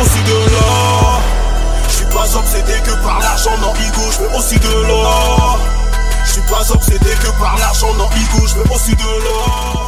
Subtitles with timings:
[0.00, 0.38] aussi de.
[1.88, 5.58] Je suis pas obsédé que par l'argent, non, Igo, je veux aussi de l'or.
[6.24, 9.87] Je suis pas obsédé que par l'argent, non, Igo, je veux aussi de l'or.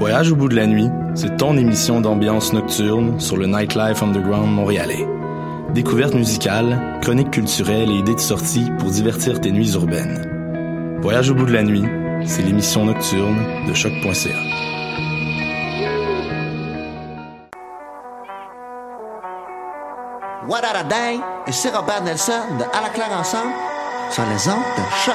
[0.00, 4.50] Voyage au bout de la nuit, c'est ton émission d'ambiance nocturne sur le Nightlife Underground
[4.50, 5.06] montréalais.
[5.74, 10.96] Découvertes musicales, chroniques culturelles et idées de sortie pour divertir tes nuits urbaines.
[11.02, 11.84] Voyage au bout de la nuit,
[12.24, 13.36] c'est l'émission nocturne
[13.68, 14.30] de choc.ca.
[20.48, 23.52] What a Day et c'est Robert Nelson de À la claire ensemble
[24.10, 25.14] sur les ondes de choc.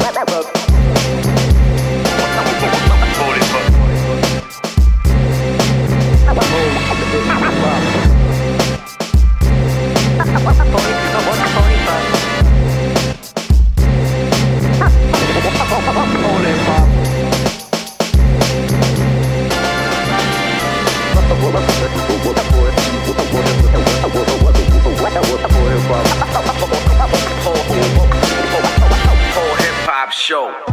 [30.11, 30.71] hop show.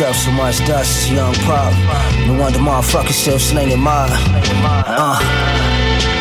[0.00, 1.74] Up so much dust young pup.
[2.26, 4.08] No wonder motherfuckers still slinging mud.
[4.10, 5.18] Uh,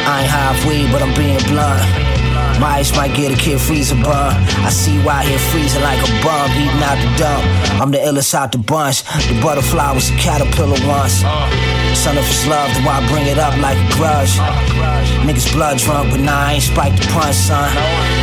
[0.06, 2.19] I ain't halfway, but I'm being blunt.
[2.60, 4.36] My ice might get a kid freezer burn.
[4.68, 7.44] I see you out here freezing like a bum, eating out the dump.
[7.80, 9.04] I'm the illest out the bunch.
[9.32, 11.24] The butterfly was a caterpillar once.
[11.96, 14.36] Son of his love, why bring it up like a grudge?
[15.24, 17.74] Niggas blood drunk, but nah, I ain't spiked the punch, son.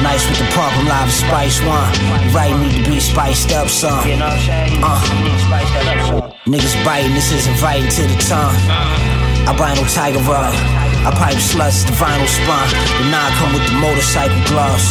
[0.04, 1.88] Nice with the pump, I'm live as Spice One.
[2.20, 4.04] You right, need to be spiced up, son.
[4.20, 5.00] Uh.
[6.44, 8.54] Niggas biting, this is inviting to the tongue.
[9.48, 10.85] I buy no tiger rub.
[11.06, 12.66] I pipe sluts, the vinyl spun.
[12.98, 14.90] The nine come with the motorcycle gloves.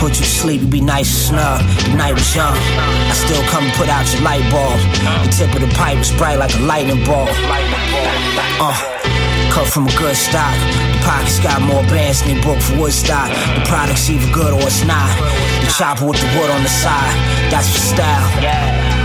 [0.00, 1.60] Put you to sleep, you be nice and snug.
[1.84, 2.56] The night was young.
[2.56, 4.80] I still come and put out your light bulb.
[5.28, 7.28] The tip of the pipe was bright like a lightning ball.
[8.56, 8.72] Uh,
[9.52, 10.56] cut from a good stock.
[10.96, 13.28] The pockets got more bands than booked for Woodstock.
[13.28, 15.12] The product's either good or it's not.
[15.60, 17.12] The chopper with the wood on the side,
[17.52, 18.32] that's for style.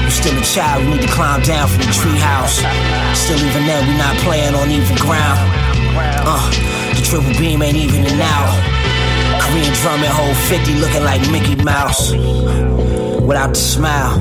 [0.07, 2.63] You still a child, we need to climb down from the treehouse.
[3.11, 5.72] Still even then, we not playing on even ground.
[5.95, 6.49] Uh,
[6.95, 8.49] the triple beam ain't even an out.
[9.41, 12.11] Korean drum and hold 50 looking like Mickey Mouse.
[13.21, 14.19] Without the smile.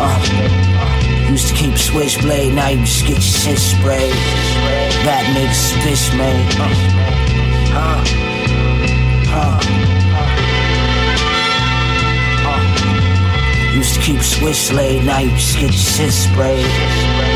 [0.00, 4.12] Uh, used to keep switchblade, now you just get your shit sprayed.
[5.04, 6.54] That niggas, bitch made.
[7.74, 8.04] Uh,
[9.34, 9.60] uh,
[13.72, 13.74] uh.
[13.74, 17.27] Used to keep a switchblade, now you just get your shit sprayed.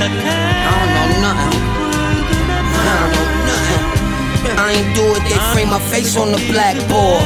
[0.00, 1.60] I don't know nothing.
[4.56, 7.20] I ain't do it, they frame my face on the blackboard.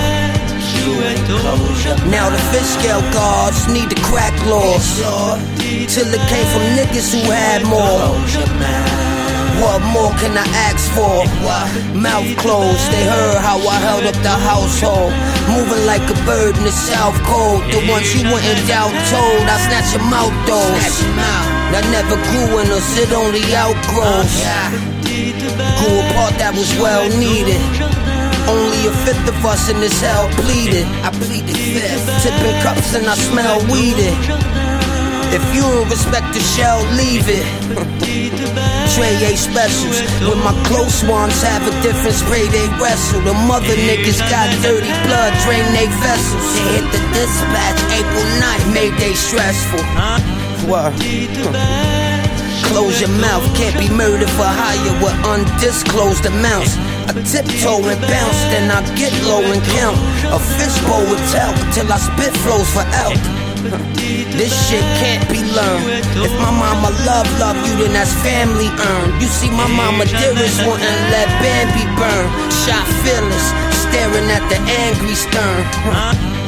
[2.10, 4.98] Now the fish scale guards need to crack laws.
[5.86, 8.10] Till it came from niggas who had more.
[9.62, 11.22] What more can I ask for?
[11.94, 15.12] Mouth closed, they heard how I held up the household.
[15.46, 17.62] Moving like a bird in the south cold.
[17.70, 21.53] The ones you wouldn't doubt told, I snatch your mouth those.
[21.74, 24.30] That never grew in us, it only outgrows.
[25.10, 27.58] Grew a part that was well needed.
[28.46, 30.86] Only a fifth of us in this hell pleaded.
[31.02, 32.06] I pleaded fifth.
[32.22, 34.14] Tipping cups and I smell weeded.
[35.34, 37.42] If you don't respect the shell, leave it.
[38.94, 39.98] Trey A specials.
[40.22, 43.18] When my close ones have a different spray, they wrestle.
[43.26, 46.38] The mother niggas got dirty blood, drain they vessels.
[46.54, 49.82] They hit the dispatch April 9th, made they stressful.
[50.66, 50.96] What?
[52.72, 56.74] Close your mouth, can't be murdered for hire with undisclosed amounts.
[57.04, 59.98] I tiptoe and bounce, then I get low and count.
[60.32, 63.20] A fishbowl with talc till I spit flows for elk.
[64.40, 66.02] This shit can't be learned.
[66.16, 69.20] If my mama love, love you, then that's family earned.
[69.20, 72.26] You see, my mama dearest wouldn't let Bambi burn.
[72.64, 73.46] Shot fearless,
[73.84, 76.43] staring at the angry stern.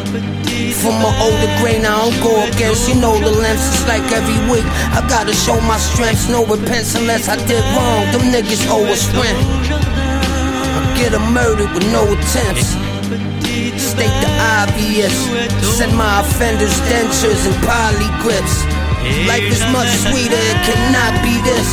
[0.76, 2.88] From my older grain, I don't go against.
[2.88, 4.66] You know the lengths, it's like every week.
[4.92, 8.04] I gotta show my strengths, no repents unless I did wrong.
[8.12, 9.40] Them niggas owe rent.
[9.72, 12.76] I get a murdered with no attempts.
[13.80, 14.30] State the
[14.60, 15.16] obvious.
[15.64, 18.60] Send my offenders dentures and poly grips.
[19.24, 21.68] Life is much sweeter, it cannot be this.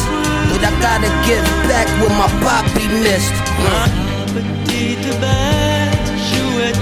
[0.48, 3.36] But I gotta give back what my poppy missed.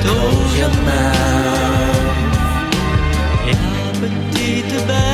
[0.02, 1.31] Close your mouth.
[4.72, 5.12] Close your mouth.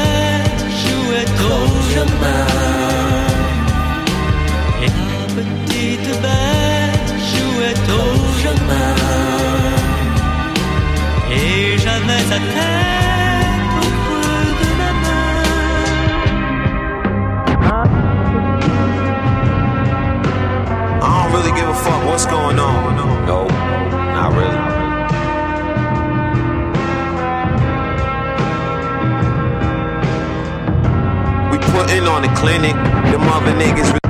[7.85, 8.97] Close your mouth.
[11.31, 14.91] Et jamais sa tête au creux de ma
[21.01, 22.95] I don't really give a fuck what's going on.
[23.25, 23.47] No,
[24.13, 24.76] not really.
[31.77, 34.06] Putting on the clinic, them other niggas.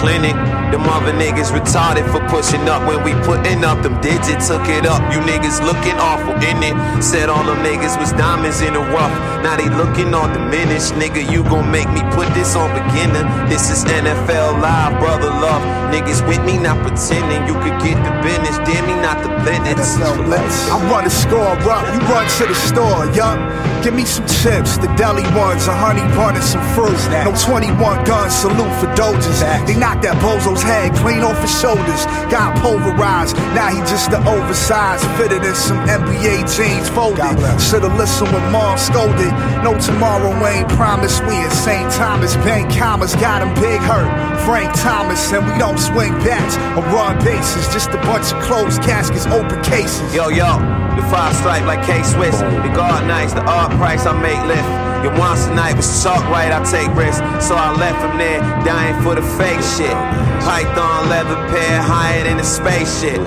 [0.00, 0.34] Clinic.
[0.72, 4.48] Them other niggas retarded for pushing up when we putting up them digits.
[4.48, 5.00] Took it up.
[5.12, 6.74] You niggas looking awful in it.
[7.04, 9.14] Said all them niggas was diamonds in the rough.
[9.44, 10.94] Now they looking all diminished.
[10.94, 13.24] Nigga, you gon' make me put this on beginner.
[13.48, 15.79] This is NFL Live, brother love.
[15.90, 18.56] Niggas with me, not pretending you could get the business.
[18.62, 19.98] Damn me, not the business.
[19.98, 23.38] I run the score up, you run to the store, yup.
[23.82, 26.94] Give me some chips, the deli ones, a honey bun and some fruit.
[27.24, 29.40] No 21 guns, salute for doges.
[29.66, 32.04] They knocked that bozo's head clean off his shoulders.
[32.28, 35.02] Got pulverized, now he just the oversized.
[35.16, 37.34] Fitted in some NBA jeans folded.
[37.58, 39.32] Should've listened when mom scolded.
[39.64, 41.24] No tomorrow ain't promised.
[41.24, 41.90] We at St.
[41.92, 44.29] Thomas, Bank Commas got him big hurt.
[44.44, 47.68] Frank Thomas, and we don't swing bats or run bases.
[47.72, 50.14] Just a bunch of closed caskets, open cases.
[50.14, 50.58] Yo, yo,
[50.96, 52.38] the five stripe like K Swiss.
[52.40, 54.68] The guard nights, the art price I make lift.
[55.04, 57.22] Your once a night was chalk right, I take risks.
[57.46, 59.96] So I left from there, dying for the fake shit.
[60.44, 63.20] Python leather pair, higher than a spaceship.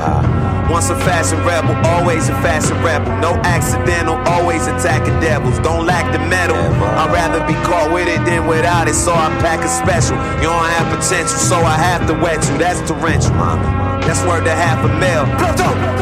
[0.70, 3.12] Once a fashion rebel, always a fashion rebel.
[3.20, 5.60] No accidental, always attacking devils.
[5.60, 6.56] Don't lack the metal.
[6.56, 10.16] I'd rather be caught with it than without it, so I pack a special.
[10.42, 12.58] You don't have potential, so I have to wet you.
[12.58, 13.64] That's torrential, mommy.
[14.06, 15.24] That's worth a half a mil.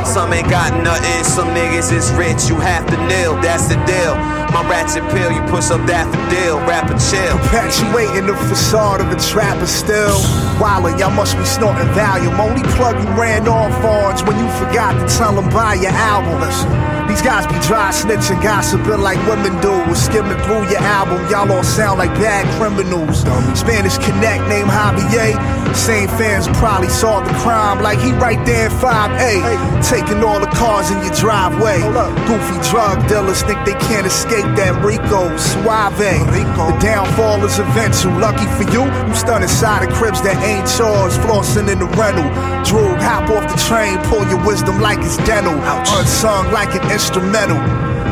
[0.05, 2.49] Some ain't got nothing, some niggas is rich.
[2.49, 4.40] You have to kneel, that's the deal.
[4.51, 7.38] My ratchet pill, you push up daffodil, rapper chill.
[7.39, 10.20] Perpetuating the facade of a trapper still.
[10.60, 12.38] Wildin', y'all must be snorting Valium.
[12.38, 16.90] Only plug you ran off on when you forgot to tell them buy your album.
[17.11, 19.69] These guys be dry snitching, gossiping like women do.
[19.83, 23.19] We're Skimming through your album, y'all all sound like bad criminals.
[23.59, 25.35] Spanish Connect named Javier.
[25.75, 29.43] Same fans probably saw the crime like he right there in 5A.
[29.87, 31.79] Taking all the cars in your driveway.
[32.27, 35.95] Goofy drug dealers think they can't escape that Rico Suave.
[35.99, 38.15] The downfall is eventual.
[38.19, 41.17] Lucky for you, you stunned inside of cribs that ain't yours.
[41.19, 42.27] Flossing in the rental.
[42.67, 45.53] Drew, hop off the train, pull your wisdom like it's dental.
[46.00, 47.60] Unsung like an instrumental.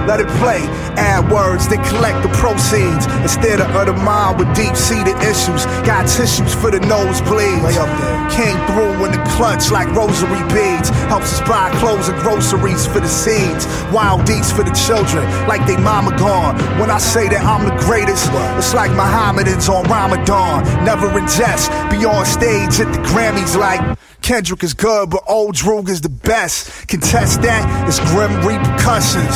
[0.08, 0.62] let it play.
[0.98, 3.06] Add words, then collect the proceeds.
[3.22, 5.66] Instead of the mind with deep seated issues.
[5.88, 7.64] Got tissues for the nosebleeds.
[7.64, 8.20] Way up there.
[8.32, 10.90] Came through in the clutch like rosary beads.
[11.08, 13.66] Helps us buy clothes and groceries for the seeds.
[13.94, 16.56] Wild deeds for the children, like they mama gone.
[16.80, 20.64] When I say that I'm the greatest, it's like Mohammedans on Ramadan.
[20.84, 24.09] Never in jest, be on stage at the Grammys like.
[24.22, 26.88] Kendrick is good, but old Droog is the best.
[26.88, 29.36] Contest that, it's grim repercussions.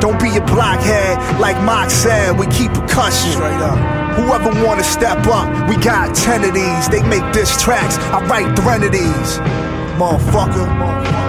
[0.00, 3.32] Don't be a blockhead, like Mock said, we keep percussion.
[3.32, 3.78] Straight up.
[4.16, 6.88] Whoever wanna step up, we got ten of these.
[6.88, 9.38] They make diss tracks, I write threnodies.
[9.98, 10.66] Motherfucker.
[10.80, 11.23] Uh.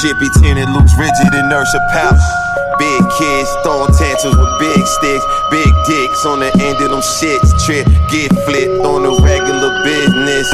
[0.00, 2.22] Shit be tinted loose, rigid, inertia pouch.
[2.78, 5.24] Big kids throwing tantrums with big sticks.
[5.50, 7.50] Big dicks on the end of them shits.
[7.66, 10.46] Trip, get flipped on the regular business.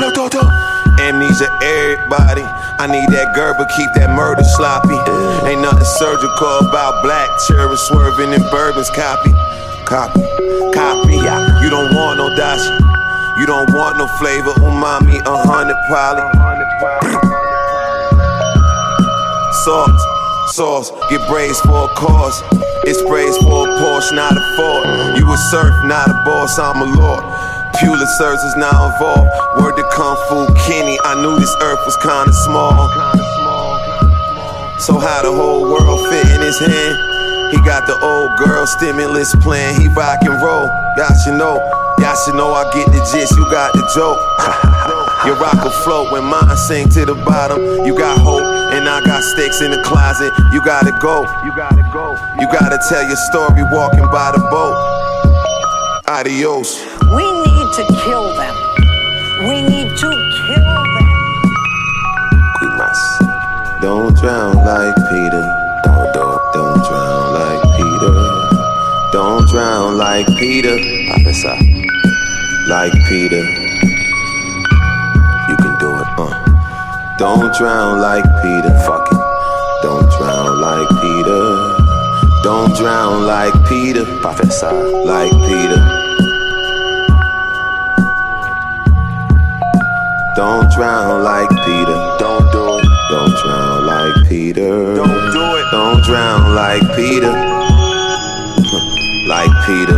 [1.00, 2.40] Amnesia, everybody.
[2.80, 4.96] I need that Gerber, keep that murder sloppy.
[5.44, 8.88] Ain't nothing surgical about black cherry swerving in bourbons.
[8.96, 9.32] Copy,
[9.84, 10.24] copy,
[10.72, 11.20] copy.
[11.20, 12.72] You don't want no dashi.
[13.36, 14.56] You don't want no flavor.
[14.64, 16.53] Umami, a hundred poly.
[19.64, 19.96] Salt,
[20.52, 22.42] sauce, get braised for a cause.
[22.84, 25.16] It's sprays for a Porsche, not a Ford.
[25.16, 27.24] You a surf, not a boss, I'm a lord.
[27.80, 29.30] Pulitzers is now involved.
[29.56, 32.76] Word to Kung Fu Kenny, I knew this earth was kinda small.
[34.80, 36.96] So how the whole world fit in his hand?
[37.50, 40.68] He got the old girl stimulus plan, he rock and roll.
[40.98, 41.56] Y'all should know,
[42.00, 44.20] y'all should know I get the gist, you got the joke.
[45.26, 47.86] Your rock will float when mine sink to the bottom.
[47.86, 48.44] You got hope,
[48.74, 50.32] and I got sticks in the closet.
[50.52, 51.22] You gotta go.
[51.44, 52.18] You gotta go.
[52.40, 54.74] You gotta tell your story walking by the boat.
[56.08, 56.82] Adios.
[57.14, 58.54] We need to kill them.
[59.46, 60.10] We need to
[60.50, 61.08] kill them.
[62.58, 63.00] Quimas.
[63.80, 65.44] Don't drown like Peter.
[65.84, 68.14] Don't, don't, don't drown like Peter.
[69.12, 70.76] Don't drown like Peter.
[71.14, 71.56] Professor.
[72.66, 73.63] Like Peter.
[77.24, 78.68] Don't drown like Peter.
[78.84, 79.18] Fuck it.
[79.80, 81.44] Don't drown like Peter.
[82.42, 84.04] Don't drown like Peter.
[84.20, 84.70] Professor.
[85.08, 85.80] Like Peter.
[90.36, 91.96] Don't drown like Peter.
[92.20, 92.84] Don't do it.
[93.08, 94.94] Don't drown like Peter.
[94.94, 95.66] Don't do it.
[95.70, 97.32] Don't drown like Peter.
[99.32, 99.96] like Peter.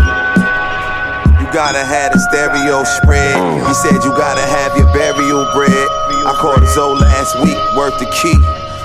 [1.43, 3.35] You gotta have the stereo spread.
[3.67, 6.06] He said you gotta have your burial bread.
[6.27, 8.35] I called his old last week, worth the key.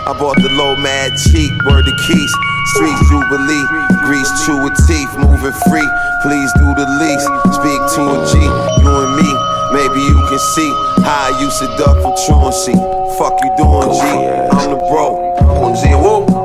[0.05, 2.31] I bought the low mad cheap, word the keys.
[2.77, 3.65] Street Jubilee,
[4.05, 5.89] grease chew with teeth, moving free.
[6.21, 7.25] Please do the least.
[7.57, 8.37] Speak to a G,
[8.85, 9.31] you and me.
[9.73, 10.69] Maybe you can see
[11.01, 12.77] how I used to duck from truancy.
[13.17, 14.05] Fuck you doing, G?
[14.53, 15.17] I'm the bro.
[15.65, 16.29] On zero.
[16.29, 16.40] You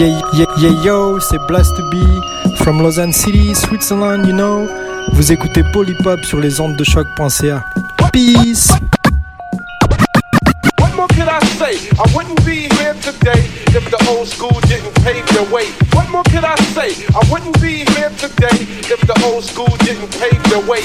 [0.00, 1.96] Yeah, yeah, yeah, yo, c'est Blast B
[2.62, 4.66] from Lausanne City, Switzerland, you know.
[5.12, 7.62] Vous écoutez Polypop sur les ondes de choc.ca.
[8.10, 8.70] Peace!
[10.78, 11.90] What more could I say?
[11.98, 13.44] I wouldn't be here today
[13.76, 15.66] if the old school didn't pave the way.
[15.92, 17.04] What more could I say?
[17.14, 20.80] I wouldn't be here today if the old school didn't pave the way.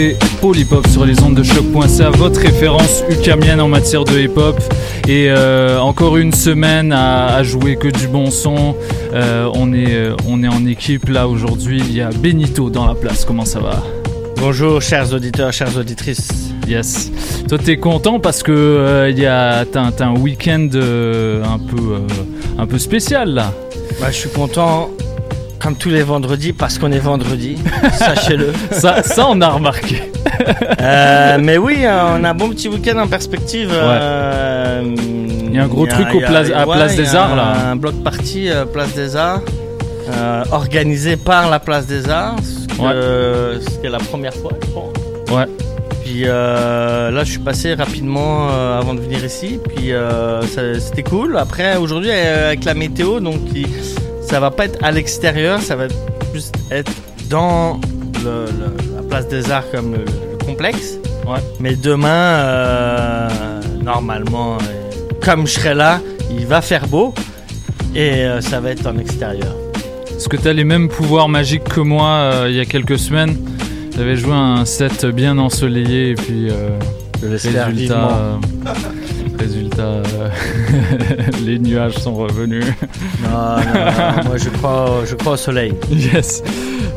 [0.00, 4.58] Écoutez Polypop sur les ondes de choc.ca, votre référence ukamienne en matière de hip-hop.
[5.06, 8.74] Et euh, encore une semaine à, à jouer que du bon son.
[9.12, 11.80] Euh, on, est, euh, on est en équipe là aujourd'hui.
[11.80, 13.24] Il y a Benito dans la place.
[13.24, 13.82] Comment ça va?
[14.36, 16.28] Bonjour, chers auditeurs, chères auditrices.
[16.66, 17.10] Yes.
[17.48, 22.00] Toi, t'es content parce que euh, y a t'as, un- week-end un peu
[22.58, 23.52] un peu spécial là?
[24.00, 24.90] Bah, je suis content,
[25.60, 27.56] comme tous les vendredis, parce qu'on est vendredi,
[27.92, 28.52] sachez-le.
[28.72, 30.02] Ça, ça on a remarqué.
[30.80, 33.70] Euh, mais oui, euh, on a un bon petit week-end en perspective.
[33.72, 34.82] euh,
[35.46, 37.54] Il y a un gros truc au place- à ouais, Place des Arts, là.
[37.70, 39.42] Un bloc party euh, Place des Arts,
[40.52, 43.86] organisé par la Place des Arts, ce Ouais.
[43.86, 45.36] est la première fois, je pense.
[45.36, 45.44] Ouais.
[46.04, 49.58] Puis euh, là, je suis passé rapidement euh, avant de venir ici.
[49.76, 50.40] Puis euh,
[50.78, 51.36] c'était cool.
[51.36, 53.66] Après, aujourd'hui, avec la météo, donc il-
[54.30, 55.86] ça va pas être à l'extérieur, ça va
[56.32, 56.92] plus être
[57.28, 57.80] dans
[58.24, 60.98] le- le- la place des Arts comme le, le complexe.
[61.60, 63.28] Mais demain, euh,
[63.82, 64.58] normalement, euh,
[65.24, 67.14] comme je serai là, il va faire beau
[67.94, 69.54] et euh, ça va être en extérieur.
[70.16, 73.36] Est-ce que t'as les mêmes pouvoirs magiques que moi euh, il y a quelques semaines?
[73.96, 76.70] J'avais joué un set bien ensoleillé et puis euh,
[77.22, 78.38] l'espère résultat,
[79.80, 80.02] euh,
[81.44, 82.64] les nuages sont revenus.
[83.22, 85.72] Non, non, non, moi je crois, je crois au soleil.
[85.90, 86.42] Yes.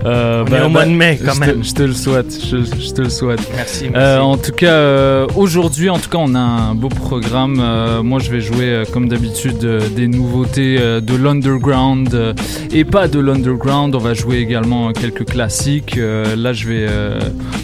[0.06, 1.64] Euh, On est au mois de mai, quand même.
[1.64, 2.38] Je te le souhaite.
[2.46, 3.40] Je, je te le souhaite.
[3.56, 7.62] Merci, Euh, en tout cas, euh, aujourd'hui, en tout cas, on a un beau programme.
[8.04, 9.66] Moi, je vais jouer, comme d'habitude,
[9.96, 12.36] des nouveautés de l'underground
[12.74, 13.96] et pas de l'underground.
[13.96, 15.96] On va jouer également quelques classiques.
[15.96, 16.88] Là, je vais,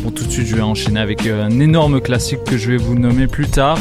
[0.04, 2.96] bon, tout de suite, je vais enchaîner avec un énorme classique que je vais vous
[2.98, 3.78] nommer plus tard.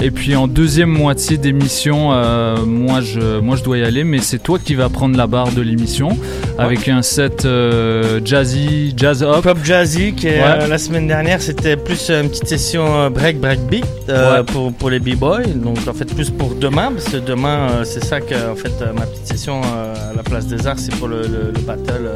[0.00, 4.18] Et puis, en deuxième moitié d'émission, euh, moi, je, moi, je dois y aller, mais
[4.18, 6.16] c'est toi qui vas prendre la barre de l'émission
[6.58, 9.42] avec un set euh, jazzy, jazz up.
[9.42, 10.62] Pop jazzy qui est, Ouais.
[10.62, 14.42] euh, la semaine dernière c'était plus une petite session break break beat Ouais.
[14.46, 18.20] pour, pour les b-boys donc en fait plus pour demain parce que demain c'est ça
[18.20, 21.52] que en fait ma petite session à la place des arts c'est pour le, le-
[21.54, 22.10] le battle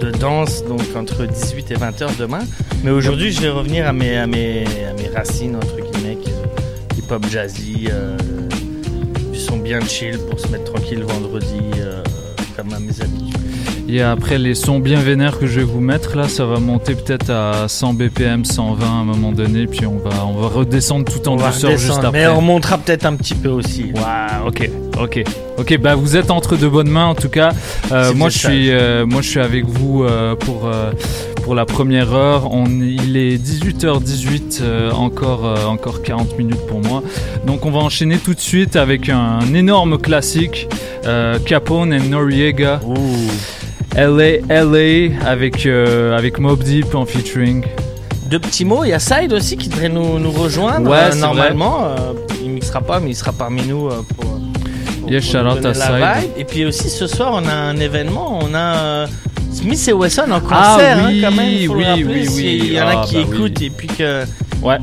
[0.00, 2.40] de danse donc entre 18 et 20 heures demain
[2.84, 5.76] mais aujourd'hui je vais revenir à mes, à mes, à mes racines entre
[7.06, 8.16] guillemets qui- hip hop jazzy euh,
[9.32, 12.02] du son bien chill pour se mettre tranquille vendredi euh,
[12.56, 13.36] comme à mes habitudes
[13.88, 16.94] Et après les sons bien vénères que je vais vous mettre là, ça va monter
[16.94, 21.04] peut-être à 100 BPM, 120 à un moment donné, puis on va, on va redescendre
[21.04, 22.10] tout en On douceur juste après.
[22.12, 25.22] mais on remontera peut-être un petit peu aussi Waouh, ok, ok,
[25.58, 25.78] ok.
[25.78, 27.50] Bah vous êtes entre de bonnes mains en tout cas.
[27.92, 30.62] Euh, moi je suis, euh, moi je suis avec vous euh, pour
[31.46, 32.52] pour la première heure.
[32.52, 37.04] On, il est 18h18, euh, encore euh, encore 40 minutes pour moi.
[37.46, 40.66] Donc on va enchaîner tout de suite avec un, énorme classique,
[41.04, 42.80] euh, Capone et Noriega.
[43.96, 47.64] LA, LA avec avec Mob Deep en featuring.
[48.28, 51.94] Deux petits mots, il y a Side aussi qui devrait nous, nous rejoindre Ouais, normalement.
[52.42, 55.78] il mixera pas, mais il sera parmi nous pour, pour, Yes, pour shout nous donner
[55.78, 56.30] la vibe.
[56.36, 59.06] Et puis aussi ce soir, on a un événement, on a
[59.56, 61.66] Smith et Wesson en concert Ah oui, hein, quand même.
[61.66, 62.60] faut le oui, rappeler, oui, oui.
[62.64, 63.66] Il y en a Ah, qui bah écoutent oui.
[63.66, 64.24] et puis que,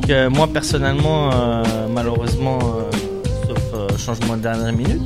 [0.06, 1.62] que moi personnellement, euh,
[1.94, 2.96] malheureusement, euh,
[3.46, 5.00] sauf euh, changement de dernière minute,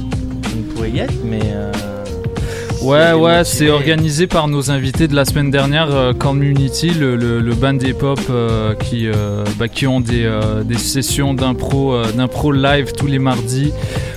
[0.50, 1.40] je ne pourrais y être, mais.
[2.80, 7.40] Ouais, ouais, c'est organisé par nos invités de la semaine dernière, euh, Community, le, le,
[7.40, 12.12] le band hip-hop euh, qui, euh, bah, qui ont des, euh, des sessions d'impro, euh,
[12.12, 13.72] d'impro live tous les mardis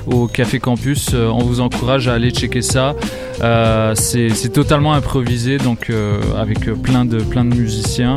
[0.06, 1.10] au Café Campus.
[1.14, 2.96] Euh, on vous encourage à aller checker ça.
[3.42, 8.14] Euh, c'est c'est totalement improvisé, donc euh, avec plein de, plein de musiciens.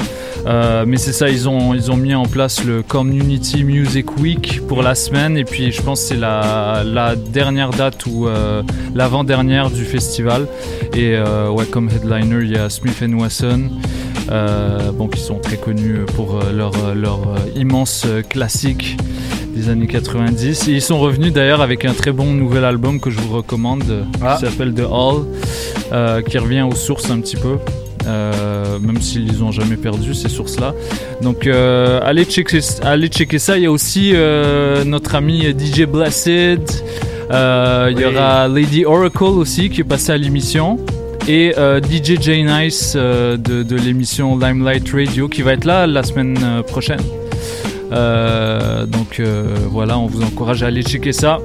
[0.47, 4.61] Euh, mais c'est ça, ils ont, ils ont mis en place le Community Music Week
[4.69, 8.63] pour la semaine, et puis je pense que c'est la, la dernière date ou euh,
[8.95, 10.47] l'avant-dernière du festival.
[10.95, 13.71] Et euh, ouais, comme headliner, il y a Smith Wesson,
[14.95, 17.21] bon, qui sont très connus pour leur, leur
[17.57, 18.97] immense classique
[19.55, 20.69] des années 90.
[20.69, 24.07] Et ils sont revenus d'ailleurs avec un très bon nouvel album que je vous recommande,
[24.23, 24.37] Ah.
[24.39, 25.25] qui s'appelle The Hall,
[26.29, 27.57] qui revient aux sources un petit peu.
[28.07, 30.75] Euh, même s'ils les ont jamais perdu ces sources-là.
[31.23, 33.57] Donc euh, allez, checker, allez checker ça.
[33.57, 36.61] Il y a aussi euh, notre ami DJ Blessed.
[37.31, 40.79] Euh, Il y aura Lady Oracle aussi qui est passé à l'émission.
[41.27, 46.37] Et DJ J Nice de, de l'émission Limelight Radio qui va être là la semaine
[46.67, 47.01] prochaine.
[47.91, 49.23] Donc
[49.71, 51.39] voilà, on vous encourage à aller checker ça.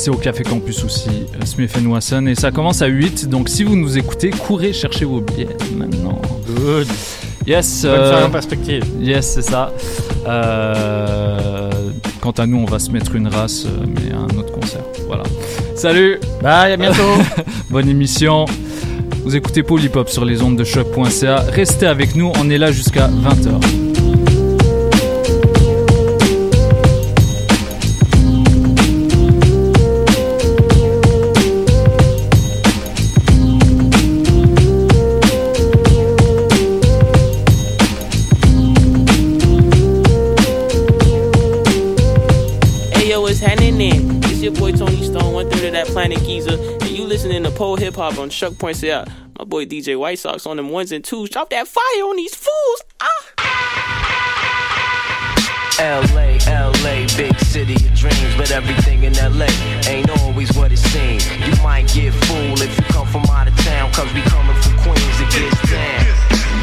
[0.00, 2.24] C'est au Café Campus aussi, euh, Smith Wasson.
[2.24, 3.28] Et ça commence à 8.
[3.28, 6.22] Donc si vous nous écoutez, courez chercher vos billets maintenant.
[6.46, 6.86] Good.
[7.46, 7.82] Yes.
[7.82, 8.82] Soirée en perspective.
[8.98, 9.70] Yes, c'est ça.
[10.26, 11.70] Euh,
[12.22, 14.84] quant à nous, on va se mettre une race, euh, mais à un autre concert.
[15.06, 15.24] Voilà.
[15.74, 16.18] Salut.
[16.42, 17.18] Bye, à bientôt.
[17.68, 18.46] Bonne émission.
[19.22, 21.40] Vous écoutez Polypop sur les ondes de choc.ca.
[21.40, 23.89] Restez avec nous, on est là jusqu'à 20h.
[47.60, 49.06] Pole Hip Hop on Chuck Points Out.
[49.38, 51.28] My boy DJ White Sox on them ones and twos.
[51.28, 52.82] Drop that fire on these fools.
[53.02, 53.20] Ah.
[55.78, 59.44] LA, LA, big city of dreams, but everything in LA
[59.86, 61.30] ain't always what it seems.
[61.36, 64.78] You might get fooled if you come from out of town, cause we coming from
[64.78, 66.06] Queens, it gets down.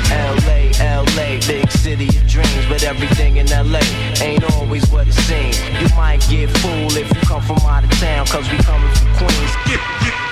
[0.10, 3.86] LA, LA, big city of dreams, but everything in LA
[4.20, 5.62] ain't always what it seems.
[5.80, 9.14] You might get fooled if you come from out of town, cause we coming from
[9.14, 10.27] Queens.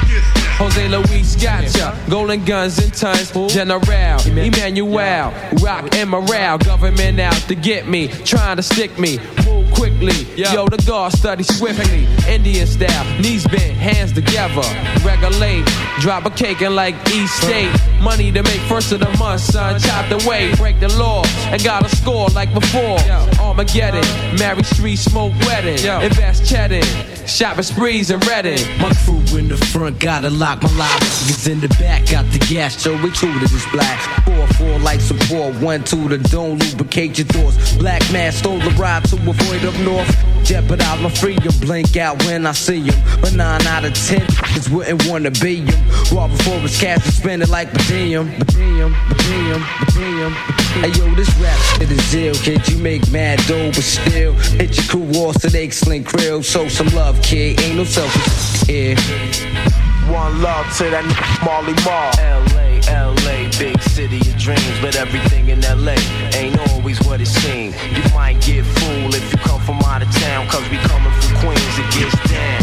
[0.58, 1.98] Jose Luis gotcha.
[2.10, 3.30] Golden guns and tons.
[3.54, 3.82] General
[4.26, 5.34] Emmanuel.
[5.62, 6.58] Rock and morale.
[6.60, 8.08] Government out to get me.
[8.08, 9.20] Trying to stick me.
[9.46, 10.26] Move quickly.
[10.36, 12.08] Yo, the guard study swiftly.
[12.28, 13.06] Indian style.
[13.22, 13.76] Knees bent.
[13.78, 14.62] Hands together.
[15.04, 15.66] Regulate.
[16.00, 17.72] Drop a cake and like East State.
[18.02, 19.80] Money to make first of the month, son.
[19.80, 20.54] Chop the way.
[20.56, 21.24] Break the law.
[21.52, 23.00] And got a score like before.
[23.40, 24.06] Armageddon.
[24.40, 25.80] Marry street smoke wedding.
[26.04, 26.82] Invest cheddar.
[27.28, 28.60] Shopping sprees and Redding.
[28.80, 31.02] My crew in the front gotta lock my lock.
[31.02, 34.00] Niggas in the back got the gas, so we two to this black.
[34.26, 37.76] Four, four like support, one, two to don't lubricate your thoughts.
[37.78, 40.46] Black man stole the ride to avoid up north.
[40.46, 42.96] Jeopardize my freedom, blink out when I see him.
[43.20, 45.90] But nine out of ten niggas wouldn't wanna be him.
[46.12, 48.92] Raw before his cash and spend it like per diem, per diem.
[50.82, 52.68] Hey yo, this rap shit is ill, kid.
[52.68, 56.44] You make mad dough, but still hit your crew off so they sling krill.
[56.44, 57.60] Show some love, kid.
[57.62, 58.96] Ain't no selfish here.
[60.12, 61.06] One love to that
[61.44, 62.14] Marley Marl.
[62.22, 65.96] LA, LA, big city of dreams, but everything in LA
[66.36, 66.65] ain't
[66.96, 67.76] always what it seems.
[67.92, 71.36] You might get fooled if you come from out of town, cause we coming from
[71.40, 72.62] Queens, it gets down.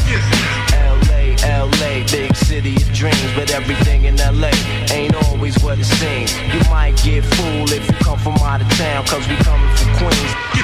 [1.09, 4.51] LA, LA, big city of dreams, but everything in LA
[4.91, 6.35] ain't always what it seems.
[6.53, 9.89] You might get fooled if you come from out of town, cause we coming from
[9.97, 10.62] Queens.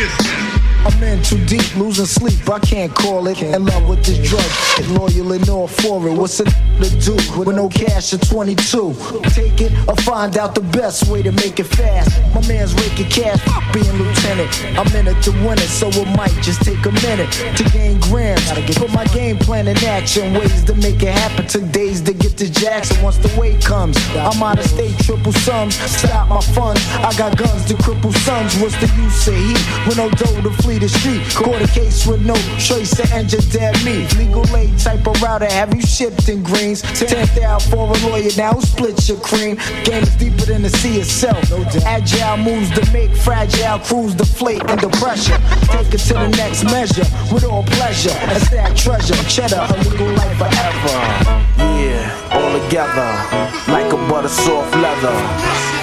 [0.00, 3.42] I'm in too deep, losing sleep, I can't call it.
[3.42, 6.14] In love with this drug, loyal and all for it.
[6.14, 8.94] What's a to do with no cash at 22?
[9.30, 12.18] Take it or find out the best way to make it fast.
[12.34, 13.40] My man's raking cash,
[13.74, 14.48] being lieutenant.
[14.78, 18.00] I'm in it to win it, so it might just take a minute to gain
[18.00, 18.50] grams.
[18.78, 21.46] Put my game plan in action, ways to make it happen.
[21.46, 23.02] Took days to get to Jackson.
[23.02, 25.74] Once the weight comes, I'm out of state, triple sums.
[25.76, 28.56] Stop my funds, I got guns to cripple sons.
[28.60, 31.20] What's the use of heat with no dough to flee the street?
[31.60, 34.06] A case with no choice to injure dead me.
[34.16, 36.82] Legal aid type of router, have you shipped in greens?
[36.82, 39.56] Tenth out for a lawyer, now who splits your cream?
[39.84, 41.42] Game is deeper than the sea itself.
[41.84, 45.38] Agile moves to make fragile crews deflate under pressure.
[45.74, 48.14] Take it to the next measure with all pleasure.
[48.30, 50.98] And stack treasure, cheddar, a legal life forever.
[51.58, 53.10] Yeah, all together,
[53.72, 55.79] like a butter soft leather.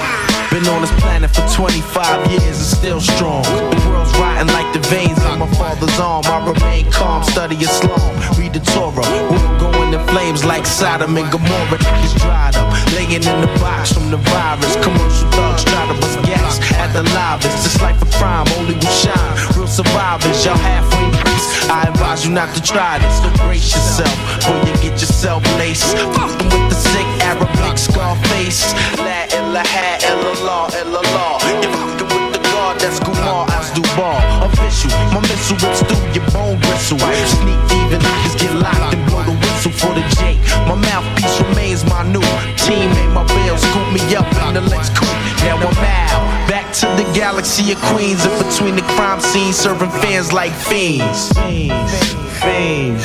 [0.57, 3.43] Been on this planet for 25 years and still strong.
[3.43, 6.25] The world's rotten like the veins on my father's arm.
[6.25, 9.05] I remain calm, study Islam, read the Torah.
[9.29, 11.77] World going in flames like Sodom and Gomorrah.
[11.77, 14.75] Niggas dried up, laying in the box from the virus.
[14.83, 17.63] Commercial thugs try to bust gas at the livest.
[17.63, 19.33] This life of crime, only we shine.
[19.55, 21.69] Real survivors, y'all halfway nice.
[21.69, 23.15] I advise you not to try this.
[23.41, 25.95] Brace yourself, or you get yourself laced.
[26.15, 28.73] Fucking with the sick Arabic Scarface.
[28.97, 31.35] La ilaha illallah, illallah.
[31.61, 34.19] You're fucking with the God that's Kumar as Dubar.
[34.45, 36.99] Official, my missile rips through your bone bristle.
[36.99, 40.37] Sneak even niggas get locked and blow the whistle for the J.
[40.67, 42.21] My mouthpiece remains my new
[42.61, 43.13] teammate.
[43.13, 45.09] My bail scoop me up in the Lex Coupe.
[45.43, 46.49] Now I'm out.
[46.49, 48.25] Back to the galaxy of Queens.
[48.25, 51.31] In between the crime scenes, serving fans like fiends.
[51.33, 52.13] Fiends.
[52.41, 53.03] Fiends.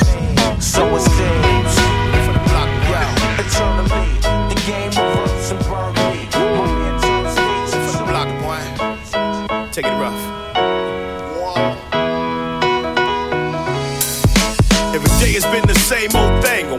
[0.63, 1.82] So it seems.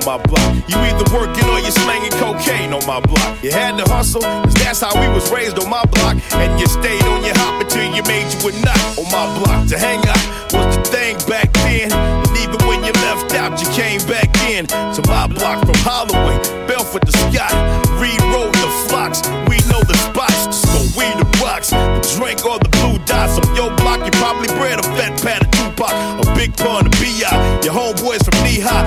[0.05, 0.55] My block.
[0.69, 3.43] You either working or you slanging cocaine on my block.
[3.43, 6.17] You had to hustle, cause that's how we was raised on my block.
[6.35, 9.69] And you stayed on your hop until you made you a nut on my block.
[9.69, 11.93] To hang out was the thing back then.
[11.93, 16.37] And even when you left out, you came back in to my block from Holloway,
[16.69, 17.53] Belfort to Scott,
[18.01, 19.25] Reed to Fox.
[19.49, 21.25] We know the spots, so we the.
[21.55, 24.05] The drink all the blue dots on your block.
[24.05, 27.61] You probably bred a fat pat of Tupac, a big pun of B.I.
[27.65, 28.85] Your homeboys from knee high,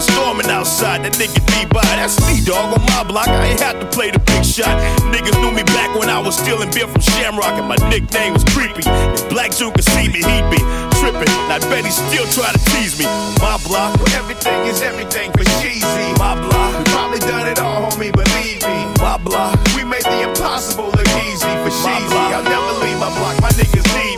[0.00, 1.84] was storming outside, that nigga D-By.
[2.00, 3.28] That's me, dog, on my block.
[3.28, 4.72] I ain't had to play the big shot.
[5.12, 8.44] Niggas knew me back when I was stealing beer from Shamrock, and my nickname was
[8.56, 8.80] Creepy.
[8.88, 10.60] If Black Joe could see me, he'd be
[10.96, 11.28] tripping.
[11.28, 13.04] And I bet he still try to tease me.
[13.44, 16.08] My block, where everything is everything for cheesy.
[16.16, 18.78] My block, we probably done it all, homie, believe me.
[19.04, 22.20] My block, we made the impossible look easy for cheesy.
[22.32, 24.09] I'll never leave my block, my niggas need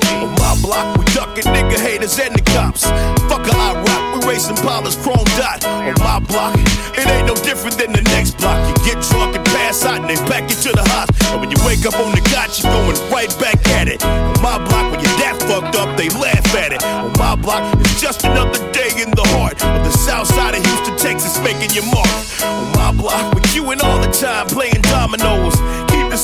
[1.22, 2.82] ducking nigga haters and the cops.
[3.30, 5.64] Fuck a I rock, we racing Paula's chrome dot.
[5.64, 6.54] On my block,
[6.98, 8.58] it ain't no different than the next block.
[8.66, 11.38] You get drunk and pass out and they back you to the hospital.
[11.38, 14.02] And when you wake up on the got you going right back at it.
[14.04, 16.82] On my block, when you're that fucked up, they laugh at it.
[16.82, 20.64] On my block, it's just another day in the heart of the south side of
[20.66, 22.10] Houston, Texas, making your mark.
[22.42, 25.54] On my block, with you and all the time playing dominoes.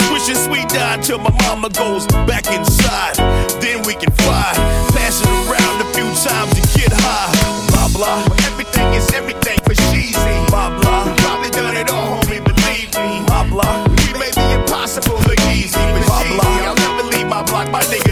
[0.06, 3.16] Swishing sweet down till my mama goes back inside.
[3.60, 4.52] Then we can fly,
[4.94, 7.58] pass it around a few times to get high.
[7.98, 10.36] Block, where everything is everything for cheesy.
[10.52, 13.26] My block, we probably done it all, homie, believe me.
[13.26, 15.74] My block, we made the impossible look easy.
[15.74, 18.07] But my block, I'll never leave my block, my niggas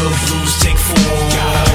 [0.00, 1.28] your blues take form,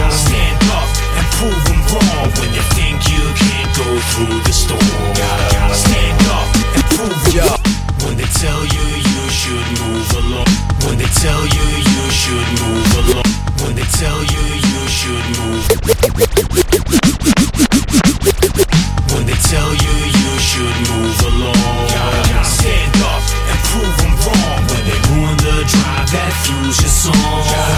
[0.10, 2.28] stand up and prove them wrong.
[2.42, 4.82] When you think you can't go through the storm,
[5.14, 7.62] Gotta stand up and prove them wrong.
[8.02, 10.50] When they tell you you should move along,
[10.86, 13.30] when they tell you you should move along,
[13.62, 15.66] when they tell you you should move.
[19.14, 21.88] When they tell you you should move along,
[22.42, 24.60] stand up and prove them wrong.
[24.70, 27.75] When they ruin the drive that fuels your song,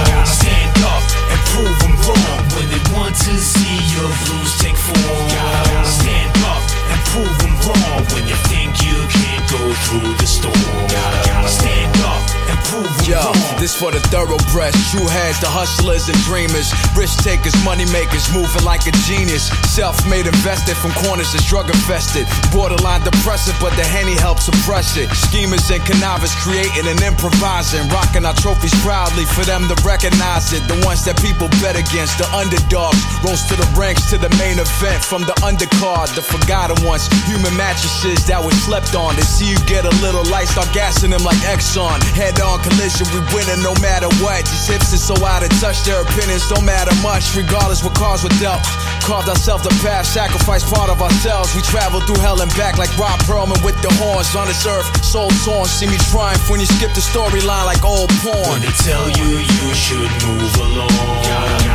[13.78, 18.82] for the thoroughbreds, true heads, the hustlers and dreamers, risk takers, money makers, moving like
[18.90, 19.54] a genius.
[19.70, 25.06] Self-made invested from corners that's drug infested, borderline depressive, but the henny helps suppress it.
[25.14, 30.66] Schemers and connivers creating and improvising, rocking our trophies proudly for them to recognize it.
[30.66, 34.58] The ones that people bet against, the underdogs, rose to the ranks to the main
[34.58, 39.14] event from the undercard, the forgotten ones, human mattresses that was slept on.
[39.14, 42.02] They see you get a little light, start gassing them like Exxon.
[42.18, 44.48] Head on collision, we winning no matter what.
[44.48, 48.24] These hips are so out of touch, their opinions don't matter much, regardless what cars
[48.24, 48.64] were dealt.
[49.04, 51.52] Carved ourselves the path, sacrificed part of ourselves.
[51.52, 54.88] We travel through hell and back like Ron Perlman with the horns on this earth.
[55.04, 58.64] Soul torn, see me triumph when you skip the storyline like old porn.
[58.64, 61.28] They tell you you should move along,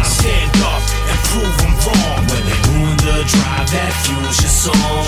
[0.09, 0.81] stand up
[1.13, 2.21] and prove them wrong.
[2.33, 2.61] When they
[3.29, 5.05] drive that fuels your song,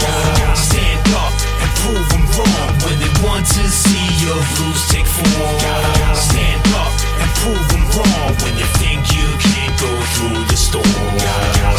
[0.54, 2.70] stand up and prove them wrong.
[2.86, 5.58] When they want to see your blues take form,
[6.14, 8.30] stand up and prove them wrong.
[8.44, 10.86] When you think you can't go through the storm,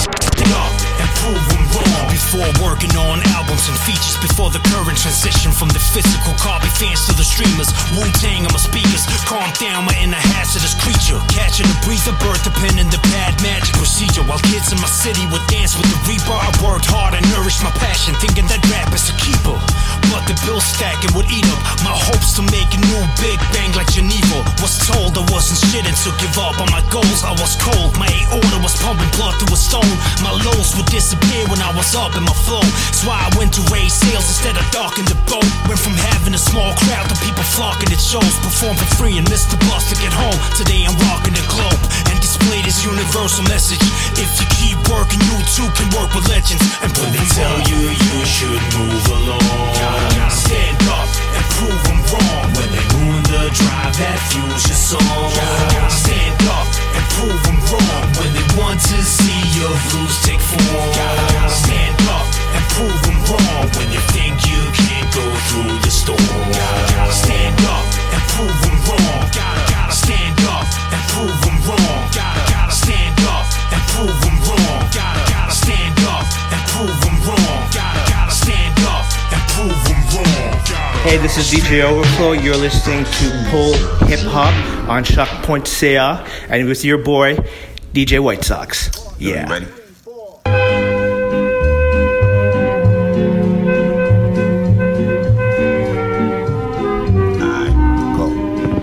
[0.03, 0.94] stand up
[1.25, 2.05] prove them wrong.
[2.13, 7.05] Before working on albums and features, before the current transition from the physical copy fans
[7.09, 11.65] to the streamers, Wu Tang on my speakers, calm down my inner hazardous creature, catching
[11.65, 14.23] a breather, birth the pen in the pad, magic procedure.
[14.23, 17.63] While kids in my city would dance with the reaper, I worked hard and nourished
[17.65, 19.57] my passion, thinking that rap is a keeper.
[20.13, 23.73] But the bill stacking would eat up my hopes to make a new big bang
[23.73, 24.45] like Geneva.
[24.61, 27.25] Was told I wasn't shit and to give up on my goals.
[27.25, 29.95] I was cold, my aorta was pumping blood through a stone.
[30.23, 31.14] My lows would disappear
[31.49, 32.63] when I was up in my flow.
[32.89, 35.45] That's why I went to raise sales instead of darken the boat.
[35.67, 38.33] Went from having a small crowd to people flocking at shows.
[38.41, 40.37] Perform for free and missed the bus to get home.
[40.57, 43.81] Today I'm rocking the globe and display this universal message.
[44.17, 46.63] If you keep working, you too can work with legends.
[46.81, 49.73] And when they tell you you should move along,
[50.31, 52.45] stand up and prove them wrong.
[52.55, 55.31] When they ruin the drive that fuels your song,
[55.91, 58.07] stand up and prove them wrong.
[58.15, 60.91] When they want to see your blues take form,
[61.51, 63.67] stand up and prove them wrong.
[63.75, 66.14] When you think you can't go through the storm,
[81.15, 82.33] Hey, this is DJ Overflow.
[82.33, 83.73] You're listening to Pull
[84.09, 84.53] Hip Hop
[84.89, 87.37] on CHOQ.ca and with your boy,
[87.93, 88.89] DJ White Sox.
[89.17, 89.47] Yeah.
[89.47, 89.65] Prefer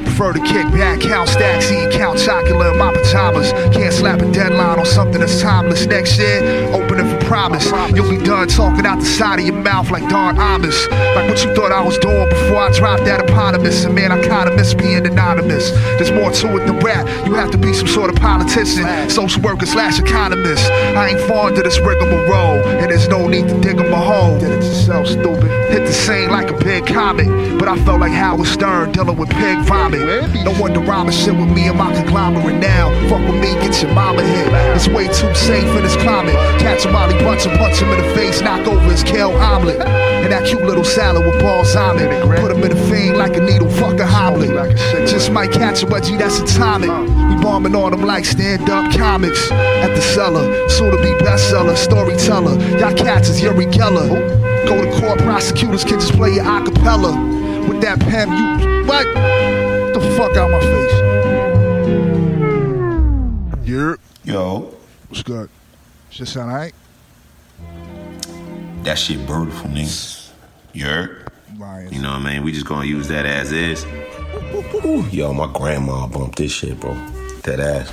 [0.04, 3.52] Prefer to kick back, count stacks, eat, count chocolate in my pajamas.
[3.74, 5.84] Can't slap a deadline on something that's timeless.
[5.86, 6.81] Next year, opening for
[7.32, 7.64] promise.
[7.96, 10.86] You'll be done talking out the side of your mouth like Don Imus.
[11.14, 13.84] Like what you thought I was doing before I dropped that eponymous.
[13.84, 15.70] And man, I kinda miss being anonymous.
[15.96, 17.08] There's more to it than rap.
[17.26, 20.70] You have to be some sort of politician, social worker slash economist.
[20.70, 24.38] I ain't fond of this rigmarole, and there's no need to dig up a hole.
[24.38, 25.61] Did it yourself, stupid.
[25.72, 29.30] Hit the scene like a big comet, but I felt like Howard Stern dealing with
[29.30, 30.02] pig vomit.
[30.44, 32.90] No wonder rhyming shit with me and my conglomerate now.
[33.08, 34.48] Fuck with me, get your mama hit.
[34.76, 36.34] It's way too safe in this climate.
[36.60, 39.80] Catch a molly bunch and punch him in the face, knock over his kale omelet.
[39.80, 42.10] And that cute little salad with balls on it.
[42.38, 44.76] Put him in a fiend like a needle, fuck a hoblet.
[45.08, 46.90] Just might catch a budgie, that's atomic.
[46.90, 49.50] We bombing on them like stand up comics.
[49.50, 52.60] At the cellar, soon to be bestseller, storyteller.
[52.78, 54.51] Y'all cats is Uri Geller.
[54.66, 57.68] Go to court, prosecutors can just play your acapella.
[57.68, 58.86] With that pen, you.
[58.86, 59.04] What?
[59.04, 60.92] Get the fuck out my face.
[64.24, 64.72] Yo,
[65.08, 65.50] What's good?
[66.10, 66.74] Shit sound alright?
[68.84, 70.30] that shit beautiful, nigga.
[70.72, 71.28] You heard?
[71.92, 72.42] You know what I mean?
[72.44, 73.84] We just gonna use that as is.
[75.12, 76.94] Yo, my grandma bumped this shit, bro.
[77.44, 77.92] That ass.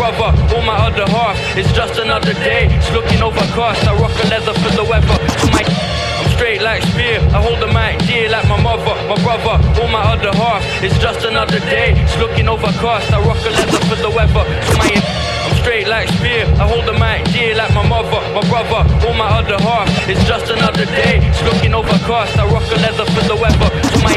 [0.00, 1.36] Brother, or my other half.
[1.60, 2.72] It's just another day.
[2.72, 3.84] It's looking overcast.
[3.84, 5.16] I rock a leather for the weather.
[5.52, 7.20] My I'm straight like spear.
[7.36, 10.64] I hold the mic dear like my mother, my brother, or my other half.
[10.80, 11.92] It's just another day.
[12.00, 13.12] It's looking overcast.
[13.12, 14.44] I rock a leather for the weather.
[14.80, 14.88] My
[15.44, 16.48] I'm straight like spear.
[16.56, 19.84] I hold the mic dear like my mother, my brother, or my other half.
[20.08, 21.20] It's just another day.
[21.28, 22.38] It's looking overcast.
[22.40, 23.68] I rock a leather for the weather.
[23.92, 24.16] So my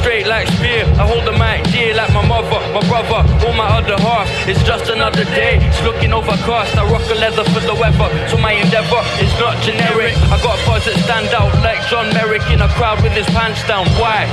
[0.00, 0.88] straight like spear.
[0.96, 4.26] I hold the mic dear like my mother, my brother, or my other half.
[4.48, 5.60] It's just another day.
[5.60, 6.76] It's looking overcast.
[6.76, 8.08] I rock a leather for the weather.
[8.28, 10.16] So my endeavor is not generic.
[10.32, 13.60] I got bars that stand out like John Merrick in a crowd with his pants
[13.68, 13.84] down.
[14.00, 14.24] Why?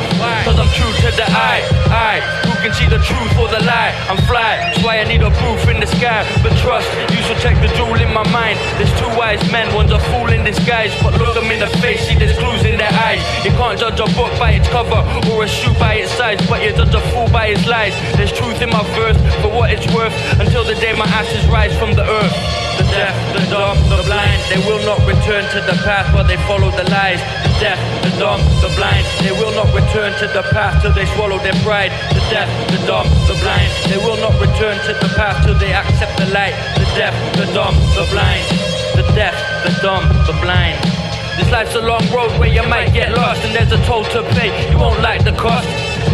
[0.47, 1.61] Cause I'm true to the eye.
[1.91, 3.91] I who can see the truth or the lie.
[4.07, 4.71] I'm fly.
[4.71, 6.23] That's why I need a proof in the sky.
[6.41, 8.55] But trust, you should check the jewel in my mind.
[8.79, 10.95] There's two wise men, one's a fool in disguise.
[11.03, 13.19] But look them in the face, see there's clues in their eyes.
[13.43, 16.61] You can't judge a book by its cover or a shoe by its size, but
[16.61, 17.93] you judge a fool by his lies.
[18.15, 21.73] There's truth in my verse for what it's worth until the day my ashes rise
[21.81, 22.35] from the earth.
[22.77, 26.37] The deaf, the dumb, the blind, they will not return to the path, but they
[26.45, 27.21] follow the lies.
[27.41, 31.09] The deaf, the dumb, the blind, they will not return to the path till they
[31.17, 31.91] swallow their pride.
[32.13, 35.73] The deaf, the dumb, the blind, they will not return to the path till they
[35.73, 36.53] accept the light.
[36.77, 38.45] The deaf, the dumb, the blind,
[38.93, 39.33] the deaf,
[39.65, 40.96] the dumb, the blind.
[41.37, 44.23] This life's a long road where you might get lost and there's a toll to
[44.33, 44.49] pay.
[44.71, 45.67] You won't like the cost.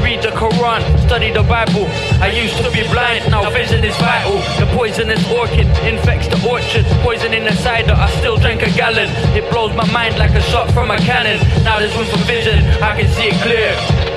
[0.04, 1.88] Read the Quran, study the Bible.
[2.20, 4.36] I used to be blind, now vision is vital.
[4.60, 6.84] The poisonous orchid infects the orchard.
[7.08, 9.08] Poison in the cider, I still drink a gallon.
[9.32, 11.40] It blows my mind like a shot from a cannon.
[11.64, 14.13] Now there's room for vision, I can see it clear.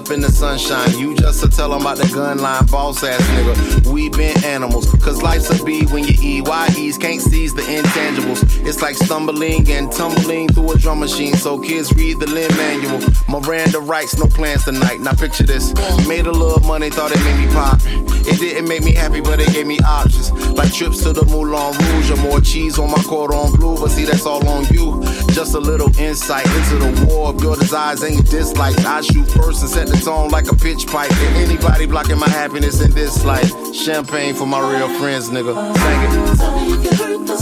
[0.00, 0.98] Up in the sunshine.
[0.98, 3.86] You just to tell 'em about the gun line, boss ass nigga.
[3.88, 8.40] We been animals, cause life's a B when you EYEs can't seize the intangibles.
[8.66, 11.36] It's like stumbling and tumbling through a drum machine.
[11.36, 13.00] So kids read the Lin-Manuel.
[13.28, 15.00] Miranda writes, no plans tonight.
[15.02, 15.74] Now picture this.
[16.08, 17.78] Made a little money, thought it made me pop.
[18.26, 20.32] It didn't make me happy, but it gave me options.
[20.56, 23.76] Like trips to the Moulin Rouge or more cheese on my cordon bleu.
[23.76, 25.02] But see, that's all on you.
[25.32, 28.84] Just a little insight into the war of your desires and your dislikes.
[28.84, 31.10] I shoot first and set the tone like a pitch pipe.
[31.12, 33.50] And Anybody blocking my happiness in this life.
[33.74, 35.54] Champagne for my real friends, nigga.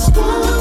[0.05, 0.58] Sing it.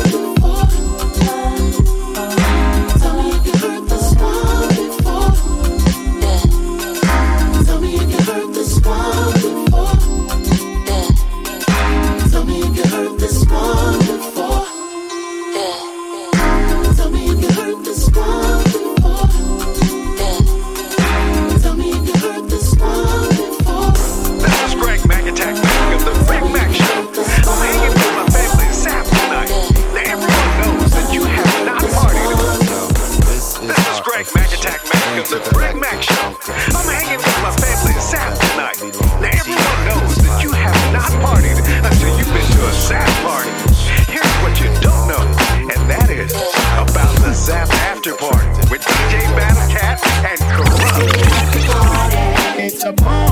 [52.87, 53.26] A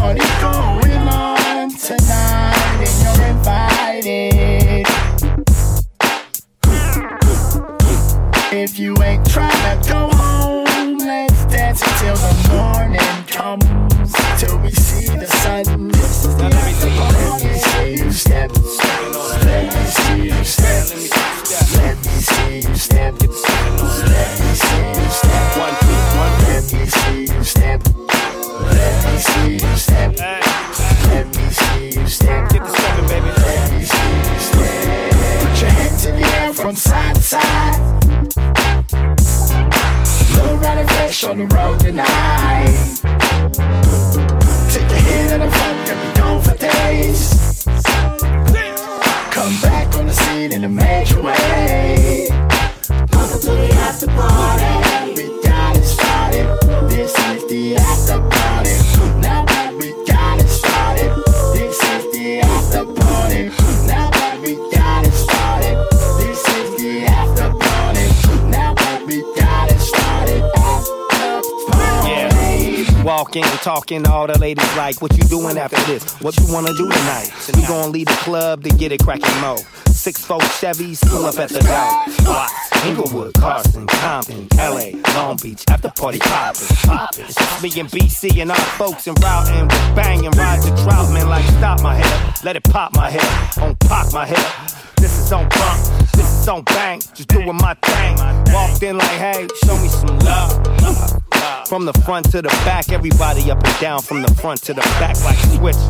[73.65, 76.21] talking to all the ladies like, what you doing after this?
[76.21, 77.31] What you wanna do tonight?
[77.55, 79.55] We gonna leave the club to get it cracking mo.
[79.87, 82.29] Six four Chevys pull up at the door.
[82.29, 87.25] Watts, Inglewood, Carson, Compton, LA, Long Beach, after party poppin', poppin'.
[87.63, 91.95] Me and BC and our folks and routing with banging Roger Troutman like stop my
[91.95, 94.77] head, let it pop my head, on pop my head.
[94.97, 98.15] This is on bump, this is on bang, just doing my thing.
[98.53, 101.34] Walked in like, hey, show me some love.
[101.67, 104.81] From the front to the back, everybody up and down from the front to the
[104.99, 105.81] back like switches.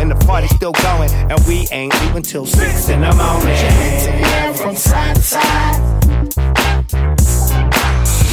[0.00, 3.48] And the party's still going, and we ain't leaving till six in the morning.
[3.48, 5.80] Air from side to side.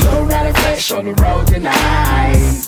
[0.06, 2.68] Low riding fresh on the road tonight.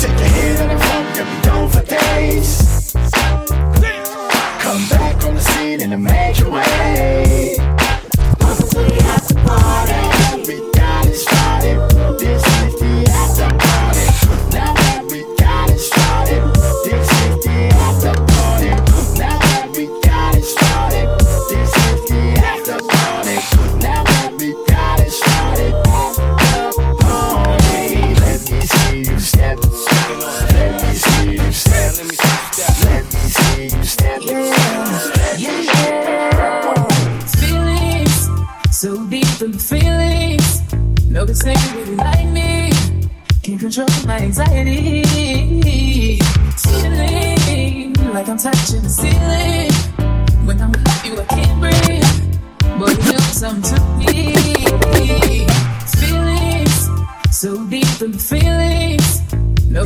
[0.00, 2.92] Take a hit of the funk and be gone for days.
[4.60, 7.56] Come back on the scene in a major way.
[8.40, 10.13] Welcome to the after party.
[39.52, 40.62] So feelings.
[41.10, 42.70] No, this nigga really like me.
[43.42, 45.02] Can't control my anxiety.
[46.56, 49.72] Feeling like I'm touching the ceiling.
[50.46, 52.04] When I'm with you, I can't breathe.
[52.78, 54.12] Boy, you know something to me.
[55.98, 56.88] Feelings
[57.30, 59.20] so deep in feelings.
[59.68, 59.84] No,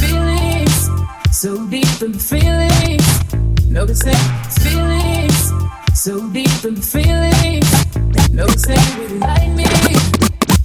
[0.00, 0.88] feelings
[1.30, 3.49] so deep in feelings.
[3.70, 4.18] Notice that
[4.60, 5.52] feelings
[5.94, 7.70] so deep in feelings.
[8.98, 9.64] Really like me.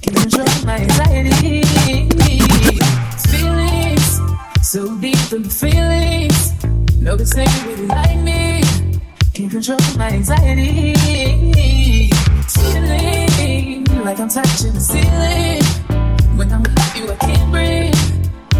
[0.02, 1.62] Can control my anxiety.
[3.30, 4.20] Feelings
[4.62, 6.52] so deep in feelings.
[7.00, 8.62] Really like me.
[9.34, 10.94] Can control my anxiety.
[12.48, 15.62] Feeling like I'm touching the ceiling.
[16.36, 17.94] When I'm with you, I can't breathe.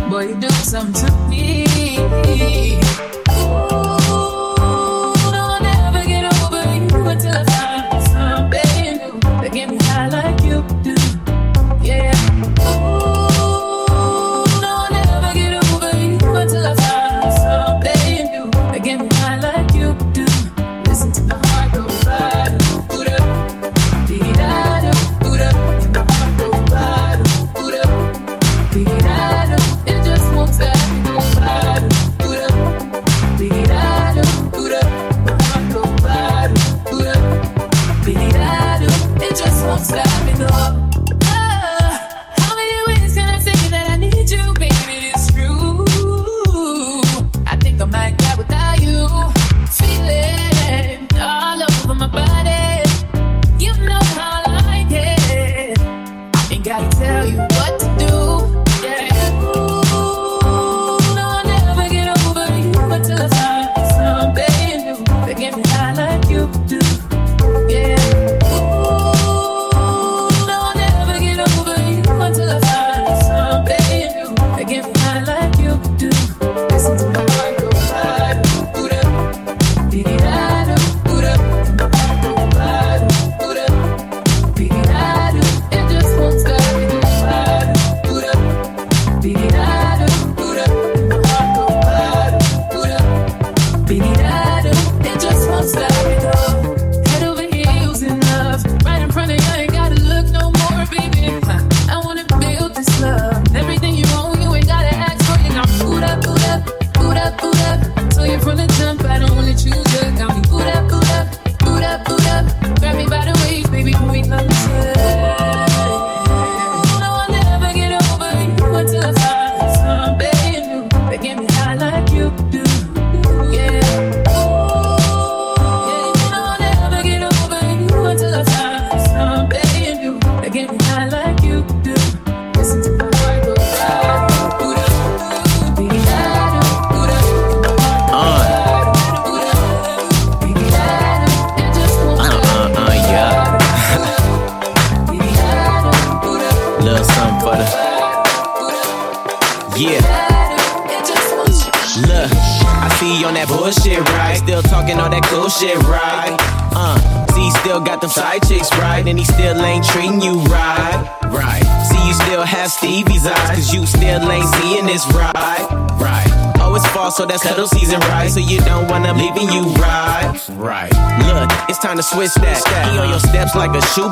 [0.09, 1.67] Boy, you do something to me.
[3.29, 3.86] Ooh,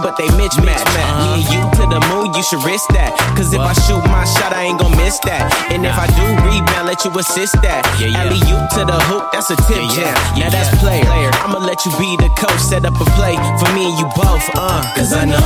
[0.04, 0.84] but they mitch match.
[1.24, 3.16] Me and you to the moon, you should risk that.
[3.32, 5.48] Cause if I shoot my shot, I ain't gon' miss that.
[5.72, 7.80] And if I do rebound, let you assist that.
[7.96, 10.12] Alley you to the hoop, that's a tip jam.
[10.36, 11.32] Now that's player.
[11.40, 14.44] I'ma let you be the coach, set up a play for me and you both,
[14.52, 14.84] uh.
[14.92, 15.40] Cause I know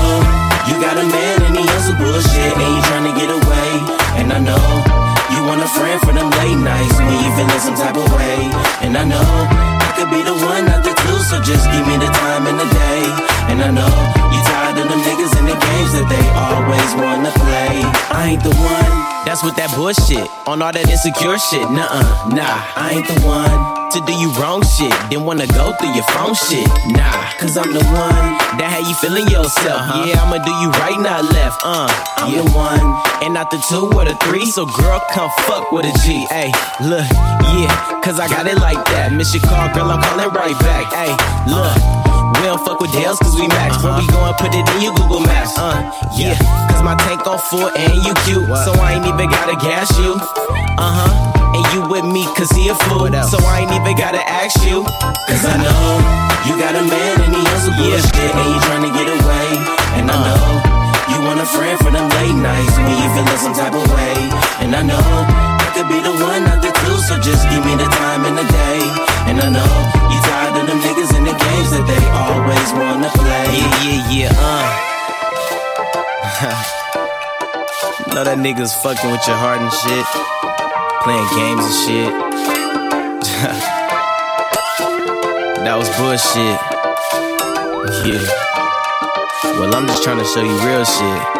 [0.67, 3.98] you got a man and he on some bullshit and you tryna get away.
[4.19, 4.67] And I know
[5.31, 8.39] you want a friend for them late nights when you feeling some type of way.
[8.83, 11.97] And I know I could be the one, not the two, so just give me
[12.03, 13.03] the time and the day.
[13.55, 13.95] And I know
[14.35, 17.87] you tired of them niggas in the games that they always wanna play.
[18.11, 18.93] I ain't the one.
[19.25, 21.71] That's what that bullshit on all that insecure shit.
[21.71, 24.93] Nuh-uh, nah, I ain't the one to do you wrong shit.
[25.11, 26.67] Then wanna go through your phone shit.
[26.93, 28.25] Nah, cause I'm the one
[28.61, 29.81] that how you feeling yourself.
[30.05, 31.61] Yeah, I'ma do you right, not left.
[31.65, 32.81] Uh, I'm the one
[33.25, 34.47] and not the two or the three.
[34.47, 36.27] So girl, come fuck with a G.
[36.29, 36.53] Hey,
[36.85, 37.07] look,
[37.57, 37.73] yeah,
[38.05, 39.13] cause I got it like that.
[39.13, 40.93] Miss your call, girl, I'm calling right back.
[40.93, 41.13] Hey,
[41.49, 42.09] look.
[42.39, 43.83] We don't fuck with Dales cause we match.
[43.83, 45.59] When we goin', put it in your Google Maps.
[45.59, 46.39] Uh, yeah.
[46.71, 48.47] Cause my tank on full and you cute.
[48.63, 50.15] So I ain't even gotta gas you.
[50.79, 51.18] Uh huh.
[51.99, 53.11] And with me cause he a fool.
[53.27, 54.87] So I ain't even gotta ask you.
[55.27, 55.83] Cause I know
[56.47, 59.49] you got a man and he some bullshit and you tryna get away.
[59.99, 60.47] And I know
[61.11, 64.15] you want a friend for them late nights when you feeling some type of way.
[64.63, 67.75] And I know I could be the one, not the two, so just give me
[67.75, 68.81] the time and the day.
[69.27, 69.75] And I know
[70.07, 73.59] you tired of them niggas in the games that they always wanna play.
[73.59, 74.71] Yeah, yeah, yeah, uh.
[78.15, 80.58] know that niggas fucking with your heart and shit.
[81.03, 82.13] Playing games and shit.
[85.65, 86.59] that was bullshit.
[88.05, 88.25] Yeah.
[89.59, 91.38] Well, I'm just trying to show you real shit.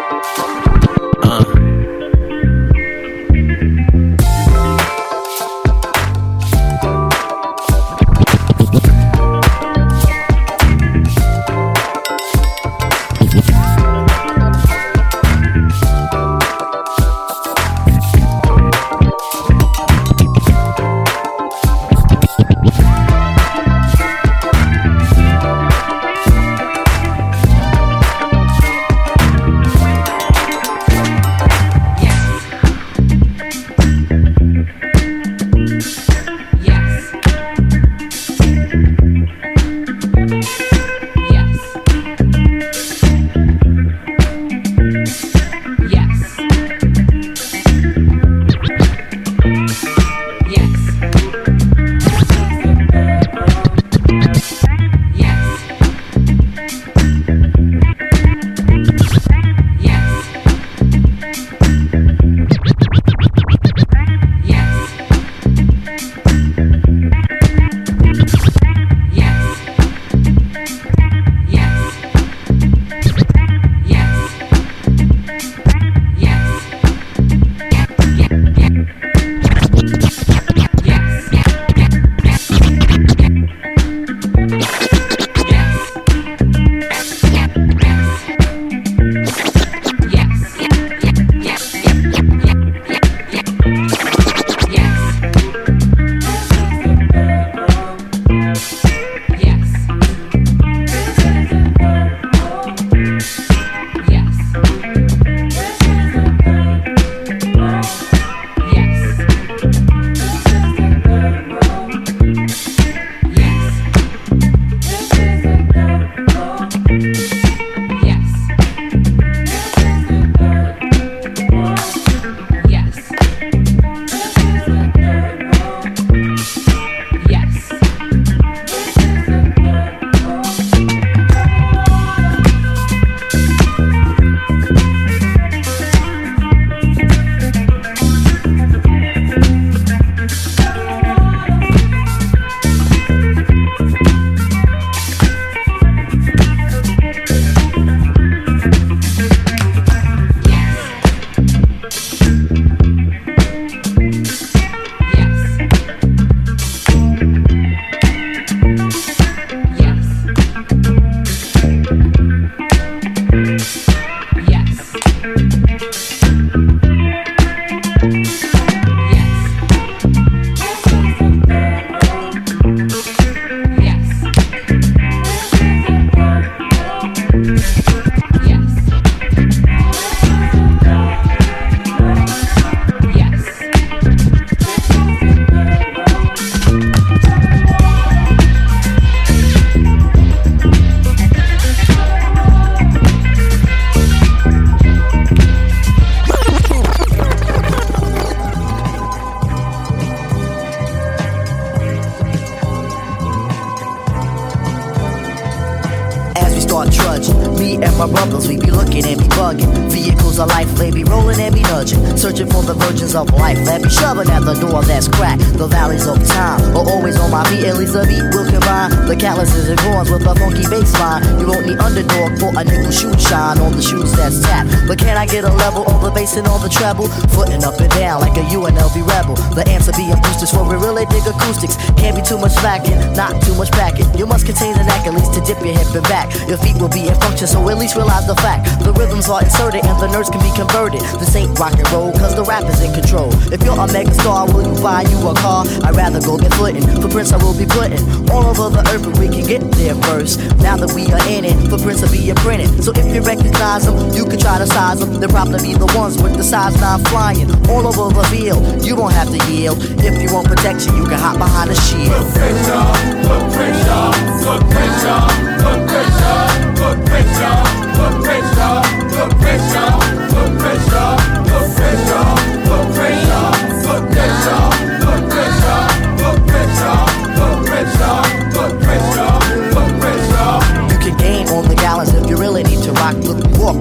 [210.39, 211.48] a life, baby, rolling it
[211.79, 211.95] be.
[212.17, 215.41] Searching for the virgins of life, that be shoving at the door that's cracked.
[215.55, 218.91] The valleys of time are always on my feet, at least a beat will combine.
[219.07, 221.23] The calluses and horns with a funky bass line.
[221.39, 224.69] You won't need underdog for a nickel shoe shine on the shoes that's tapped.
[224.87, 227.07] But can I get a level on the bass and on the treble?
[227.31, 229.35] Footing up and down like a UNLV rebel.
[229.55, 231.79] The answer being boosters for we really dig acoustics.
[231.95, 234.05] Can't be too much slacking, not too much packing.
[234.19, 236.33] You must contain an neck at least to dip your hip and back.
[236.49, 238.65] Your feet will be in function, so at least realize the fact.
[238.83, 241.01] The rhythms are inserted and the nerves can be converted.
[241.21, 243.29] This ain't rock rock and roll, cause the rap is in control.
[243.53, 245.65] If you're a mega star, will you buy you a car?
[245.83, 246.81] I'd rather go get footin'.
[247.01, 248.01] For Prince, I will be puttin'
[248.31, 250.39] all over the earth, but we can get there first.
[250.59, 252.83] Now that we are in it, for Prince, will be printed.
[252.83, 255.19] So if you recognize them, you can try to size them.
[255.19, 258.85] They'll probably be the ones with the size not flying all over the field.
[258.85, 259.77] You won't have to yield.
[260.01, 262.09] If you want protection, you can hop behind a shield.
[262.09, 262.85] Put pressure,
[263.27, 264.05] put pressure,
[264.41, 265.21] put pressure,
[265.61, 266.39] put pressure,
[266.79, 268.75] put pressure,
[269.13, 269.91] put pressure,
[270.33, 270.98] put pressure.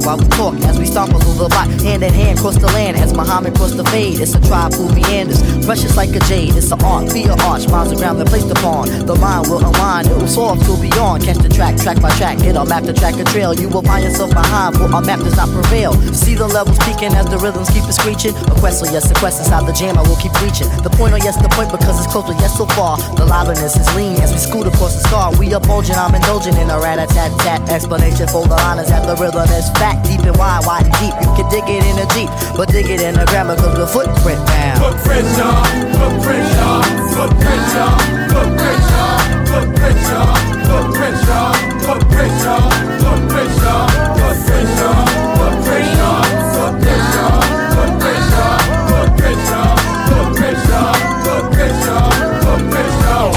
[0.04, 1.68] While we talk as we stomp over the block.
[1.80, 4.20] Hand in hand, cross the land as Muhammad crossed the fade.
[4.20, 6.54] It's a tribe who meanders, precious like a jade.
[6.56, 8.88] It's an art, be an arch, miles around and placed upon.
[9.06, 11.24] The mind will unwind, it will soar to beyond.
[11.24, 13.54] Catch the track, track by track, a map to track a trail.
[13.54, 15.92] You will find yourself behind, for our map does not prevail.
[16.12, 18.34] See the levels peaking as the rhythms keep it screeching.
[18.50, 20.68] A quest, so yes, a quest inside the jam, I will keep reaching.
[20.82, 22.98] The point, oh yes, the point because it's closer, yes, so far.
[23.16, 25.32] The liveliness is lean as we scoot across the scar.
[25.38, 28.90] We are bulging, I'm indulging in a rat a tat tat explanation for the honors
[28.90, 31.14] at the rhythm is fat, deep and wide, wide and deep.
[31.22, 33.86] You can dig it in a jeep, but dig it in a grammar cause the
[33.86, 34.76] footprint down.
[34.82, 35.64] Footprints, y'all.
[35.94, 36.82] Footprints, y'all.
[37.14, 37.98] Footprints, y'all.
[38.28, 39.18] Footprints, y'all.
[39.48, 40.34] Footprints, y'all.
[40.68, 41.54] Footprints, y'all.
[41.86, 42.68] Footprints, y'all.
[42.98, 43.88] Footprints, y'all.
[43.88, 45.06] Footprints, y'all.
[45.38, 46.26] Footprints, y'all.
[46.58, 47.42] Footprints, y'all.
[47.78, 48.58] Footprints, y'all.
[48.90, 49.76] Footprints, y'all.
[50.08, 50.94] Footprints, y'all.
[51.24, 52.10] Footprints, y'all.
[52.42, 53.32] Footprints, y'all.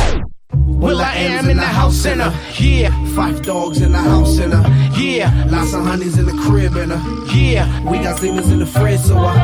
[0.81, 2.89] Will I am in the house center, yeah.
[3.11, 4.63] Phife Dawg's in the house in her.
[4.97, 5.45] Yeah.
[5.49, 7.35] Lots of honeys in the crib in her.
[7.35, 7.67] Yeah.
[7.89, 9.35] We got demons in the fridge, so I.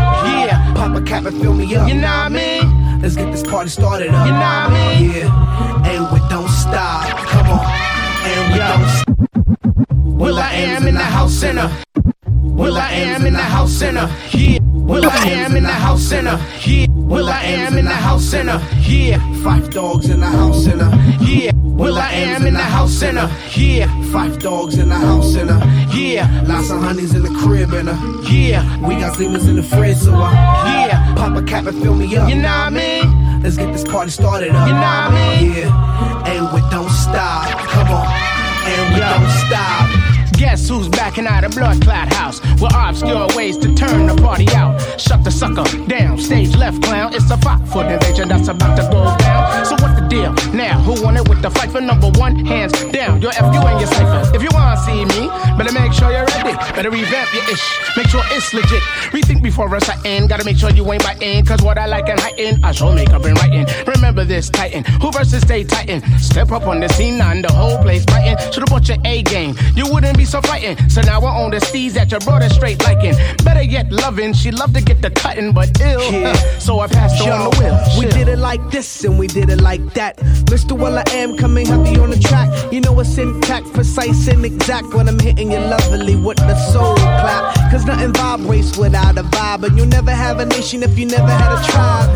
[0.45, 0.73] Yeah.
[0.73, 1.87] Pop a cap and fill me up.
[1.87, 3.01] You know what I mean?
[3.01, 4.25] Let's get this party started up.
[4.25, 5.11] You know what I mean?
[5.11, 5.89] Yeah.
[5.91, 7.17] And we don't stop.
[7.27, 7.65] Come on.
[7.65, 8.77] And we Yeah.
[8.77, 10.17] don't stop.
[10.17, 11.69] Will I am in the house center.
[12.25, 14.57] Will I am in the house center, yeah.
[14.87, 16.87] Will I am in the house center, yeah.
[16.89, 19.17] Will I am in the house center, yeah.
[19.43, 20.91] Phife Dawg's in the house in her.
[21.21, 21.51] Yeah.
[21.55, 23.87] Will I am in the house center, yeah.
[24.11, 25.61] Phife Dawg's in the house in her.
[25.93, 26.43] Yeah.
[26.47, 28.31] Lots of honeys in the crib in her.
[28.31, 28.63] Yeah.
[28.87, 30.87] We got demons in the fridge, so I.
[30.87, 31.15] Yeah.
[31.15, 32.29] Pop a cap and fill me up.
[32.29, 33.41] You know what I mean?
[33.43, 34.67] Let's get this party started up.
[34.67, 35.51] You know what I mean?
[35.51, 36.31] Yeah.
[36.31, 37.46] And we don't stop.
[40.57, 42.41] Guess who's backing out of blood clot house?
[42.59, 44.81] With obscure ways to turn the party out.
[44.99, 47.13] Shut the sucker down, stage left clown.
[47.13, 49.65] It's a fight for the invasion that's about to go down.
[49.67, 50.33] So what the deal?
[50.53, 52.43] Now who won it with the fight for number one?
[52.43, 54.35] Hands down, your F you and your cipher.
[54.35, 56.57] If you wanna see me, better make sure you're ready.
[56.73, 58.81] Better revamp your ish, make sure it's legit.
[59.13, 60.29] Rethink before us I end.
[60.29, 61.45] Gotta make sure you ain't biting.
[61.45, 63.67] Cause what I like and heighten, I show makeup and writing.
[63.85, 66.01] Remember this Titan, who versus stay Titan.
[66.17, 68.37] Step up on the scene and the whole place biting.
[68.51, 70.91] Should've bought your A game, you wouldn't be so frightened.
[70.91, 73.15] So now we're on the steez that you brought her straight liking.
[73.43, 76.01] Better yet, loving, she loved to get the cutting, but ill.
[76.11, 76.33] Yeah.
[76.59, 77.57] so I passed her on the
[77.97, 78.11] we Chill.
[78.11, 80.17] did it like this and we did it like that.
[80.51, 80.77] Mr.
[80.77, 82.47] Well, I am coming heavy on the track.
[82.71, 86.95] You know it's intact, precise and exact when I'm hitting you lovely with the soul
[86.95, 87.71] clap.
[87.71, 89.63] Cause nothing vibrates without a vibe.
[89.63, 92.09] And you'll never have a nation if you never had a tribe.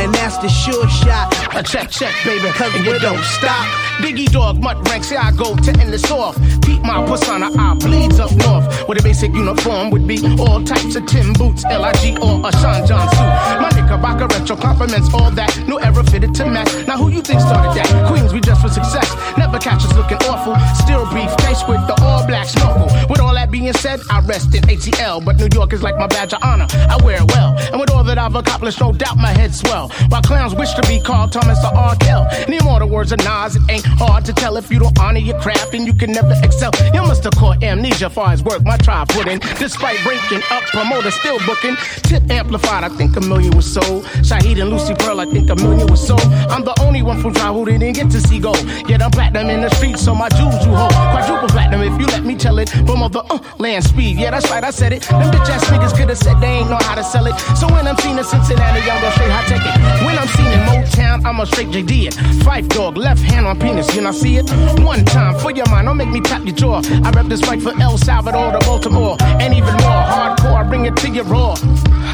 [0.00, 1.32] And that's the sure shot.
[1.54, 3.66] A check, check, baby, cause we don't stop.
[4.02, 6.36] Biggie dog, mutt rank, say I go to end this off.
[6.62, 8.66] Peep my persona, I bleeds up north.
[8.86, 12.86] where the basic uniform would be all types of Tim boots, LIG or a Sean
[12.86, 13.32] John suit.
[13.64, 15.50] My knickerbocker retro compliments, all that.
[15.66, 16.70] New era fitted to match.
[16.86, 17.88] Now who you think started that?
[18.08, 19.08] Queens, we just for success.
[19.38, 20.54] Never catch us looking awful.
[20.84, 22.88] Still brief case with the all black snorkel.
[23.08, 25.24] With all that being said, I rest in ATL.
[25.24, 26.66] But New York is like my badge of honor.
[26.70, 27.56] I wear it well.
[27.72, 29.88] And with all that I've accomplished, no doubt my head swell.
[30.08, 31.96] While clowns wish to be called Thomas or R.
[31.96, 32.26] Kell.
[32.48, 35.20] Need more the words of Nas, it ain't hard to tell if you don't honor
[35.20, 36.70] your craft and you can never excel.
[36.92, 39.38] You must have caught amnesia far as work my tribe put in.
[39.58, 41.76] Despite breaking up, promoter still booking.
[42.02, 44.04] Tip amplified, I think a million was sold.
[44.26, 46.24] Shaheed and Lucy Pearl, I think a million was sold.
[46.50, 48.62] I'm the only one from tribe who didn't get to see gold.
[48.88, 50.92] Yet I'm platinum in the streets, so my jewels you hold.
[50.92, 52.68] Quadruple platinum if you let me tell it.
[52.68, 55.02] From all the uh, land speed, yeah, that's right, I said it.
[55.02, 57.34] Them bitch ass niggas could have said they ain't know how to sell it.
[57.58, 60.06] So when I'm seen in Cincinnati, y'all go straight high tech it.
[60.06, 62.14] When I'm seen in Motown, I'm a straight JD it.
[62.44, 64.48] Phife Dawg, left hand on penis, you not see it?
[64.80, 66.82] One time, for your mind, don't make me tap your jaw.
[67.04, 70.86] I rep this fight for El Salvador to Baltimore, and even more hardcore, I bring
[70.86, 71.54] it to your raw.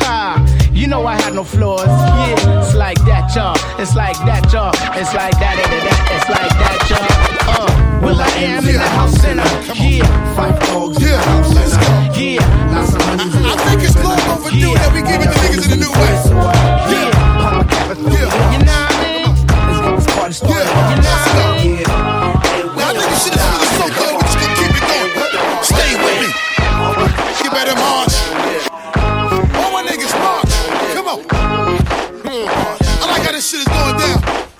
[0.02, 1.86] Ha, you know I had no flaws.
[1.86, 3.56] Yeah, it's like that, y'all.
[3.80, 4.72] It's like that, y'all.
[4.98, 5.98] It's like that, and that.
[6.14, 7.20] It's like that, y'all.
[7.50, 9.42] Uh, well, I am in the house center.
[9.74, 10.06] Yeah,
[10.36, 12.20] Phife Dawg's the house center.
[12.20, 13.24] Yeah, lots of money.
[13.46, 16.59] I, think it's long overdue that we give it to niggas in the new way.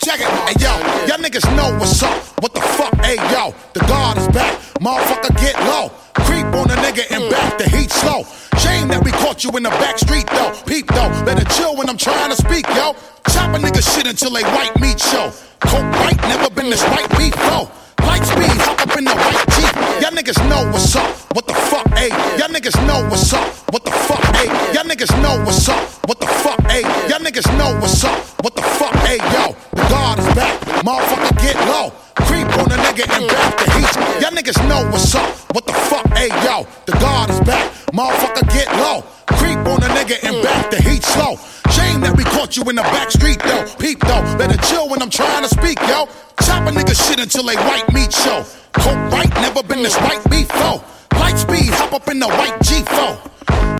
[0.03, 0.29] Check it.
[0.49, 0.73] Hey, yo,
[1.05, 2.17] y'all niggas know what's up.
[2.41, 2.95] What the fuck?
[3.05, 4.57] Hey, yo, the guard is back.
[4.81, 5.93] Motherfucker, get low.
[6.25, 8.25] Creep on a nigga and back the heat slow.
[8.57, 10.57] Shame that we caught you in the back street, though.
[10.65, 11.13] Peep, though.
[11.25, 12.97] Better chill when I'm trying to speak, yo.
[13.29, 15.33] Chop a nigga shit until they white meat show.
[15.61, 17.69] Coke white, never been this white beef, though.
[18.01, 19.60] Light speed, hop up in the white.
[20.01, 21.09] Y'all niggas know what's up.
[21.35, 22.11] What the fuck, ayy?
[22.39, 23.47] Y'all niggas know what's up.
[23.73, 24.49] What the fuck, ayy?
[24.75, 25.81] Y'all niggas know what's up.
[26.09, 26.83] What the fuck, ayy?
[27.09, 28.19] Y'all niggas know what's up.
[28.43, 29.19] What the fuck, ayy?
[29.33, 30.61] Yo, the guard is back.
[30.85, 31.93] Motherfucker, get low.
[32.27, 33.93] Creep on a nigga and back the heat.
[34.21, 35.29] Y'all niggas know what's up.
[35.55, 36.31] What the fuck, ayy?
[36.45, 37.71] Yo, the guard is back.
[37.93, 39.05] Motherfucker, get low.
[39.39, 41.37] Creep on a nigga and back the heat slow.
[41.71, 43.65] Shame that we caught you in the back street, though.
[43.79, 44.23] Peep, though.
[44.37, 46.07] Better chill when I'm trying to speak, yo.
[46.43, 48.45] Chop a nigga shit until they white meat show.
[48.73, 50.83] Coke white, never been this white beef, though.
[51.19, 53.31] Light speed, hop up in the white G4.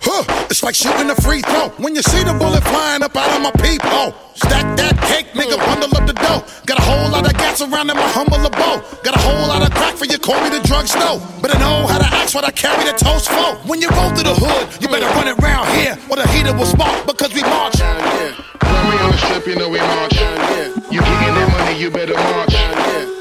[0.03, 1.69] Huh, it's like shooting a free throw.
[1.79, 4.15] When you see the bullet flying up out of my peephole.
[4.35, 6.43] Stack that cake, nigga, bundle up the dough.
[6.67, 8.83] Got a whole lot of gas around in my humble abode.
[9.05, 11.21] Got a whole lot of crack for you, call me the drugstore.
[11.41, 13.57] But I know how to ask what I carry the toast for.
[13.69, 15.97] When you roll through the hood, you better run it round here.
[16.11, 17.79] Or the heater will spark because we march.
[17.79, 20.17] When we on the strip, you know we march.
[20.91, 22.51] You getting that money, you better march.
[22.57, 23.20] If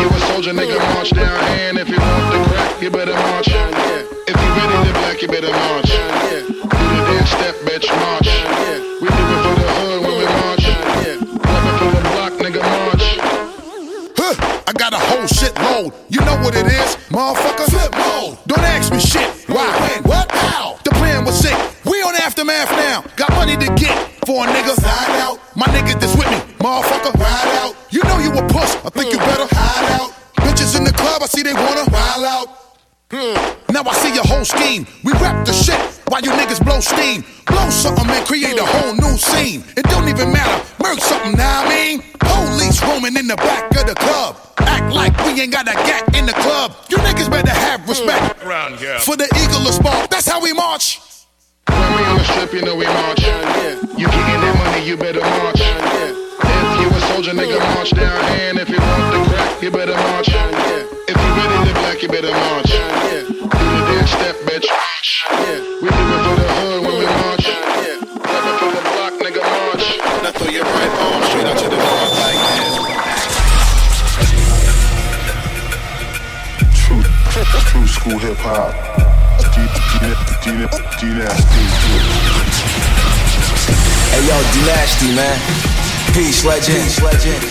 [0.00, 1.40] you a soldier, nigga, march down.
[1.60, 3.48] And if you want the crack, you better march.
[3.48, 5.90] If you ready to black, you better march.
[5.90, 8.28] Do the dance step, bitch, march.
[9.00, 10.66] We do it for the hood when we march.
[10.66, 13.06] Rapping for the block, nigga, march.
[14.16, 15.92] Huh, I got a whole shit load.
[16.08, 17.66] You know what it is, motherfucker?
[17.70, 18.38] Flip mode.
[18.46, 19.28] Don't ask me shit.
[19.48, 19.66] Why?
[19.80, 20.02] When?
[20.04, 20.30] What?
[20.32, 20.78] How?
[20.84, 21.56] The plan was sick.
[21.84, 23.04] We on aftermath now.
[23.16, 24.74] Got money to get for a nigga.
[24.74, 25.40] Side out.
[25.56, 27.14] My nigga that's with me, motherfucker.
[27.14, 27.76] Ride out.
[27.90, 28.76] You know you a puss.
[28.84, 29.26] I think you mm.
[29.26, 29.45] better
[34.46, 34.86] scheme.
[35.02, 37.24] We rap the shit while you niggas blow steam.
[37.46, 39.64] Blow something and create a whole new scene.
[39.76, 40.64] It don't even matter.
[40.82, 42.02] Murk something, now I mean.
[42.18, 44.38] Police roaming in the back of the club.
[44.58, 46.76] Act like we ain't got a gat in the club.
[46.88, 48.42] You niggas better have respect.
[48.44, 48.98] Round, yeah.
[49.00, 51.00] For the eagle of spark, that's how we march.
[51.68, 53.22] When we on the strip, you know we march.
[53.98, 55.60] You getting that money, you better march.
[55.60, 58.24] If you a soldier, nigga, march down.
[58.46, 60.28] And if you want the crack, you better march.
[60.28, 62.70] If you ready to black, you better march.
[64.06, 64.70] Do the dance step, bitch.
[65.82, 67.46] We do it for the hood when we march.
[68.22, 69.86] Rapping for the block, nigga, march.
[70.22, 72.74] Now throw your right arm straight out to the front like this.
[76.86, 77.02] True,
[77.66, 78.74] true school hip hop.
[84.06, 85.36] Hey yo, D-Nasty, man.
[86.14, 86.78] Peace, legend.
[86.78, 87.42] Peace, legend.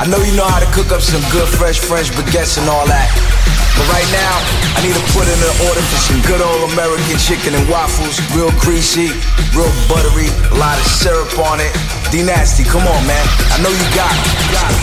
[0.00, 2.86] I know you know how to cook up some good fresh French baguettes and all
[2.86, 3.12] that.
[3.78, 4.34] But right now,
[4.74, 8.18] I need to put in an order for some good old American chicken and waffles.
[8.34, 9.14] Real greasy,
[9.54, 11.70] real buttery, a lot of syrup on it.
[12.10, 13.22] D-Nasty, come on, man.
[13.54, 14.26] I know you got it.
[14.34, 14.82] You got it.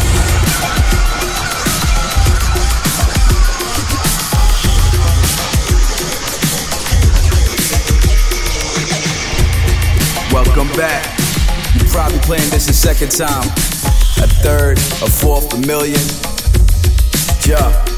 [10.32, 11.04] Welcome back.
[11.76, 13.44] You're probably playing this a second time,
[14.24, 16.00] a third, a fourth, a million.
[17.46, 17.95] Yeah.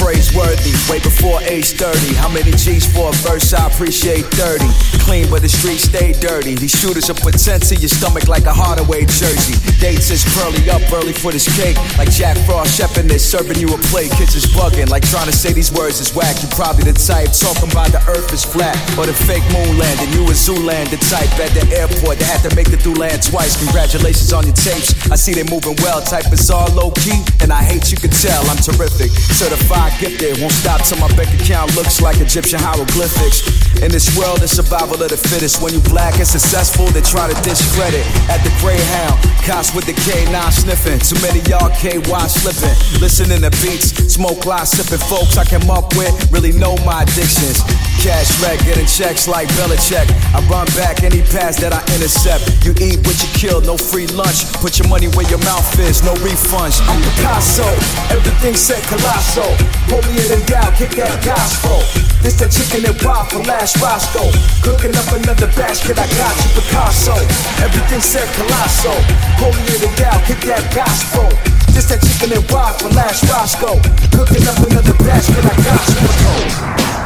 [0.00, 2.16] Praiseworthy, way before age 30.
[2.16, 3.52] How many G's for a verse?
[3.52, 4.64] I appreciate 30.
[5.04, 6.56] Clean, but the streets stay dirty.
[6.56, 9.60] These shooters will put sense in your stomach like a Hardaway jersey.
[9.76, 11.76] Dates is pearly up early for this cake.
[12.00, 14.08] Like Jack Frost chefing this, serving you a plate.
[14.16, 16.40] Kids is bugging, like trying to say these words is whack.
[16.40, 18.80] You probably the type talking about the earth is flat.
[18.96, 20.16] Or the fake moon landing.
[20.16, 22.16] You a Zooland, the type at the airport.
[22.16, 23.60] They had to make the through land twice.
[23.60, 24.96] Congratulations on your tapes.
[25.12, 26.00] I see they moving well.
[26.00, 28.40] Type is all low key, and I hate you can tell.
[28.48, 29.12] I'm terrific.
[29.36, 30.36] Certified God there.
[30.38, 33.42] Won't stop till my bank account looks like Egyptian hieroglyphics.
[33.82, 35.62] In this world, it's survival of the fittest.
[35.62, 38.04] When you black and successful, they try to discredit.
[38.28, 39.16] At the Greyhound,
[39.48, 41.00] cops with the K9 sniffing.
[41.00, 42.76] Too many y'all KY slipping.
[43.00, 45.00] Listening to beats, smoke line sipping.
[45.08, 47.64] Folks I came up with really know my addictions.
[48.04, 50.08] Cash wreck, getting checks like Belichick.
[50.36, 52.64] I run back any pass that I intercept.
[52.64, 54.44] You eat what you kill, no free lunch.
[54.60, 56.80] Put your money where your mouth is, no refunds.
[56.84, 57.64] I'm Picasso,
[58.12, 59.56] everything said colossal.
[59.88, 61.80] Holier than thou, kick that gospel.
[62.20, 64.28] This the chicken and waffle, last Roscoe.
[64.60, 67.16] Cooking up another basket, I got you, Picasso.
[67.64, 68.98] Everything said colossal.
[69.40, 71.28] Holier than thou, kick that gospel.
[71.72, 73.80] This that chicken and waffle, last Roscoe.
[74.12, 77.00] Cooking up another basket, I got you, Picasso.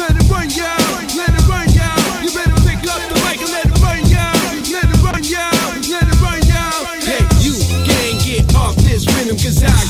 [0.00, 1.04] Let it run, y'all.
[1.12, 2.24] Let it run, y'all.
[2.24, 4.32] You better pick up the mic and let it run, y'all.
[4.72, 5.76] Let it run, y'all.
[5.92, 6.88] Let it run, y'all.
[7.04, 9.83] Hey, you can't get off this rhythm, cause I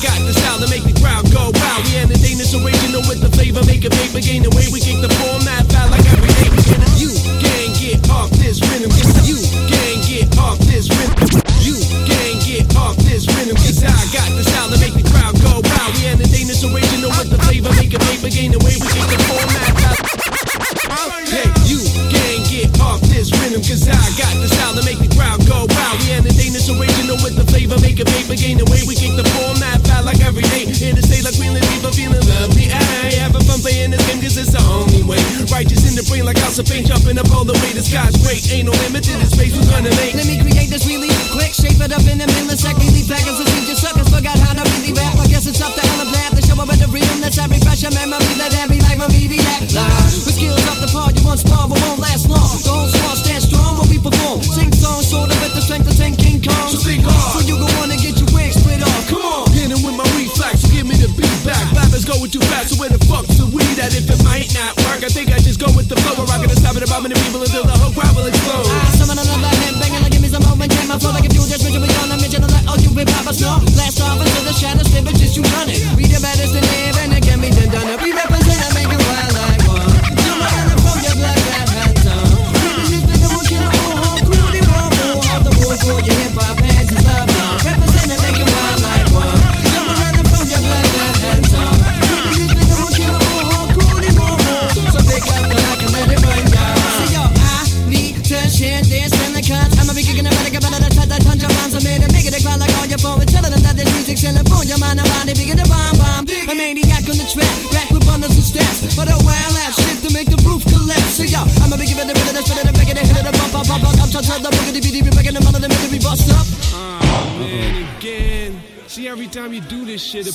[3.67, 6.49] make a paper gain the way we kick the format out like every day.
[6.97, 8.91] You can't get off this rhythm,
[9.29, 9.39] you
[9.69, 11.45] can't get off this rhythm.
[11.61, 11.77] You
[12.09, 15.61] can't get off this rhythm, cause I got the style to make the crowd go
[15.61, 15.93] wild.
[16.01, 19.07] We entertain this original with the flavor, make a paper gain the way we kick
[19.12, 20.01] the format out.
[21.29, 24.64] Hey, you can't get off this rhythm, cause I got the style
[37.95, 40.14] sky's great, ain't no limit to the space we're gonna make.
[40.14, 40.43] Let me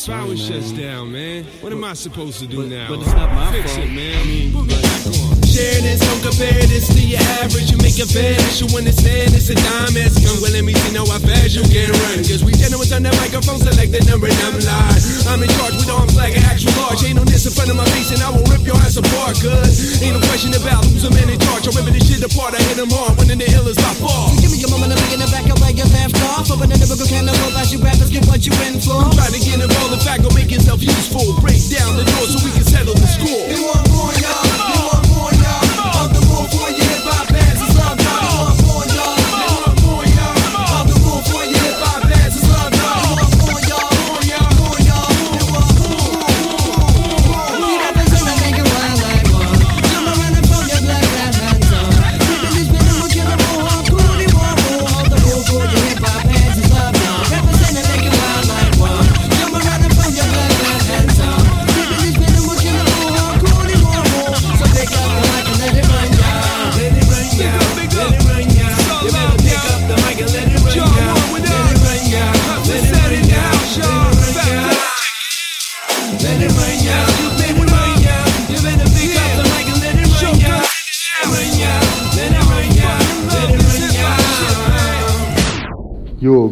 [0.10, 1.43] this shit, the power shuts down, man.
[1.62, 2.89] What am I supposed to do now?
[2.89, 3.86] but it's not my Fix fault.
[3.86, 4.18] it, man.
[4.22, 5.39] I mean, put me back on.
[5.60, 7.68] This, don't compare this to your average.
[7.68, 10.39] You make a vanish, you understand it's a dime as come.
[10.39, 12.24] Well, let me see now how fast you can run.
[12.24, 15.03] Cause we gentlemen on that microphone, select the number and I'm live.
[15.28, 17.03] I'm in charge with arms like an actual large.
[17.03, 19.36] Ain't no this in front of my face and I will rip your ass apart.
[19.43, 21.68] Cause ain't no question about who's a man in charge.
[21.68, 23.20] I ripping this shit apart, I hit them hard.
[23.28, 24.32] In the hill is by far.
[24.39, 26.47] Give me a moment to begin the back up where you left off.
[26.47, 28.95] Open the lyrical can of hope as you rappers get what you in for.
[28.95, 31.36] I'm trying to get involved, in fact, go make yourself useful.
[31.43, 33.89] Break down the door so we can settle the score.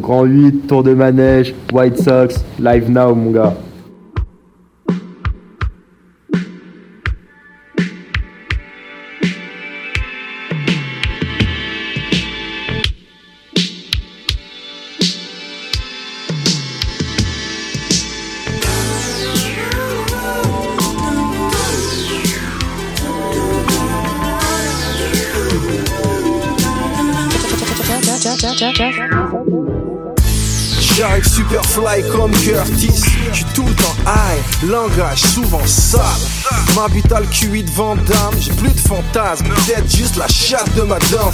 [0.08, 3.54] Grand 8, tour de manège, White Sox, live now mon gars.
[37.30, 41.32] QI de Vandame, j'ai plus de fantasmes, peut-être juste la chatte de madame.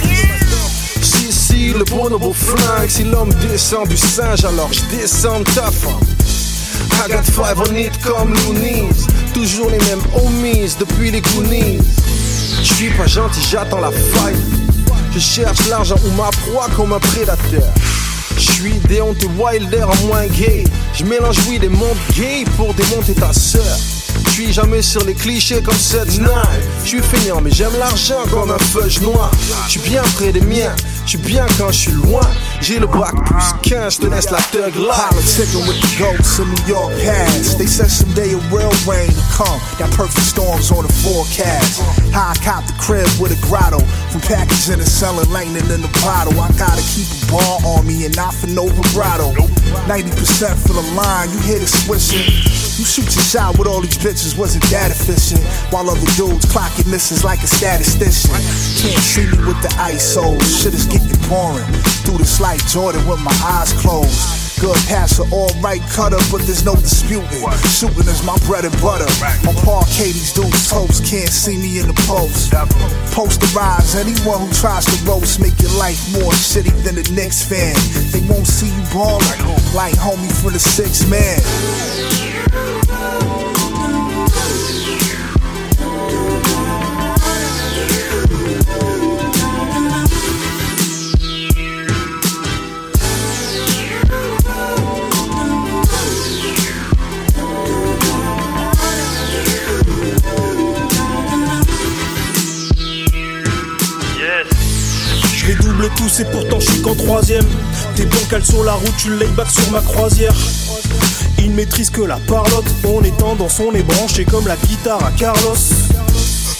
[1.01, 5.71] Si, si, le bonobo flingue, si l'homme descend du singe, alors je descends de ta
[5.71, 5.99] femme.
[6.93, 11.79] I got five on it comme Loonies, toujours les mêmes homies depuis les Goonies.
[12.61, 14.35] Je suis pas gentil, j'attends la faille.
[15.13, 17.71] Je cherche l'argent ou ma proie comme un prédateur.
[18.37, 18.73] Je suis
[19.37, 20.63] wilder en moins gay.
[20.93, 23.77] Je mélange oui des mondes gays pour démonter ta sœur.
[24.35, 26.29] Suis jamais sur les clichés comme cette night.
[26.83, 29.31] Je suis feignant mais j'aime l'argent comme un feuille noir.
[29.65, 30.75] Je suis bien près des miens.
[31.05, 32.19] Je suis bien quand je suis loin.
[32.59, 34.91] J'ai le bac plus 15, je te laisse la thug life.
[35.11, 37.57] Politicking with the goats of New York past.
[37.57, 39.57] They said someday a real rain to come.
[39.79, 41.79] That perfect storm's on the forecast.
[42.11, 43.79] How I cop the crib with a grotto.
[44.11, 46.35] From packaging and selling lightning in the bottle.
[46.41, 49.31] I gotta keep a ball on me and not for no vibrato.
[49.87, 52.54] 90% for the line, you hear the swishing.
[52.85, 55.41] You shoot your shot with all these bitches, wasn't that efficient?
[55.73, 58.29] While other dudes clock your misses like a statistician.
[58.77, 61.65] Can't see me with the ISO, shit is getting boring.
[62.05, 64.61] Through the slight Jordan with my eyes closed.
[64.61, 67.25] Good passer, alright cutter, but there's no disputing.
[67.73, 69.09] Shooting is my bread and butter.
[69.49, 72.53] On parquet, these dudes toast, can't see me in the post.
[73.17, 77.73] Posterize anyone who tries to roast, make your life more shitty than the Knicks fan.
[78.13, 79.25] They won't see you ballin'
[79.73, 81.41] like homie for the six man.
[105.85, 107.45] Et pourtant je suis qu'en troisième.
[107.95, 110.33] T'es bancal sur la route, tu lay back sur ma croisière.
[111.37, 115.11] Il maîtrise que la parlotte, on est tendance, on est branché comme la guitare à
[115.11, 115.53] Carlos.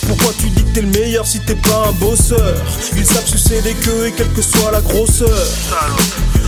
[0.07, 2.55] Pourquoi tu dis que t'es le meilleur si t'es pas un bosseur?
[2.95, 5.47] Ils savent sucer des queues et quelle que soit la grosseur.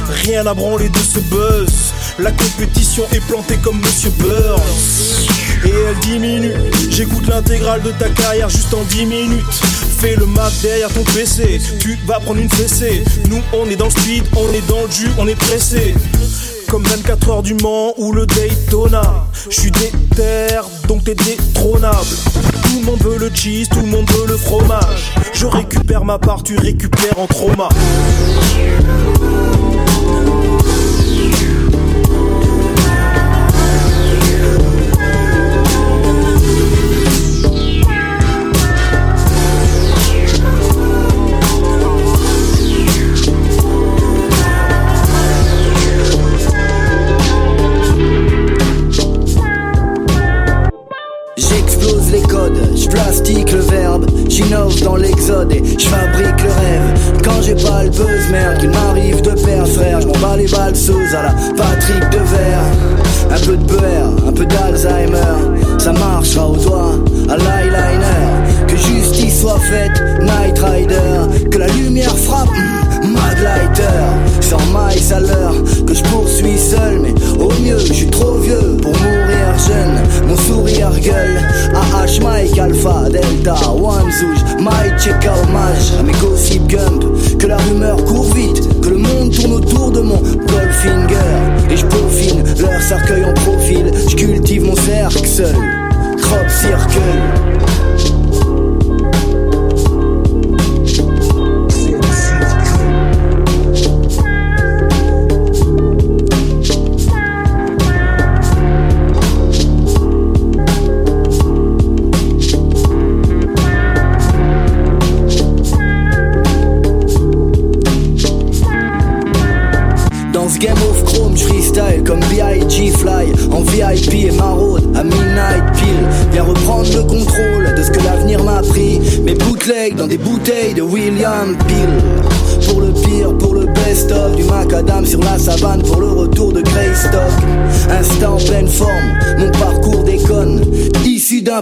[0.10, 1.94] Rien à branler de ce buzz.
[2.20, 4.62] La compétition est plantée comme Monsieur Burns.
[5.66, 6.54] Et elle diminue.
[6.90, 9.62] J'écoute l'intégrale de ta carrière juste en 10 minutes.
[10.00, 11.60] Fais le Mac derrière ton PC.
[11.80, 13.04] Tu vas prendre une fessée.
[13.30, 15.94] Nous, on est dans le speed, on est dans le jus, on est pressé.
[16.70, 19.26] Comme 24 heures du Mans ou le Daytona.
[19.50, 21.96] Je suis déter, donc t'es détrônable.
[22.64, 25.14] Tout le monde veut le cheese, tout le monde veut le fromage.
[25.34, 27.70] Je récupère ma part, tu récupères en trauma.
[52.88, 57.22] Je plastique le verbe, j'innove dans l'exode et je fabrique le rêve.
[57.24, 61.16] Quand j'ai pas le buzz, merde, qu'il m'arrive de perdre, frère, je bats les valseuses
[61.16, 62.64] à la Patrick de Verre.
[63.30, 66.96] Un peu de beurre, un peu d'Alzheimer, ça marchera au doigt,
[67.30, 68.68] à l'eyeliner.
[68.68, 73.84] Que justice soit faite, Night Rider, que la lumière frappe, mm, Mad Lighter.
[74.42, 77.14] Sans miles à l'heure, que je poursuis seul, mais
[77.44, 79.17] au mieux, je suis trop vieux pour mourir
[79.58, 80.28] jeune.
[80.28, 81.40] Mon sourire gueule,
[81.74, 87.04] AH Mike Alpha Delta One Zouj, Mike check hommage à mes gossip gump.
[87.40, 91.72] Que la rumeur court vite, que le monde tourne autour de mon Goldfinger.
[91.72, 95.56] Et je peaufine leur cercueil en profil, je cultive mon cercle seul.
[96.22, 97.57] Crop circle.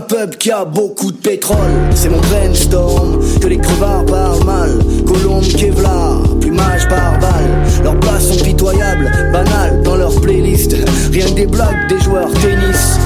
[0.08, 1.58] Peuple qui a beaucoup de pétrole.
[1.96, 4.70] C'est mon brainstorm, que les crevards parlent mal.
[5.06, 7.84] Colombe, Kevlar, plumage par balle.
[7.84, 10.76] Leurs places sont pitoyables, banales dans leur playlist
[11.12, 13.00] Rien que des blagues des joueurs tennis.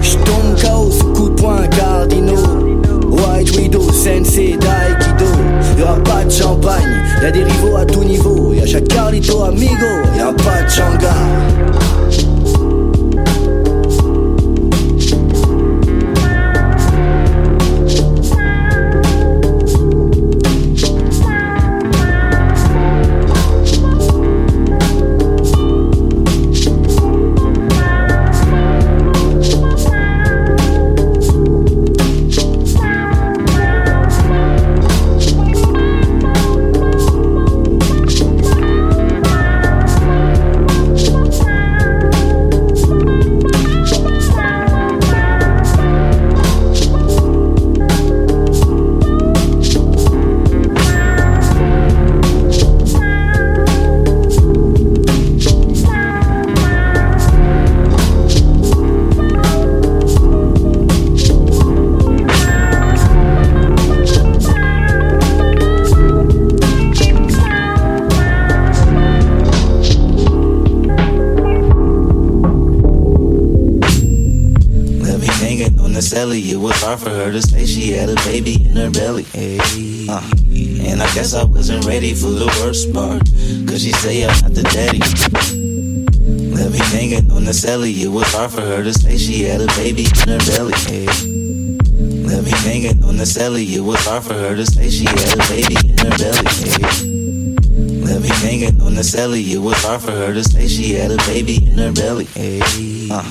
[0.00, 2.82] J'tombe chaos, coup de poing cardinaux.
[3.10, 5.30] White Widow, Sensei, Daikido.
[5.78, 8.52] Y'aura pas de champagne, y'a des rivaux à tout niveau.
[8.54, 9.86] Y'a chaque Carlito Amigo,
[10.16, 12.33] y'a pas de changa.
[76.24, 76.50] Celly.
[76.52, 79.26] It was hard for her to say she had a baby in her belly.
[80.08, 80.22] Uh,
[80.88, 83.24] and I guess I wasn't ready for the worst part.
[83.68, 85.00] Cause she say I'm not the daddy.
[86.54, 88.02] Let me hanging on the celly.
[88.02, 90.74] It was hard for her to say she had a baby in her belly.
[92.24, 93.74] Let me hanging on the celly.
[93.74, 97.14] It was hard for her to say she had a baby in her belly.
[98.04, 99.52] Let me hanging on the celly.
[99.52, 102.28] It was hard for her to say she had a baby in her belly.
[103.10, 103.24] Uh,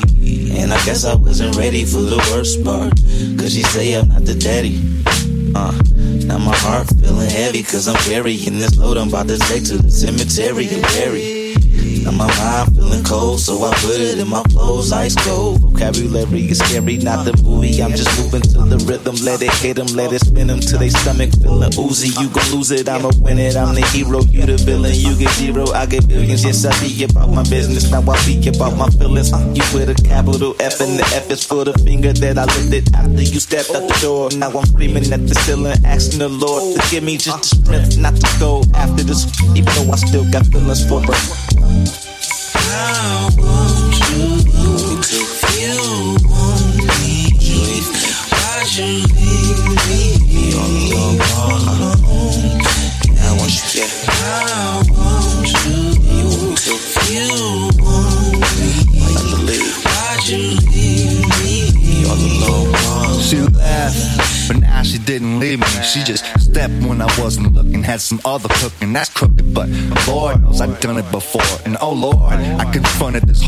[0.63, 2.95] and I guess I wasn't ready for the worst part.
[3.37, 4.79] Cause she say I'm not the daddy.
[5.53, 5.75] Uh,
[6.25, 9.77] now my heart feeling heavy cause I'm carrying this load I'm about to take to
[9.77, 11.53] the cemetery and bury.
[12.05, 15.59] Now my mind feeling cold, so I put it in my clothes, ice cold.
[15.59, 17.33] Vocabulary is scary, not the
[17.63, 20.79] I'm just moving to the rhythm, let it hit 'em, let it spin 'em till
[20.79, 22.09] they stomach feeling oozy.
[22.19, 23.55] You gon' lose it, I'ma win it.
[23.55, 24.93] I'm the hero, you the villain.
[24.93, 26.43] You get zero, I get billions.
[26.43, 27.89] Yes, I be about my business.
[27.89, 29.31] Now I be about my feelings.
[29.55, 32.93] You with a capital F and the F is for the finger that I lifted
[32.95, 34.29] after you stepped out the door.
[34.35, 37.97] Now I'm screaming at the ceiling, asking the Lord to give me just the strength
[37.97, 39.25] not to go after this.
[39.55, 41.42] Even though I still got feelings for her.
[66.63, 67.83] Stepped when I wasn't looking.
[67.83, 69.69] Had some other cooking, that's crooked, but
[70.07, 71.41] Lord knows I've done it before.
[71.65, 73.47] And oh Lord, I confronted this.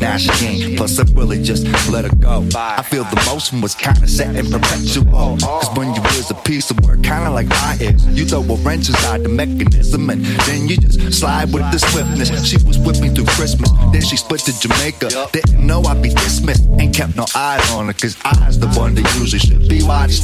[0.00, 0.76] Now she ain't.
[0.76, 2.46] Plus, I really just let her go.
[2.54, 5.38] I feel the motion was kinda set in perpetual.
[5.38, 8.56] Cause when you is a piece of work, kinda like I is, you throw a
[8.56, 12.30] wrench inside the mechanism and then you just slide with the swiftness.
[12.44, 15.08] She was with me through Christmas, then she split to Jamaica.
[15.32, 18.94] Didn't know I'd be dismissed, ain't kept no eyes on her, cause I's the one
[18.94, 20.22] that usually should be watched.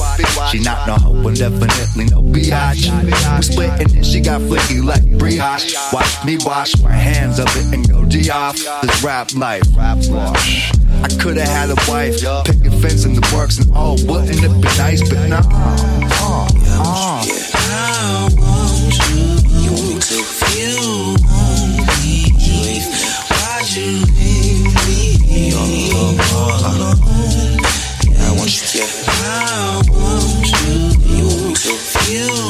[0.50, 2.90] She not no hoe and definitely no biatch.
[3.36, 5.76] We split and then she got flicky like brioche.
[5.92, 8.56] Watch me wash my hands of it and go G off.
[8.82, 10.72] This rap life, rap wash.
[11.04, 14.68] I could've had a wife, picking fence in the works and all, wouldn't it be
[14.78, 15.00] nice?
[15.08, 16.48] But nah, Uh,
[16.82, 17.24] uh.
[17.62, 18.96] I want
[19.62, 21.16] you to feel.
[23.30, 27.00] Why'd you leave me all alone?
[28.18, 28.84] I want you.
[29.08, 30.48] I want
[31.06, 32.49] you to feel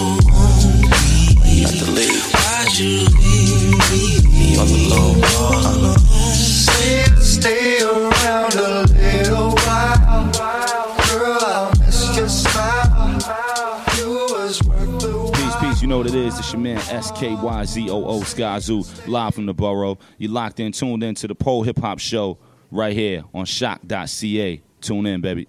[16.15, 16.39] it is.
[16.39, 19.99] It's your man SKYZOO Skyzoo, live from the borough.
[20.19, 22.39] You locked in, tuned in to the Pole Hip Hop Show
[22.71, 24.63] right here on choq.ca.
[24.81, 25.47] Tune in, baby.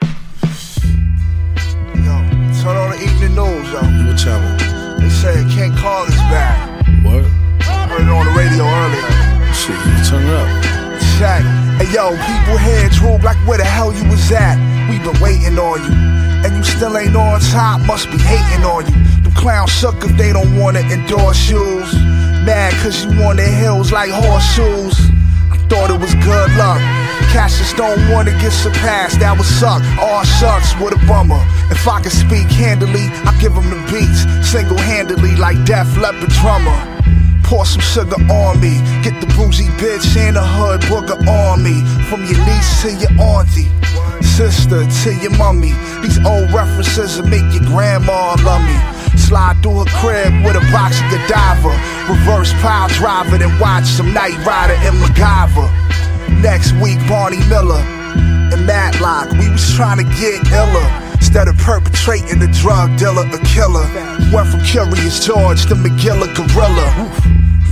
[0.00, 0.10] Turn
[2.76, 3.80] on the evening news, yo.
[3.80, 5.00] What channel?
[5.00, 6.86] They say King Kong is back.
[7.04, 7.24] What?
[7.66, 9.52] I Heard it on the radio earlier.
[9.52, 10.83] Shit, you turn up.
[11.18, 11.42] Check.
[11.78, 14.58] Hey yo, people head droop like where the hell you was at.
[14.90, 15.94] We been waiting on you.
[16.42, 19.22] And you still ain't on top, must be hating on you.
[19.22, 21.94] Them clowns suck if they don't wanna endorse shoes.
[22.44, 24.98] Mad cause you on the hills like horseshoes.
[25.52, 26.80] I thought it was good luck.
[27.30, 29.82] Cassius don't wanna get surpassed, that would suck.
[30.02, 31.42] All shucks, what a bummer.
[31.70, 34.26] If I could speak handily, I'd give them the beats.
[34.50, 36.93] Single handedly, like Def Leppard drummer.
[37.44, 38.80] Pour some sugar on me.
[39.04, 41.84] Get the bougie bitch and the hood booger on me.
[42.08, 43.68] From your niece to your auntie,
[44.24, 45.72] sister to your mummy.
[46.02, 48.76] These old references will make your grandma love me.
[49.18, 51.72] Slide through her crib with a box of Godiva.
[52.08, 55.68] Reverse pile driver, then watch some Knight Rider and MacGyver.
[56.42, 58.03] Next week, Barney Miller
[58.52, 59.30] and Matlock.
[59.32, 60.88] We was trying to get iller.
[61.14, 63.86] Instead of perpetrating the drug dealer, a killer.
[64.32, 66.88] Went from Curious George to Magilla Gorilla.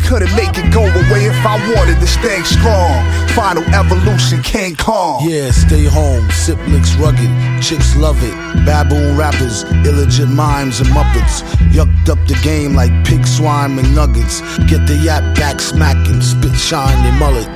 [0.07, 2.93] Couldn't make it go away if I wanted this thing strong.
[3.37, 5.29] Final evolution, King Kong.
[5.29, 6.29] Yeah, stay home.
[6.31, 7.31] Sip mix rugged.
[7.63, 8.35] Chicks love it.
[8.67, 11.43] Baboon rappers, illegit mimes and muppets.
[11.71, 14.41] Yucked up the game like pig swine and nuggets.
[14.67, 16.21] Get the yap back smacking.
[16.21, 17.49] Spit shine they mullet.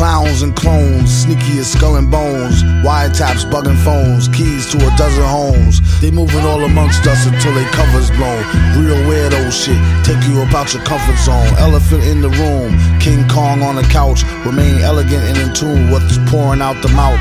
[0.00, 2.62] Clowns and clones, sneaky as skull and bones.
[2.80, 6.00] Wiretaps, bugging phones, keys to a dozen homes.
[6.00, 8.40] They moving all amongst us until they covers blown.
[8.80, 11.52] Real weirdo shit, take you about your comfort zone.
[11.58, 14.24] Elephant in the room, King Kong on the couch.
[14.46, 17.20] Remain elegant and in tune, with what's pouring out the mouth.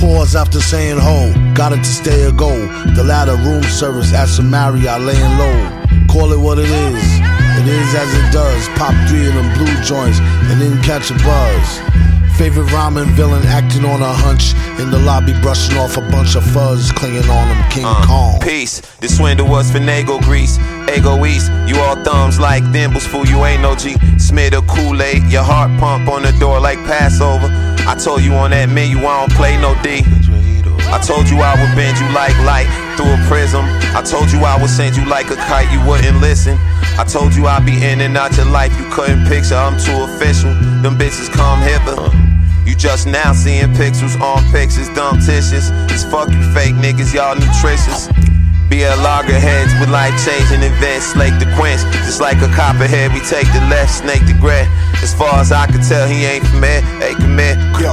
[0.00, 2.48] Pause after saying ho, got it to stay or go.
[2.96, 5.84] The latter room service at some laying low.
[6.08, 7.04] Call it what it is.
[7.60, 8.66] It is as it does.
[8.78, 12.03] Pop three of them blue joints and then catch a buzz.
[12.38, 16.44] Favorite rhyming villain acting on a hunch in the lobby, brushing off a bunch of
[16.44, 17.70] fuzz, clinging on him.
[17.70, 18.40] King uh, Kong.
[18.40, 18.80] Peace.
[18.98, 20.58] this swindle was finagle grease.
[20.90, 21.50] Ego East.
[21.66, 23.24] You all thumbs like thimbles, fool.
[23.26, 23.94] You ain't no G.
[24.18, 25.22] Smith or Kool Aid.
[25.30, 27.48] Your heart pump on the door like Passover.
[27.86, 30.02] I told you on that menu I don't play no D.
[30.90, 32.66] I told you I would bend you like light
[32.96, 33.64] through a prism.
[33.94, 36.58] I told you I would send you like a kite, you wouldn't listen.
[36.98, 39.56] I told you I'd be in and out your life, you couldn't picture.
[39.56, 40.54] I'm too official.
[40.82, 42.23] Them bitches come hither.
[42.64, 45.68] You just now seeing pixels on pictures, dumb tissues.
[45.92, 48.08] It's fuck you fake niggas, y'all nutritious.
[48.70, 51.82] Be a loggerheads with life changing events, slake the quench.
[52.08, 54.66] Just like a copperhead, we take the left, snake the gray.
[55.02, 56.82] As far as I can tell, he ain't from here.
[57.04, 57.56] ain't here.
[57.78, 57.92] Yo,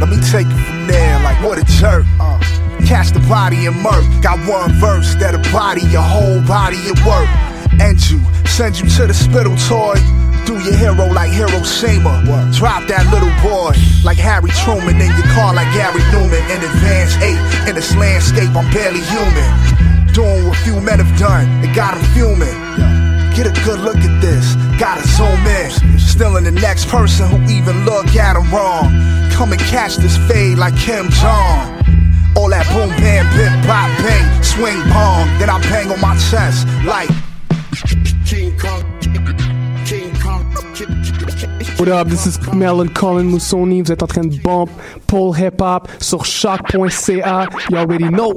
[0.00, 2.06] let me take it from there, like what a jerk.
[2.18, 2.40] Uh,
[2.86, 4.04] catch the body and murk.
[4.22, 7.28] Got one verse that'll body your whole body at work.
[7.78, 8.18] And you,
[8.48, 10.00] send you to the spittle toy.
[10.48, 12.24] Do your hero like Hiroshima.
[12.56, 16.40] Drop that little boy like Harry Truman in your car like Gary Numan.
[16.48, 19.44] In advance 8, in this landscape, I'm barely human.
[20.16, 22.56] Doing what few men have done, it got him fuming.
[23.36, 26.00] Get a good look at this, gotta zoom in.
[26.00, 28.88] Still in the next person who even look at him wrong.
[29.36, 31.60] Come and catch this fade like Kim Jong.
[32.40, 35.28] All that boom bam bip bop bang, swing bong.
[35.36, 37.12] Then I bang on my chest like
[38.24, 38.88] King Kong.
[40.78, 44.70] What up, this is Melon Colin Moussoni, vous êtes en train de bump
[45.08, 48.32] Paul Hip Hop sur choc.ca, you already know.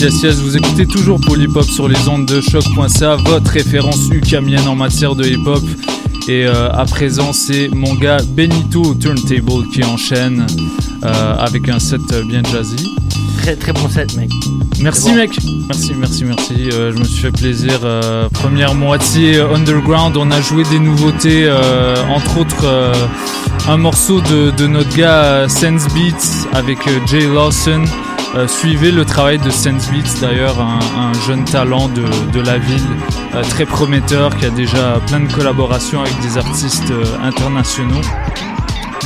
[0.00, 4.68] Yes, yes, yes, vous écoutez toujours Polypop sur les ondes de choc.ca, votre référence ukamienne
[4.68, 5.64] en matière de hip-hop.
[6.28, 10.46] Et euh, à présent, c'est mon gars Benito Turntable qui enchaîne
[11.02, 12.94] euh, avec un set bien jazzy.
[13.38, 14.30] Très très bon set, mec.
[14.80, 15.16] Merci bon.
[15.16, 16.70] mec, merci, merci, merci.
[16.72, 17.80] Euh, je me suis fait plaisir.
[18.34, 21.50] Première moitié underground, on a joué des nouveautés,
[22.08, 22.92] entre autres
[23.68, 27.82] un morceau de, de notre gars Sense Beats avec Jay Lawson.
[28.34, 32.58] Euh, suivez le travail de Sense Beats d'ailleurs, un, un jeune talent de, de la
[32.58, 32.86] ville,
[33.34, 38.02] euh, très prometteur, qui a déjà plein de collaborations avec des artistes euh, internationaux.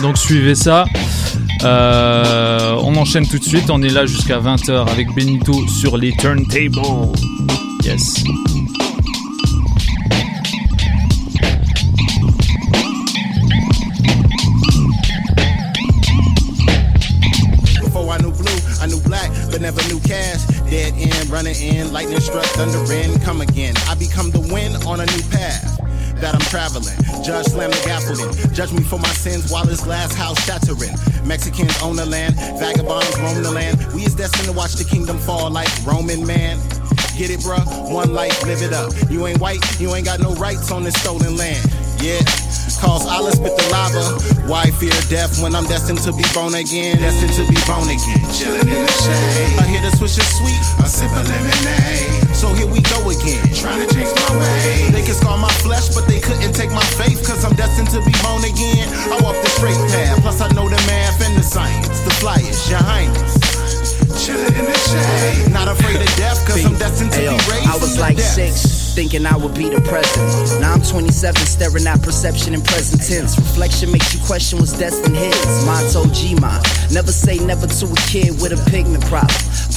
[0.02, 0.84] Donc suivez ça.
[1.64, 6.80] On enchaîne tout de suite, on est là jusqu'à 20h avec Benito sur les turntables.
[7.84, 8.24] Yes.
[22.66, 23.74] Lightning struck, thunder in, come again.
[23.88, 25.78] I become the wind on a new path
[26.20, 26.96] that I'm traveling.
[27.24, 28.54] Judge slam the gavel in.
[28.54, 30.94] Judge me for my sins while this glass house shattering.
[31.26, 33.78] Mexicans own the land, vagabonds roam the land.
[33.94, 36.58] We is destined to watch the kingdom fall like Roman man.
[37.16, 37.92] Get it, bruh?
[37.92, 38.92] One life, live it up.
[39.10, 41.62] You ain't white, you ain't got no rights on this stolen land.
[42.00, 42.18] Yeah.
[42.80, 44.02] cause I'll spit the lava.
[44.50, 46.98] Why fear death when I'm destined to be born again?
[46.98, 48.22] Destined to be born again.
[48.34, 49.58] Chillin' in the shade.
[49.60, 50.62] I hear the swish is sweet.
[50.82, 52.21] I sip a lemonade.
[52.42, 53.38] So here we go again.
[53.54, 54.90] Trying to change my way.
[54.90, 57.22] They can scar my flesh, but they couldn't take my faith.
[57.22, 58.90] Cause I'm destined to be born again.
[59.14, 60.18] I walk the straight path.
[60.26, 62.00] Plus I know the math and the science.
[62.02, 63.38] The flyers, your highness.
[64.18, 65.52] Chillin' in the shade.
[65.52, 68.16] Not afraid of death, cause I'm destined to Ayo, be raised I was from like
[68.16, 68.34] depths.
[68.34, 70.60] six, thinking I would be the president.
[70.60, 73.38] Now I'm 27, staring at perception in present tense.
[73.38, 75.38] Reflection makes you question what's destined his.
[75.64, 76.60] Motto G-Ma.
[76.90, 79.30] Never say never to a kid with a pigment problem.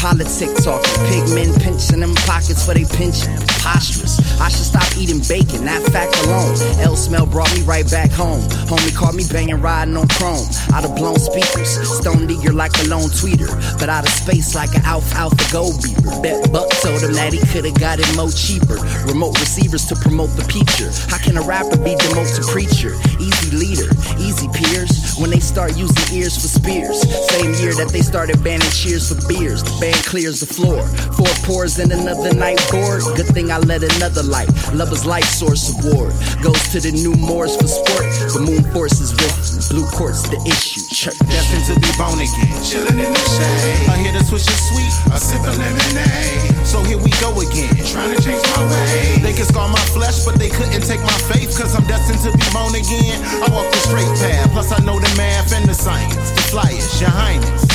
[0.05, 3.33] Politic talking, pigmen pinching them pockets for they pinching.
[3.65, 4.21] Preposterous.
[4.39, 6.53] I should stop eating bacon, that fact alone.
[6.79, 8.41] L smell brought me right back home.
[8.69, 10.45] Homie caught me banging, riding on chrome.
[10.75, 13.49] Of blown speakers, stone eager like a lone tweeter.
[13.79, 16.13] But out of space like an alpha alpha gold beaver.
[16.21, 18.77] Bet Buck told him that he could've got it mo cheaper.
[19.09, 20.93] Remote receivers to promote the preacher.
[21.09, 22.93] How can a rapper be the most preacher?
[23.17, 23.89] Easy leader,
[24.21, 25.17] easy peers.
[25.17, 27.01] When they start using ears for spears.
[27.33, 29.63] Same year that they started banning cheers for beers.
[29.63, 30.81] The band clears the floor.
[31.15, 33.03] Four pours in another night board.
[33.15, 34.49] Good thing I let another light.
[34.73, 36.13] Lover's light source award.
[36.41, 38.05] Goes to the new Moors for sport.
[38.33, 39.35] The moon force is with.
[39.69, 40.81] Blue court's the issue.
[40.93, 41.17] Church.
[41.25, 42.53] Destined to be born again.
[42.61, 43.89] Chillin' in the shade.
[43.89, 44.93] I hear the swish is sweet.
[45.13, 46.65] I sip a lemonade.
[46.65, 47.73] So here we go again.
[47.85, 49.21] Trying to change my way.
[49.21, 51.53] They can scar my flesh, but they couldn't take my faith.
[51.57, 53.21] Cause I'm destined to be born again.
[53.41, 54.51] I walk the straight path.
[54.51, 56.31] Plus I know the math and the science.
[56.31, 57.74] The flyers, your highness.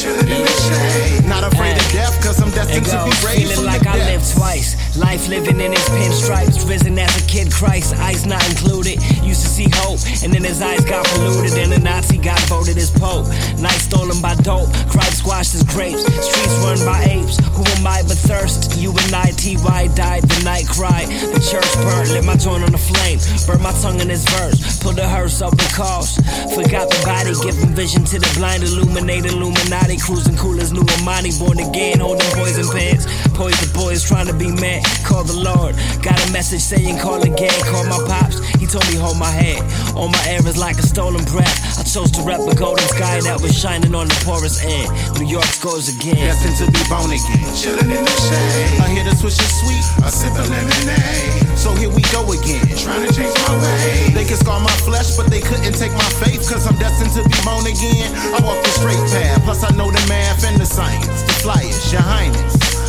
[0.00, 1.28] The shade.
[1.28, 4.32] Not afraid of death, cause I'm destined to be raised feeling like the I lived
[4.32, 4.96] twice.
[4.96, 8.96] Life living in his pinstripes, risen as a kid, Christ, eyes not included.
[9.22, 12.78] Used to see hope, and then his eyes got polluted, and a Nazi got voted
[12.78, 13.28] as Pope.
[13.60, 16.02] Night stolen by dope, Christ squashed his grapes.
[16.02, 18.80] Streets run by apes, who am I but thirst?
[18.80, 19.88] You and I, T.Y.
[19.94, 21.08] died, the night cried.
[21.08, 23.20] The church burnt, lit my joint on the flame.
[23.46, 26.16] Burn my tongue in his verse, pulled the hearse up the cause.
[26.56, 31.30] Forgot the body, giving vision to the blind, illuminate Illuminati, cruising cool as new Amani,
[31.38, 33.06] born again, holding poison pants.
[33.40, 35.72] Poison boys trying to be mad, call the Lord.
[36.04, 38.36] Got a message saying call again, call my pops.
[38.60, 39.64] He told me hold my head.
[39.96, 41.80] All my errors like a stolen breath.
[41.80, 44.92] I chose to rep a golden sky that was shining on the porous end.
[45.16, 46.20] New York scores again.
[46.20, 47.48] Destined to be born again.
[47.56, 48.76] Chillin' in the shade.
[48.84, 50.04] I hear the swish is sweet.
[50.04, 51.56] I sip a lemonade.
[51.56, 52.60] So here we go again.
[52.76, 54.12] Trying to change my way.
[54.20, 56.44] They can scar my flesh, but they couldn't take my faith.
[56.44, 58.12] Cause I'm destined to be born again.
[58.36, 59.40] I walk the straight path.
[59.48, 61.24] Plus I know the math and the science.
[61.24, 62.79] The flyers, your highness.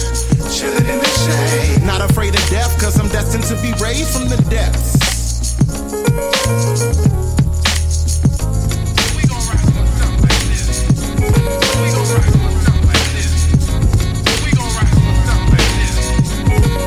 [0.61, 1.83] Chillin' in the shade.
[1.87, 5.57] Not afraid of death, cause I'm destined to be raised from the depths.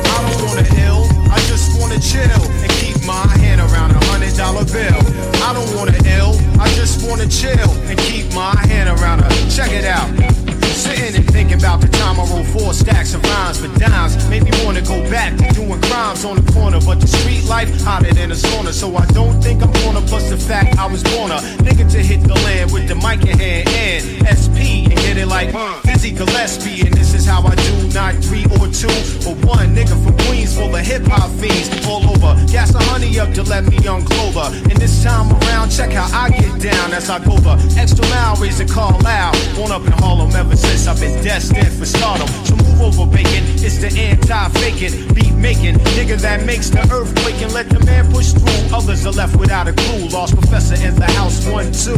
[0.07, 4.37] I don't wanna ill, I just wanna chill and keep my hand around a hundred
[4.37, 5.01] dollar bill.
[5.43, 9.27] I don't wanna ill, I just wanna chill and keep my hand around a.
[9.51, 10.54] Check it out.
[10.75, 14.43] Sitting and thinking about the time I wrote four stacks of rhymes for dimes made
[14.43, 16.79] me wanna go back to doing crimes on the corner.
[16.81, 20.01] But the street life hotter than a sauna, so I don't think I'm gonna.
[20.01, 23.21] Plus the fact I was born a nigga to hit the land with the mic
[23.25, 25.53] in hand and SP and get it like
[25.95, 26.81] Dizzy Gillespie.
[26.81, 28.91] And this is how I do, not three or two,
[29.23, 32.35] but one nigga from Queens full of hip hop fiends all over.
[32.51, 34.51] Gas the honey up to let me young Clover.
[34.69, 38.35] And this time around, check how I get down as I go the extra mile,
[38.35, 39.35] raise the call loud.
[39.55, 42.27] Born up in Harlem ever since I've been destined for stardom.
[42.43, 43.43] So move over, bacon.
[43.63, 48.11] It's the anti-faking, beat making nigga that makes the earth quake and let the man
[48.11, 48.75] push through.
[48.75, 50.09] Others are left without a clue.
[50.09, 51.95] Large Professor in the house, one two.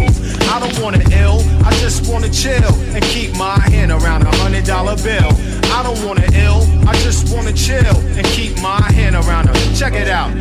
[0.53, 4.66] I don't wanna ill, I just wanna chill and keep my hand around a hundred
[4.66, 5.32] dollar bill.
[5.72, 9.76] I don't wanna ill, I just wanna chill and keep my hand around her.
[9.76, 10.32] Check it out.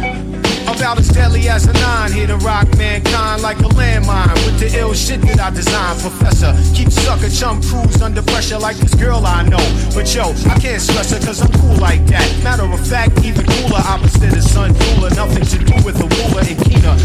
[0.67, 4.79] About as deadly as a nine, here to rock mankind like a landmine with the
[4.79, 6.01] ill shit that I designed.
[6.01, 9.63] Professor, keep sucker chum crews under pressure like this girl I know.
[9.95, 12.27] But yo, I can't stress her cause I'm cool like that.
[12.43, 15.11] Matter of fact, even cooler, opposite of sun cooler.
[15.11, 16.97] Nothing to do with a ruler and keener.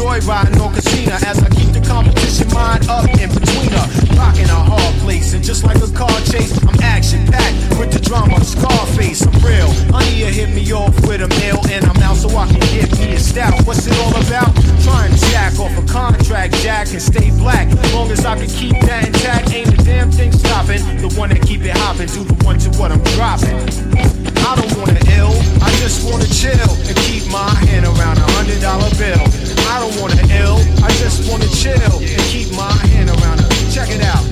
[0.00, 3.86] Joyriding or casino as I keep the competition mind up in between her.
[4.16, 8.00] Rocking a hard place, and just like a car chase, I'm action packed with the
[8.00, 8.42] drama.
[8.42, 9.68] Scarface, I'm real.
[9.92, 12.88] Honey, you hit me off with a meal, and I'm out so I can get
[12.98, 13.52] me a stout.
[13.66, 14.56] What's it all about?
[14.80, 17.68] Trying to jack off a contract, jack and stay black.
[17.92, 20.80] Long as I can keep that intact, ain't a damn thing stopping.
[20.96, 24.29] The one that keep it hopping, do the one to what I'm dropping.
[24.46, 28.60] I don't wanna ill, I just wanna chill and keep my hand around a hundred
[28.60, 29.24] dollar bill.
[29.72, 33.50] I don't wanna ill, I just wanna chill and keep my hand around a.
[33.70, 34.29] Check it out.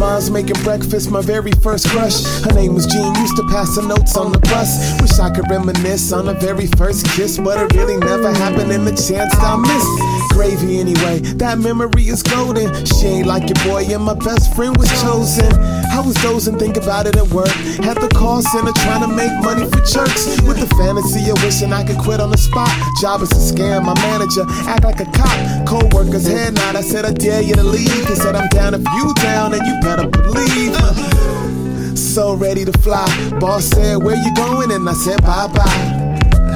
[0.00, 2.24] Mom's making breakfast, my very first crush.
[2.42, 4.98] Her name was Jean, used to pass the notes on the bus.
[4.98, 8.86] Wish I could reminisce on the very first kiss, but it really never happened in
[8.86, 10.32] the chance I missed.
[10.32, 12.72] Gravy anyway, that memory is golden.
[12.86, 15.52] She ain't like your boy, and my best friend was chosen.
[15.92, 17.52] I was dozing, think about it at work.
[17.84, 20.40] Had the call center trying to make money for jerks.
[20.48, 22.72] With the fantasy of wishing I could quit on the spot.
[23.02, 25.59] Job is to scam my manager, act like a cop.
[25.70, 28.08] Co-workers head nod, I said I dare you to leave.
[28.08, 30.72] He said I'm down if you down, and you better believe.
[30.74, 33.06] Uh, so ready to fly.
[33.38, 34.72] Boss said, Where you going?
[34.72, 36.10] And I said, Bye bye.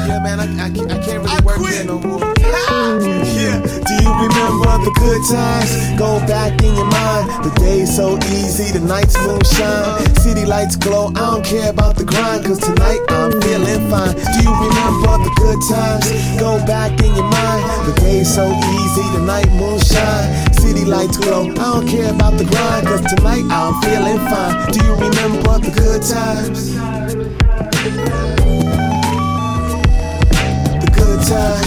[0.09, 2.34] Yeah, man, I, I, can't- I can't really work there no more.
[2.55, 3.59] Yeah.
[3.60, 5.70] Do you remember the good times?
[5.98, 7.44] Go back in your mind.
[7.44, 10.14] The day's so easy, the night's moonshine.
[10.16, 14.14] City lights glow, I don't care about the grind, cause tonight I'm feeling fine.
[14.14, 16.10] Do you remember the good times?
[16.40, 17.62] Go back in your mind.
[17.86, 20.52] The day's so easy, the night moonshine.
[20.55, 24.72] City lights glow, I don't care about the grind, cause tonight I'm feeling fine.
[24.72, 26.74] Do you remember the good times?
[30.81, 31.64] The good times.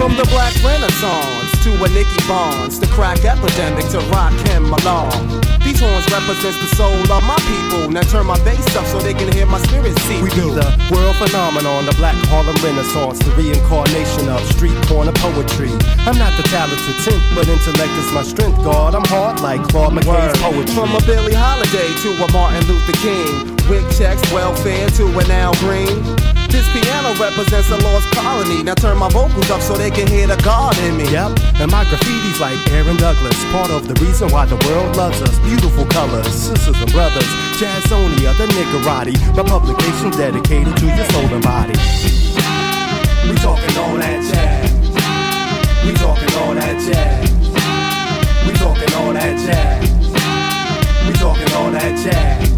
[0.00, 5.49] From the Black Renaissance to a Nicky Bonds, the crack epidemic to rock him along.
[5.60, 7.90] These horns represents the soul of my people.
[7.90, 10.20] Now turn my bass up so they can hear my spirit see.
[10.22, 15.72] We be the world phenomenon, the Black Harlem Renaissance, the reincarnation of street corner poetry.
[16.08, 18.62] I'm not the talented tenth, but intellect is my strength.
[18.64, 20.74] God, I'm hard like Claude McKay's poetry.
[20.74, 23.56] From a Billie Holiday to a Martin Luther King.
[23.68, 26.29] Wig checks, welfare to an Al Green.
[26.50, 28.62] This piano represents a lost colony.
[28.62, 31.06] Now turn my vocals up so they can hear the God in me.
[31.10, 35.22] Yep, and my graffiti's like Aaron Douglas, part of the reason why the world loves
[35.22, 35.38] us.
[35.40, 41.42] Beautiful colors, sisters and brothers, Jazzonia, the Niggerati, my publication dedicated to your soul and
[41.42, 41.78] body.
[43.30, 44.70] We talking all that jazz.
[45.86, 47.30] We talking all that jazz.
[48.46, 49.86] We talking all that jazz.
[51.06, 52.50] We talking all that jazz.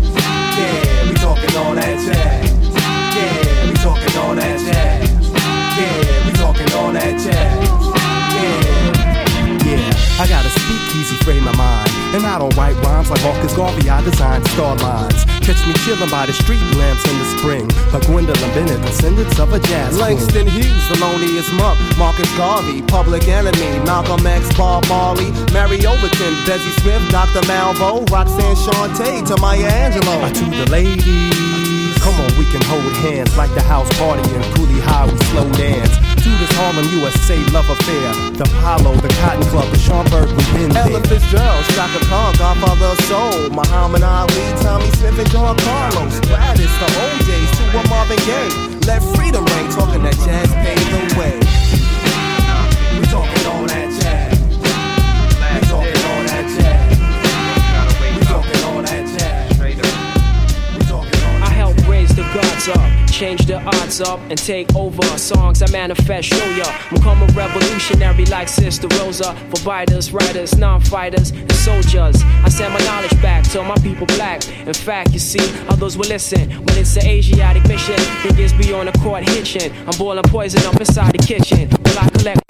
[0.56, 2.61] Yeah, we talking all that jazz.
[4.38, 5.30] Yeah, we talking all that jazz.
[5.78, 7.68] Yeah, we talking all that jazz.
[8.32, 8.82] Yeah.
[9.62, 11.88] Yeah, I got a speakeasy frame of mind.
[12.12, 15.24] And I don't write rhymes like Marcus Garvey, I design star lines.
[15.40, 17.68] Catch me chillin' by the street lamps in the spring.
[17.92, 20.16] Like Gwendolyn Bennett, descendants of a jazz queen.
[20.16, 26.74] Langston Hughes, Thelonious Monk, Marcus Garvey, Public Enemy, Malcolm X, Bob Marley, Mary Overton, Bessie
[26.80, 27.40] Smith, Dr.
[27.48, 30.32] Malvo, Roxanne Shante, to Maya Angelou.
[30.32, 31.61] To the ladies,
[32.02, 35.06] come on, we can hold hands like the house party in Cooley High.
[35.06, 38.10] We slow dance to this Harlem USA love affair.
[38.34, 41.18] The Apollo, the Cotton Club, the Schomburg, we've been Ella there.
[41.18, 46.18] Fitzgerald, Chaka Khan, Godfather of Soul, Muhammad Ali, Tommie Smith, and John Carlos.
[46.26, 48.50] Gladys, the O'Jays, to a Marvin Gaye.
[48.86, 51.81] Let freedom ring, talking that jazz paved the way.
[62.66, 65.02] Gods up, change the odds up, and take over.
[65.18, 66.64] Songs I manifest, show ya.
[66.90, 69.34] I'm coming revolutionary like Sister Rosa.
[69.50, 72.22] For fighters, writers, non-fighters, and soldiers.
[72.44, 74.46] I send my knowledge back to my people black.
[74.66, 77.96] In fact, you see, others will listen when it's an Asiatic mission.
[78.24, 79.72] Niggas be on the court hitching.
[79.86, 81.68] I'm boiling poison up inside the kitchen.
[81.68, 82.41] Will I collect?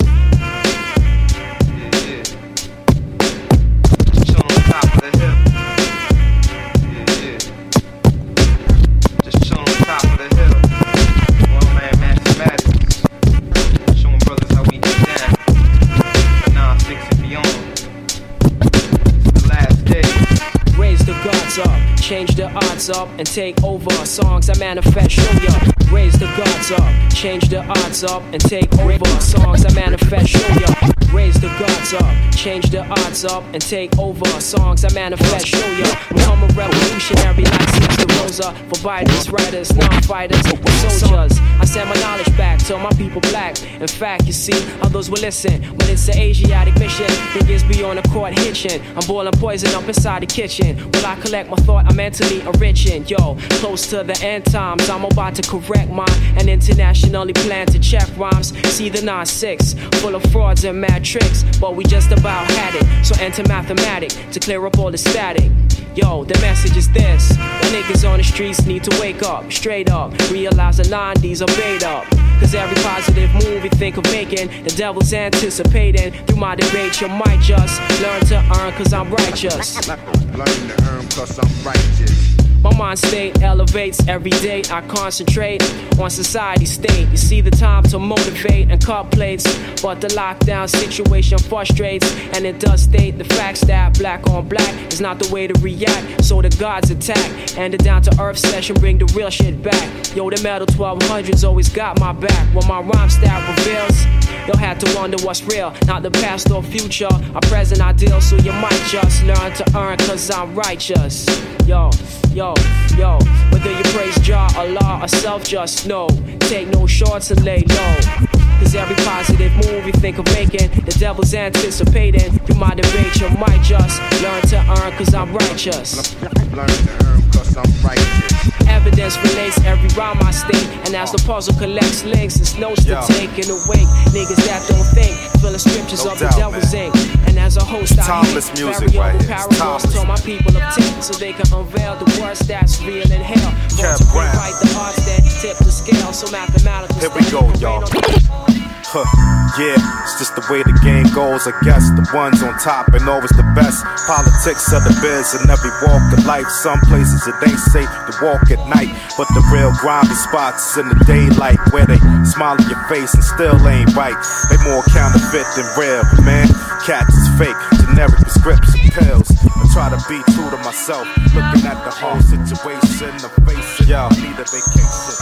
[22.82, 23.90] Change up, and take over.
[24.04, 25.52] Songs I manifest, show ya.
[25.92, 29.20] Raise the gods up, change the odds up, and take over.
[29.20, 30.68] Songs I manifest, show ya.
[31.12, 34.24] Raise the gods up, change the odds up, and take over.
[34.40, 35.86] Songs I manifest, show ya.
[36.10, 38.52] I'm coming revolutionary like Sister Rosa.
[38.68, 41.38] For biters, writers, non-fighters, and soldiers.
[41.60, 43.62] I send my knowledge back to my people black.
[43.80, 47.06] In fact, you see, others will listen when it's an Asiatic mission.
[47.34, 48.80] Niggas be on the court hitching.
[48.96, 50.78] I'm boiling poison up inside the kitchen.
[50.92, 53.06] While I collect my thought, I'm mentally enriching.
[53.06, 57.78] Yo, close to the end times, I'm about to correct mine and internationally plan to
[57.78, 58.56] check rhymes.
[58.72, 63.04] See the 9-6, full of frauds and mad tricks, but we just about had it.
[63.04, 65.50] So enter mathematic to clear up all the static.
[65.94, 67.28] Yo, the message is this.
[67.28, 70.10] The niggas on the streets need to wake up, straight up.
[70.30, 72.05] Realize the 90s are made up.
[72.40, 76.12] Cause every positive move you think of making, the devil's anticipating.
[76.27, 79.89] Through my debate, you might just learn to earn cause I'm righteous.
[79.89, 82.31] Learn to earn cause I'm righteous.
[82.62, 84.62] My mind state elevates every day.
[84.70, 85.62] I concentrate
[85.98, 87.09] on society state.
[87.09, 89.44] You see the time to motivate and cut plates,
[89.82, 94.93] but the lockdown situation frustrates, and it does state the facts that black on black
[94.93, 96.24] is not the way to react.
[96.24, 100.14] So the gods attack, and the down to earth session bring the real shit back.
[100.14, 102.55] Yo, the metal 1200s always got my back.
[102.55, 104.05] When my rhyme style reveals,
[104.47, 107.09] you'll have to wonder what's real, not the past or future.
[107.34, 111.26] A present ideal, so you might just learn to earn, cause I'm righteous.
[111.66, 111.90] Yo,
[112.32, 112.52] yo,
[112.97, 113.19] yo.
[113.51, 116.09] Whether you praise Jah, Allah, or self, just know.
[116.41, 118.52] Take no shorts and lay low.
[118.62, 122.30] Cause every positive move you think of making, the devil's anticipating.
[122.47, 126.14] Through my debate, you might just learn to earn, cause I'm righteous.
[126.55, 128.52] Learn to earn cause I'm righteous.
[128.68, 133.02] Evidence relates every rhyme I state, and as the puzzle collects links, it's notes to
[133.09, 133.90] take and awake.
[134.14, 135.10] Niggas that don't think,
[135.43, 136.94] filling scriptures No of the doubt, devil's ink.
[137.26, 139.26] And as a host, It's I timeless music right here.
[139.26, 139.93] It's parables timeless.
[139.93, 143.51] till my people obtain, so they can unveil the worst that's real in hell.
[143.82, 144.30] To Brown.
[144.62, 146.94] the arts that tip the scale, so mathematical.
[147.02, 148.52] Here we go, y'all.
[148.93, 149.09] Huh,
[149.57, 151.49] yeah, it's just the way the game goes.
[151.49, 153.81] I guess the ones on top and always the best.
[154.05, 156.45] Politics of the biz in every walk of life.
[156.61, 160.93] Some places it ain't safe to walk at night, but the real grimy spots in
[160.93, 161.97] the daylight where they
[162.29, 164.19] smile in your face and still ain't right.
[164.53, 166.53] They more counterfeit than real, man.
[166.85, 169.33] Cats is fake, generic prescription pills.
[169.57, 174.12] I try to be true to myself, looking at the whole situation, the face, yo,
[174.20, 175.16] need a vacation.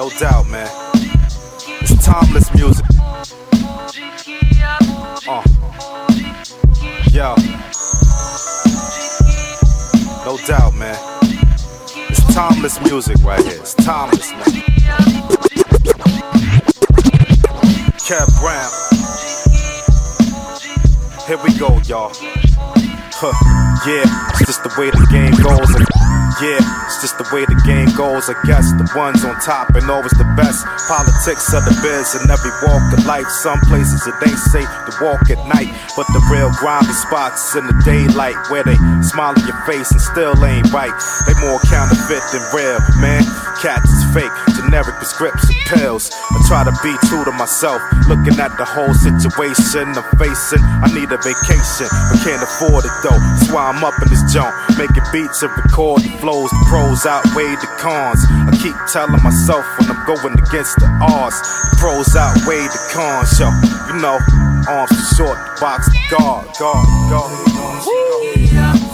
[0.00, 1.11] No doubt, man.
[2.12, 2.84] Timeless music.
[5.26, 5.42] Uh.
[7.10, 7.34] Yo.
[10.26, 10.94] No doubt, man.
[12.10, 13.56] It's timeless music right here.
[13.60, 14.44] It's timeless, man.
[17.96, 18.70] Kev Brown.
[21.26, 22.12] Here we go, y'all.
[23.14, 23.32] Huh.
[23.88, 26.01] Yeah, it's just the way the game goes.
[26.40, 28.32] Yeah, it's just the way the game goes.
[28.32, 30.64] I guess the ones on top and always the best.
[30.88, 33.28] Politics of the biz in every walk of life.
[33.28, 37.66] Some places it ain't safe to walk at night, but the real grimy spots in
[37.68, 40.94] the daylight where they smile in your face and still ain't right.
[41.28, 43.22] They more counterfeit than real, man.
[43.60, 46.10] Cats is fake, generic prescription pills.
[46.32, 47.78] I try to be true to myself,
[48.08, 50.64] looking at the whole situation I'm facing.
[50.64, 53.20] I need a vacation, but can't afford it though.
[53.36, 56.50] That's why I'm up in this joint, making beats and recording flows.
[56.50, 58.22] The pros outweigh the cons.
[58.30, 61.34] I keep telling myself when I'm going against the odds,
[61.70, 63.34] the pros outweigh the cons.
[63.42, 63.50] Yo,
[63.90, 64.18] you know,
[64.70, 68.91] arms too short, the box to guard, guard, guard.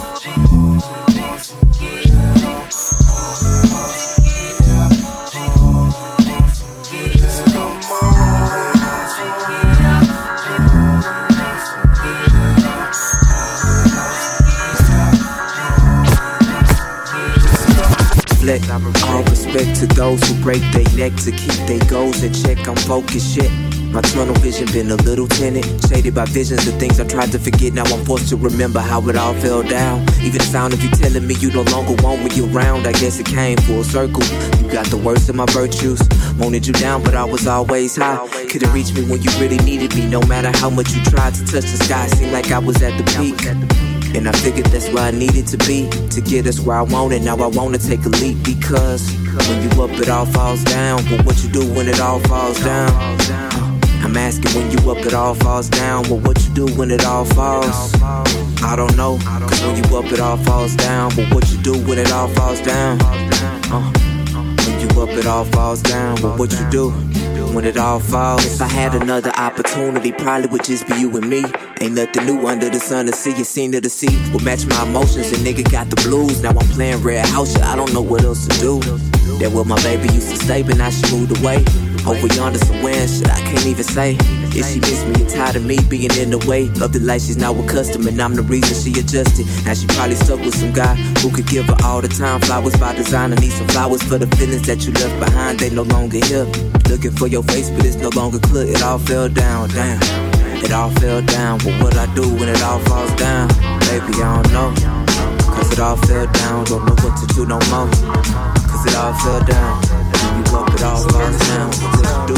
[18.48, 18.62] Fleck.
[19.10, 22.66] All respect to those who break their neck to keep their goals in check.
[22.66, 23.50] I'm focused shit.
[23.92, 27.38] My tunnel vision been a little tinted, shaded by visions of things I tried to
[27.38, 27.74] forget.
[27.74, 30.00] Now I'm forced to remember how it all fell down.
[30.20, 33.20] Even the sound of you telling me you no longer want me around, I guess
[33.20, 34.24] it came full circle.
[34.62, 36.00] You got the worst of my virtues,
[36.38, 38.26] wanted you down, but I was always high.
[38.48, 41.44] Couldn't reach me when you really needed me, no matter how much you tried to
[41.44, 42.06] touch the sky.
[42.08, 43.87] Seemed like I was at the peak.
[44.14, 47.22] And I figured that's where I needed to be to get us where I wanted.
[47.22, 49.02] Now I wanna take a leap because
[49.48, 51.04] when you up, it all falls down.
[51.10, 52.90] But what you do when it all falls down?
[54.02, 56.04] I'm asking when you up, it all falls down.
[56.04, 57.94] But what you do when it all falls?
[58.62, 59.18] I don't know.
[59.22, 61.14] Cause when you up, it all falls down.
[61.14, 62.98] But what you do when it all falls down?
[63.70, 63.92] Uh,
[64.64, 66.20] when you up, it all falls down.
[66.20, 67.27] But what you do?
[67.58, 71.28] When it all falls, if I had another opportunity, probably would just be you and
[71.28, 71.44] me.
[71.80, 73.36] Ain't nothing new under the sun to see.
[73.36, 75.32] You seen to the sea will match my emotions.
[75.32, 76.40] And nigga got the blues.
[76.40, 77.54] Now I'm playing red house.
[77.54, 78.78] shit, I don't know what else to do.
[79.40, 81.64] That where my baby used to stay, but now she moved away.
[82.08, 84.16] Over yonder somewhere, shit, I can't even say.
[84.56, 87.20] If she miss me and tired of me being in the way of the life
[87.20, 89.44] she's now accustomed, and I'm the reason she adjusted.
[89.66, 92.40] Now she probably stuck with some guy who could give her all the time.
[92.40, 95.60] Flowers by design, I need some flowers for the feelings that you left behind.
[95.60, 96.46] They no longer here.
[96.88, 98.66] Looking for your face, but it's no longer clear.
[98.66, 100.00] It all fell down, damn.
[100.64, 101.60] It all fell down.
[101.84, 103.48] What I do when it all falls down?
[103.84, 104.72] Baby, I don't know.
[105.44, 106.64] Cause it all fell down.
[106.64, 107.90] Don't know what to do no more.
[108.64, 109.97] Cause it all fell down.
[110.78, 112.28] It all falls down.
[112.28, 112.37] Do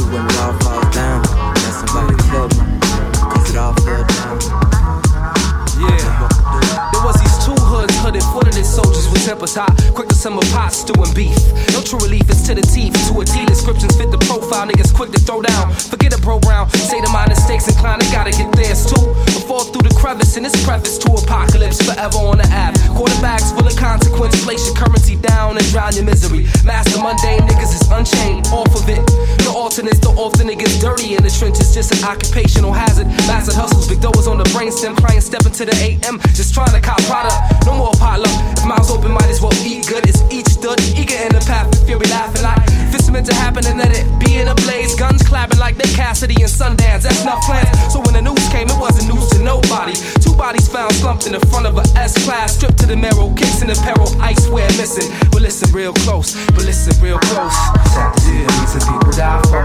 [8.21, 11.37] hoods, hooded, footed soldiers with tempers hot, quick to simmer pot, stew beef.
[11.73, 14.95] No true relief is to the teeth, to a T descriptions fit the profile, niggas
[14.95, 15.73] quick to throw down.
[15.73, 19.01] Forget a bro brown, say the minor stakes inclined, they gotta get theirs too.
[19.37, 22.75] Or fall through the crevice in this preface to apocalypse, forever on the app.
[22.97, 26.45] Quarterbacks full of consequence, place your currency down and drown your misery.
[26.65, 29.01] Master mundane niggas is unchained, off of it.
[29.45, 33.07] The alternates, the often it gets dirty in the trenches, just an occupational hazard.
[33.27, 36.81] Massive hustles, big is on the brainstem, crying, step into the AM, just trying to
[36.81, 37.37] cop product.
[37.67, 38.59] No more potluck.
[38.59, 40.07] If mouths open, might as well eat good.
[40.07, 43.67] It's each stood, eager in the path, feel we laughing like it's meant to happen,
[43.67, 44.95] and let it be in a blaze.
[44.95, 47.03] Guns clapping like they Cassidy and Sundance.
[47.03, 47.71] That's not plans.
[47.93, 49.95] So when the news came, it wasn't news to nobody.
[50.21, 53.33] Two bodies found slumped in the front of a S class, stripped to the marrow,
[53.35, 55.11] kicks in peril, ice wear missing.
[55.31, 57.55] But listen real close, but listen real close.
[57.95, 59.63] Sad to see the reason people die for.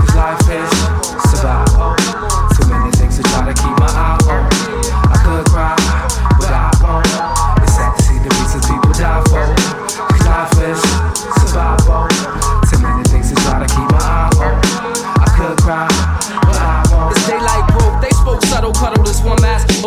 [0.00, 0.70] Cause life is
[1.32, 1.96] survival.
[2.56, 4.19] Too many things to try to keep my eye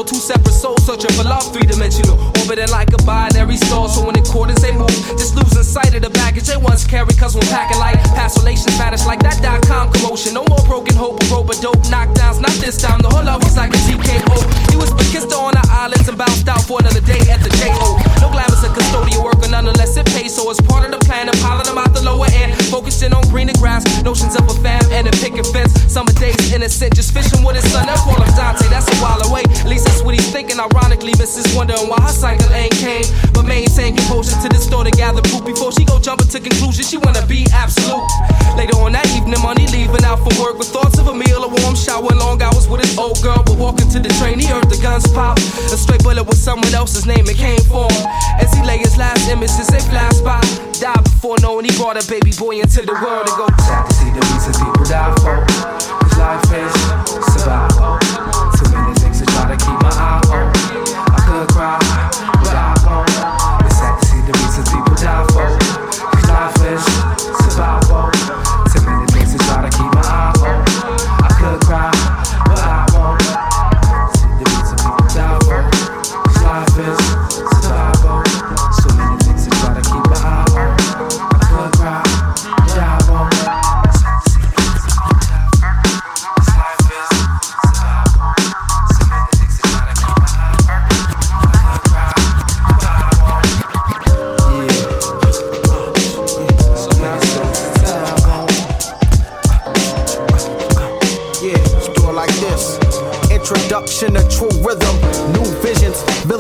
[0.06, 2.33] two separate souls searching for love, three dimensional.
[2.44, 6.04] Orbiting like a binary star, so when the quarters they move, just losing sight of
[6.04, 7.16] the baggage they once carried.
[7.16, 10.36] Cause when packing light, past relations vanish like that dot com commotion.
[10.36, 12.44] No more broken hope, a rope, a dope knockdowns.
[12.44, 14.36] Not this time, the whole love was like a TKO.
[14.68, 17.96] He was kissed on the islands and bounced out for another day at the JO.
[18.20, 20.36] No glamorous and custodial work, nonetheless it pays.
[20.36, 22.60] So it's part of the plan to pilot them out the lower end.
[22.68, 25.72] Focusing on greener grass, notions of a fam and a picket fence.
[25.88, 27.88] Summer days innocent, just fishing with his son.
[27.88, 29.48] They'll call him Dante, that's a while away.
[29.64, 30.60] At least that's what he's thinking.
[30.60, 31.56] Ironically, Mrs.
[31.56, 33.06] wondering why her cycle ain't came.
[33.34, 36.84] But maintain composure to the store to gather proof before she go jumping to conclusion.
[36.84, 38.04] She wanna be absolute.
[38.58, 41.50] Later on that evening, money leaving out for work with thoughts of a meal, a
[41.50, 43.42] warm shower, long hours with his old girl.
[43.46, 45.38] But walking to the train, he heard the guns pop.
[45.38, 48.06] A straight bullet with someone else's name, it came for him.
[48.40, 50.42] As he lay his last images, they flash by.
[50.80, 53.46] Died before knowing he brought a baby boy into the world and go.
[53.64, 55.38] Sad to see the reasons people die for.
[56.02, 56.74] Cause life is
[57.34, 57.98] survival.
[58.58, 60.52] Too many things to try to keep my eye on.
[61.14, 61.80] I could cry,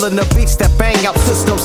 [0.10, 1.64] visions, the beats that bang out systems.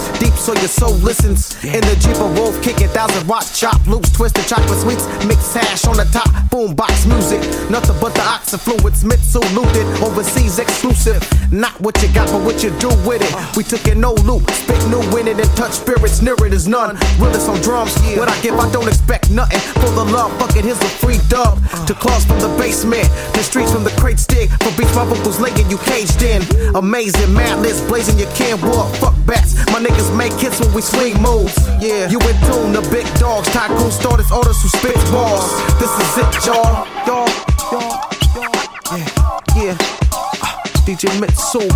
[0.49, 1.63] So your soul listens.
[1.63, 5.85] In the Jeep of wolf kicking thousand rock chop loops, twisted chocolate sweets, mixed hash
[5.85, 7.45] on the top, boombox music.
[7.69, 11.21] Nothing but the ox influence, Mitsu looted, overseas exclusive.
[11.53, 13.29] Not what you got, but what you do with it.
[13.59, 16.67] We took it no loop, spit new in it and touch spirits near it is
[16.67, 16.97] none.
[17.21, 19.61] Realist on drums, what I give, I don't expect nothing.
[19.85, 21.61] For the love, fuck it, here's a free dub.
[21.85, 23.05] To claws from the basement,
[23.37, 24.49] the streets from the crates dig.
[24.65, 26.41] For beats, my vocals laying you caged in.
[26.75, 28.97] Amazing, mad list blazing, you can't walk.
[28.97, 31.57] Fuck bats, my niggas make hits when we swing moves.
[31.81, 35.51] Yeah, you in tune, the big dogs, tycoon starters, orders who spit balls.
[35.79, 36.87] This is it, y'all.
[37.07, 37.29] Y'all,
[37.73, 37.99] y'all,
[38.35, 38.55] y'all.
[38.95, 39.09] Yeah,
[39.57, 39.77] yeah.
[40.13, 41.67] Uh, DJ Mitsu.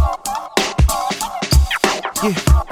[2.22, 2.72] Yeah,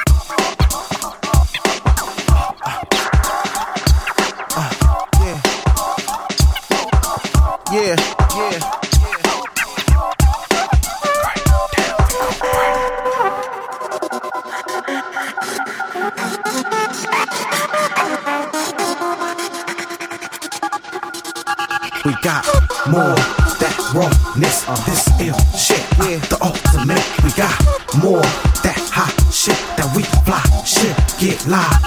[24.71, 26.19] rawness, this ill shit, yeah.
[26.31, 27.05] the ultimate.
[27.25, 27.55] We got
[28.03, 28.23] more
[28.63, 31.81] that hot shit that we fly shit, get live,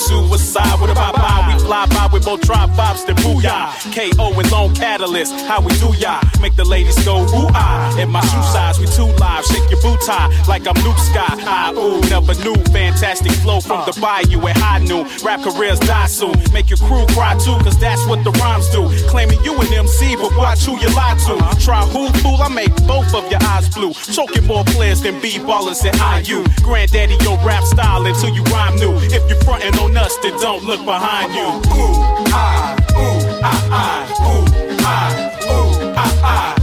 [0.00, 1.52] Suicide is a about bye?
[1.52, 3.68] We fly by with both tribe vibes, then booyah.
[3.92, 5.32] KO and lone catalyst.
[5.46, 6.20] How we do ya?
[6.40, 7.98] Make the ladies go, ooh, ah.
[7.98, 9.44] In my shoe size, we too live.
[9.44, 11.36] Shake your boot tie like I'm Luke Sky.
[11.44, 12.56] Ah, ooh, never knew.
[12.72, 15.06] Fantastic flow from the bayou at high noon.
[15.22, 16.34] Rap careers die soon.
[16.52, 18.88] Make your crew cry too, cause that's what the rhymes do.
[19.08, 21.36] Claiming you an MC, but watch who you lie to.
[21.60, 23.92] Try who fool, I make both of your eyes blue.
[23.92, 25.96] Choking more players than B-ballers and
[26.26, 26.44] IU.
[26.64, 28.96] Granddaddy, your rap style until you rhyme new.
[29.12, 31.48] If you're frontin' on us, then don't look behind you.
[31.74, 32.02] Ooh,
[32.32, 34.44] ah, ooh, ah, ah, ooh,
[34.82, 35.10] ah,
[35.50, 36.59] ooh, ah, ah,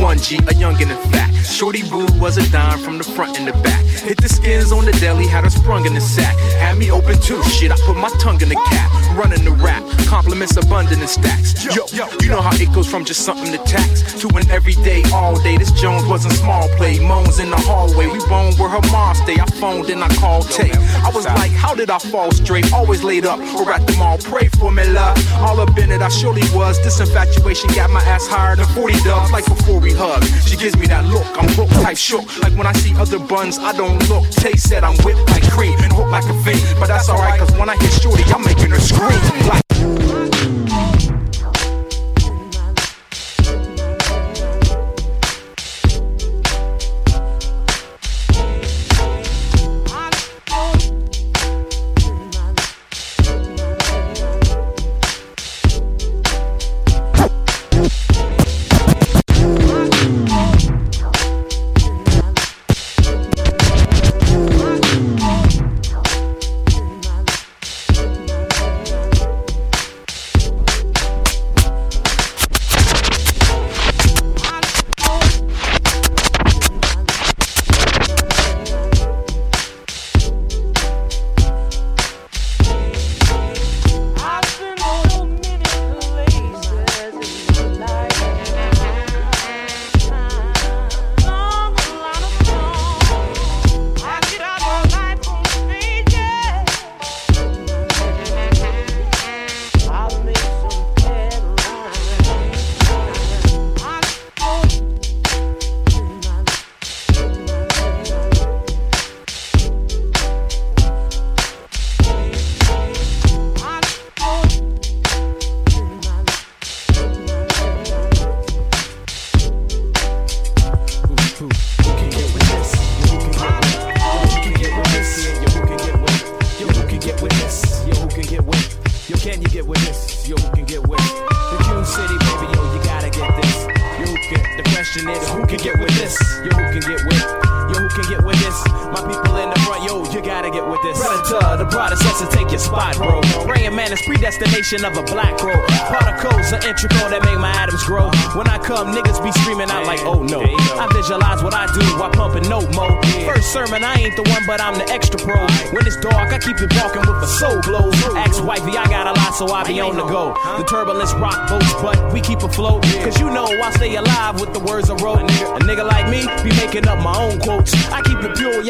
[0.00, 1.34] one G, a youngin' in fact.
[1.46, 3.84] Shorty Boo was a dime from the front and the back.
[3.84, 6.36] Hit the skins on the deli, had her sprung in the sack.
[6.60, 8.90] Had me open too, shit, I put my tongue in the cap.
[9.16, 11.64] Running the rap, compliments abundant in stacks.
[11.64, 15.02] Yo, yo, you know how it goes from just something to tax to an everyday,
[15.12, 15.56] all day.
[15.56, 16.98] This Jones wasn't small play.
[17.00, 19.38] Moans in the hallway, we bone where her mom stay.
[19.40, 20.70] I phoned and I called Tay.
[20.72, 22.72] I was like, how did I fall straight?
[22.72, 24.18] Always laid up or at the mall.
[24.18, 25.16] Pray for me, love.
[25.34, 26.78] All up in it, I surely was.
[26.84, 29.32] This infatuation got my ass higher than 40 dubs.
[29.32, 31.26] Like before we hug, she gives me that look.
[31.38, 32.24] I'm hooked type shook.
[32.42, 34.28] Like when I see other buns, I don't look.
[34.30, 36.60] Tay said I'm whipped like cream and hooked like a fiend.
[36.80, 39.20] But that's alright, cause when I hit shorty, I'm making her scream.
[39.48, 40.07] Like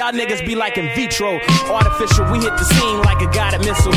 [0.09, 1.39] Y'all niggas be like in vitro.
[1.70, 3.93] Artificial, we hit the scene like a guided missile.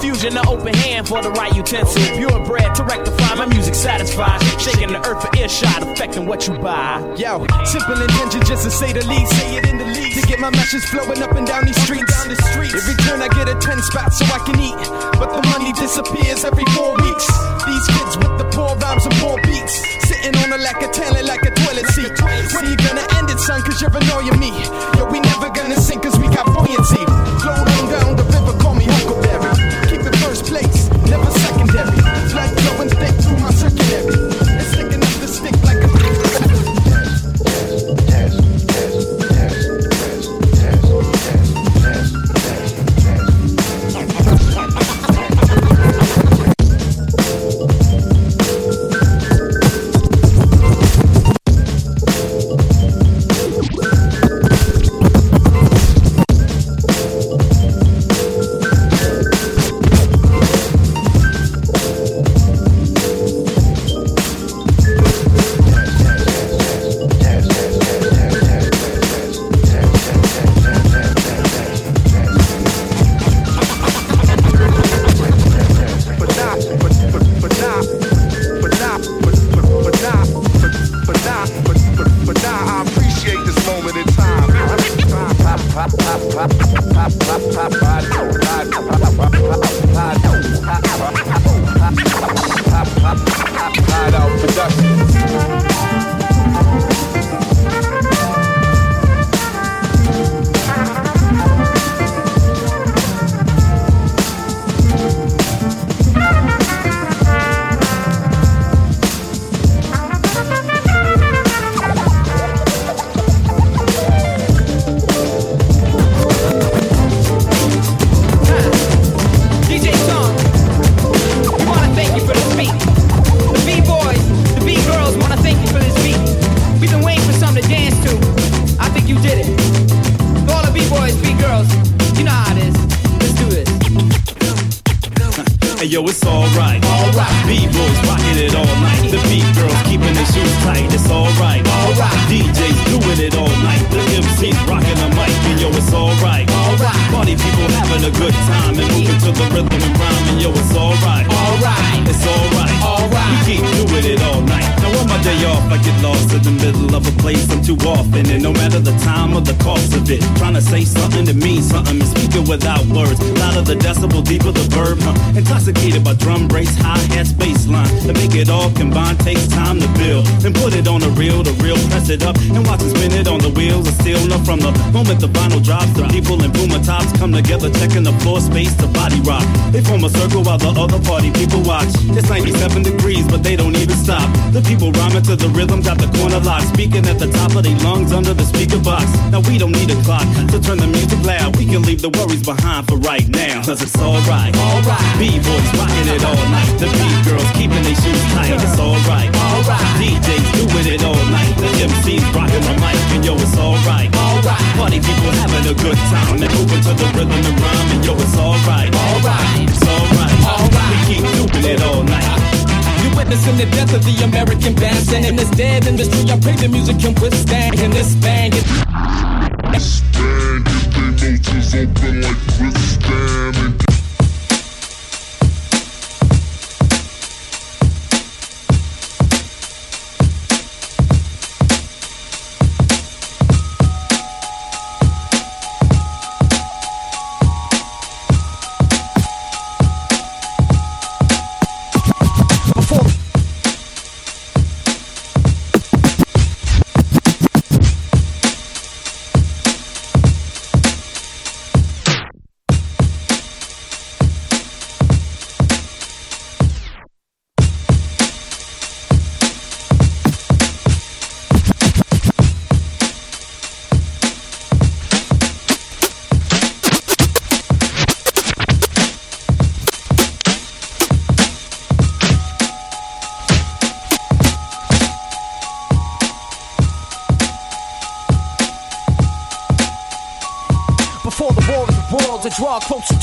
[0.00, 2.02] Fusion, an open hand for the right utensil.
[2.16, 4.42] Purebred to rectify my music satisfied.
[4.60, 7.00] Shaking the earth for earshot, affecting what you buy.
[7.16, 9.32] Yo, simple intention just to say the least.
[9.36, 10.20] Say it in the least.
[10.20, 12.12] To get my message flowing up and down these streets.
[12.12, 12.74] Down the streets.
[12.74, 14.76] Every turn I get a 10 spot so I can eat.
[15.18, 17.26] But the money disappears every four weeks.
[17.64, 19.74] These kids with the poor rhymes and poor beats.
[20.06, 22.12] Sitting on a lack of talent like a toilet seat.
[22.54, 23.62] When you gonna end it, son?
[23.62, 24.52] Cause you're annoying me.
[24.96, 27.25] Yo, we never gonna sink cause we got buoyancy.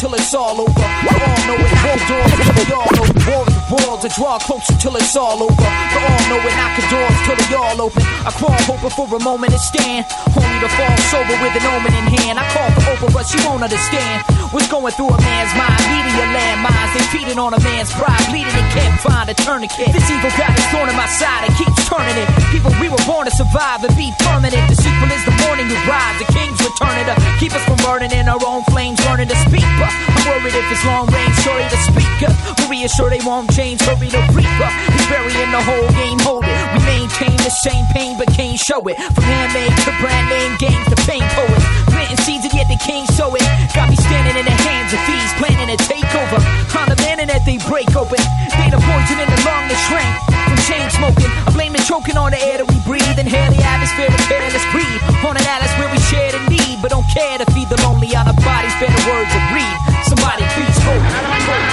[0.03, 0.83] Till it's all over.
[1.07, 3.23] We all know it, the doors till they all open.
[3.23, 5.67] Walls the walls, I draw closer till it's all over.
[5.95, 8.03] We all know it, knock the doors till they all open.
[8.27, 10.03] I crawl hoping for a moment to stand,
[10.35, 12.35] only to fall sober with an omen in hand.
[12.35, 15.79] I call for Oprah, but she won't understand what's going through a man's mind.
[15.87, 19.95] Media landmines, they feeding on a man's pride, bleeding and can't find a tourniquet.
[19.95, 22.27] This evil God is thorn in my side and keeps turning it.
[22.51, 24.67] People, we were born to survive and be permanent.
[24.67, 28.11] The sequel is the morning you rise, the king's returning to keep us from burning
[28.11, 29.65] in our own flames, learning to speak.
[29.79, 32.35] But I'm worried if it's long range, sorry to speak up.
[32.59, 34.69] But reassure they won't change, hurry the reaper.
[34.91, 36.57] He's burying the whole game, hold it.
[36.75, 38.97] We maintain the same pain, but can't show it.
[39.13, 41.65] From handmade to brand name games to pain poets.
[41.93, 43.45] Planting seeds and yet they can't sow it.
[43.77, 46.41] Got me standing in the hands of thieves, planning a takeover.
[46.73, 48.17] On the man that they break open.
[48.57, 50.11] They the poison in the lung that shrank
[50.49, 51.29] from chain smoking.
[51.45, 53.17] I blame it choking on the air that we breathe.
[53.21, 54.99] Inhale the atmosphere to careless breed.
[55.21, 58.09] On an atlas where we share the need, but don't care to feed the lonely
[58.17, 58.73] on the bodies.
[58.81, 59.75] Better words to read.
[60.03, 61.72] Somebody please hope.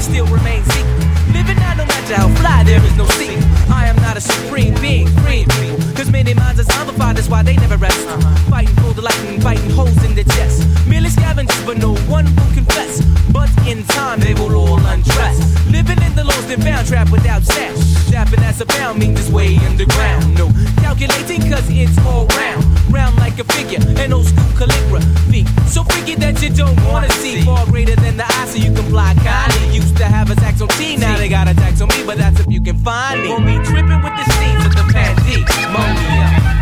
[0.00, 1.32] But still remain equal.
[1.32, 3.44] Living out no matter how fly, there is no sequel.
[3.70, 5.78] I am not a supreme being, freeing people.
[5.94, 8.00] Cause many minds are zombified, that's why they never rest.
[8.48, 10.66] Fighting for the light and fighting holes in the chest.
[10.88, 13.02] Merely scavengers, but no one will confess.
[13.32, 15.38] But in time, they will all undress.
[15.68, 16.09] Living in
[16.50, 17.76] and found, trapped without stash.
[18.10, 20.34] Dapping as a pound means it's way underground.
[20.34, 22.64] No calculating, cause it's all round.
[22.90, 25.44] Round like a figure, an old school calligraphy.
[25.66, 27.42] So freaky that you don't wanna see.
[27.42, 29.76] Far greater than the eye, so you can fly kindly.
[29.76, 32.50] Used to have attacks on T, now they got attacks on me, but that's if
[32.50, 33.28] you can find me.
[33.28, 36.59] Won't be tripping with the scenes of the pandemia.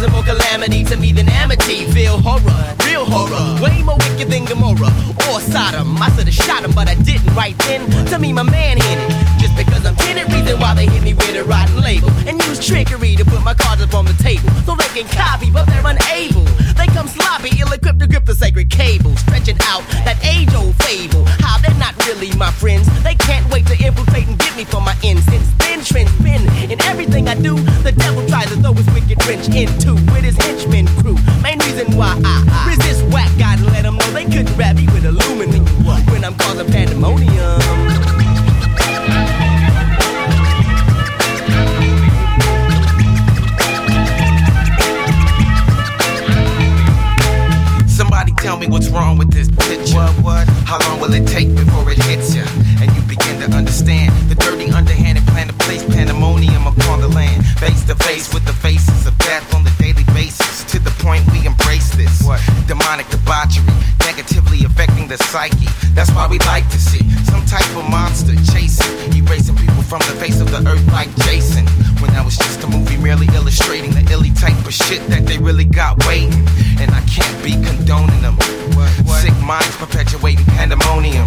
[0.00, 1.84] Causing more calamity to me than amity.
[1.92, 3.60] Feel horror, real horror.
[3.60, 4.92] Way more wicked than Gomorrah
[5.28, 5.96] or Sodom.
[5.98, 7.88] I should've shot him, but I didn't right then.
[8.06, 9.40] To me, my man hit it.
[9.40, 12.10] Just because I'm it, reason why they hit me with a rotten label.
[12.26, 14.48] And use trickery to put my cards up on the table.
[14.64, 16.44] So they can copy, but they're unable.
[16.80, 19.16] They come sloppy, ill equipped to grip the sacred cable.
[19.16, 21.24] Stretching out that age old fable.
[21.44, 22.88] How they're not really my friends.
[23.02, 24.94] They can't wait to infiltrate and get me for my.
[25.00, 27.56] Since then, trends been in everything I do.
[27.82, 31.16] The devil tries to throw his wicked wrench into with his henchmen crew.
[31.42, 34.76] Main reason why I, I resist whack God and let them know they couldn't rap
[34.76, 35.64] me with aluminum.
[36.10, 37.60] When I'm causing pandemonium.
[47.88, 49.96] Somebody tell me what's wrong with this picture.
[49.96, 50.48] What, what?
[50.64, 52.44] How long will it take before it hits ya?
[52.80, 57.44] And you begin to understand the dirty, underhanded plan to place pandemonium upon the land.
[57.58, 58.89] Face to face with the faces
[62.70, 63.66] Demonic debauchery,
[64.06, 65.66] negatively affecting the psyche.
[65.92, 70.14] That's why we like to see some type of monster chasing, erasing people from the
[70.22, 71.66] face of the earth like Jason.
[71.98, 75.38] When that was just a movie merely illustrating the illy type of shit that they
[75.38, 76.46] really got waiting.
[76.78, 78.38] And I can't be condoning them.
[79.18, 81.26] Sick minds perpetuating pandemonium.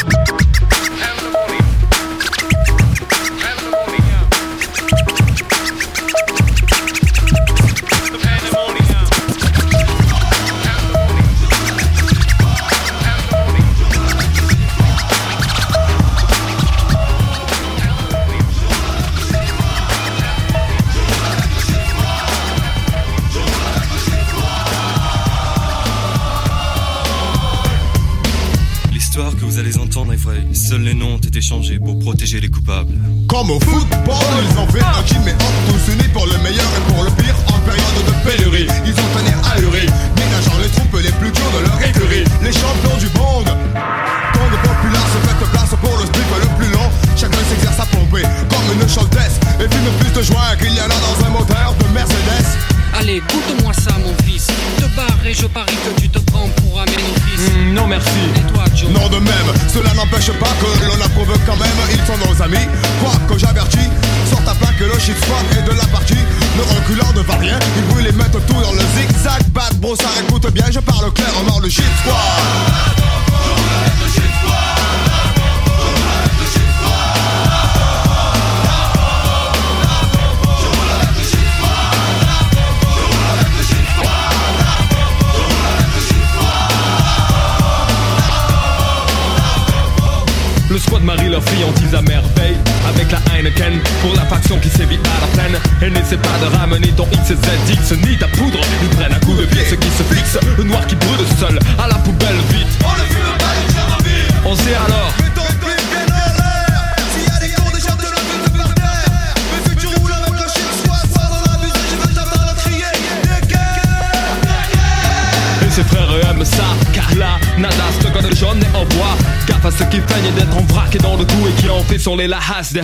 [122.73, 122.81] des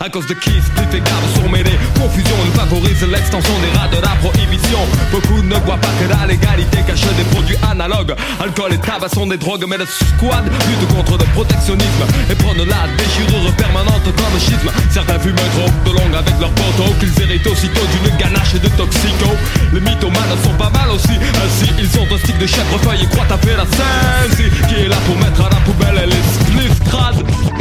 [0.00, 1.78] À cause de qui spliff et garde sont mêlés.
[1.94, 4.78] Confusion nous favorise l'extension des rats de la prohibition.
[5.12, 8.14] Beaucoup ne voient pas que la légalité cache des produits analogues.
[8.40, 12.58] Alcool et tabac sont des drogues mais la squad lutte contre le protectionnisme Et prône
[12.58, 14.70] la déchirure permanente comme schisme.
[14.90, 19.30] Certains fument trop de longue avec leurs poteaux Qu'ils héritent aussitôt d'une ganache de toxico.
[19.72, 23.26] Les mythomanes sont pas mal aussi Ainsi ils ont un stick de chèvrefeuille et croient
[23.26, 27.59] taper la scène Qui est là pour mettre à la poubelle les esclaves.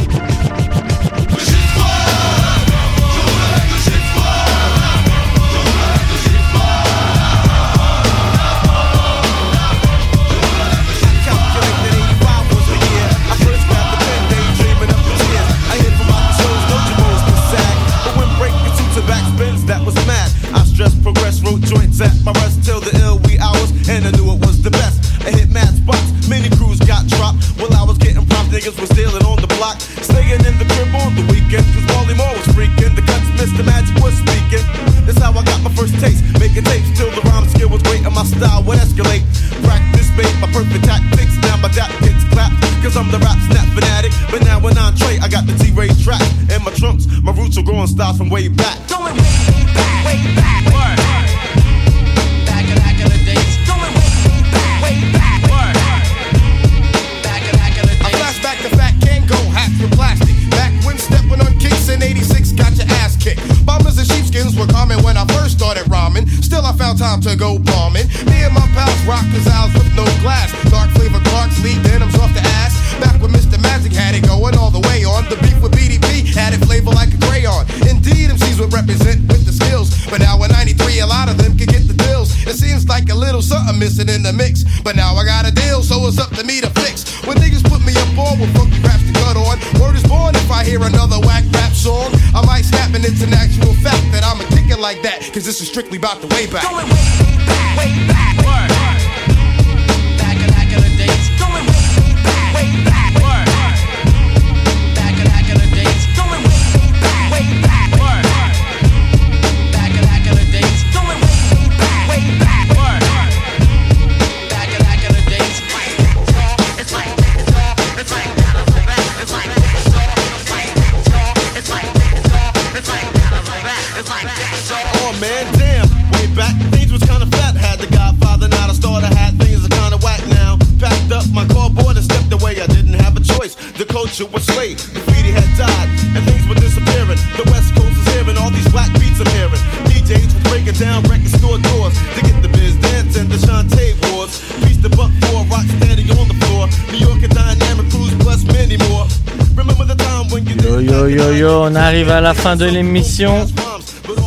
[152.09, 153.45] à la fin de l'émission.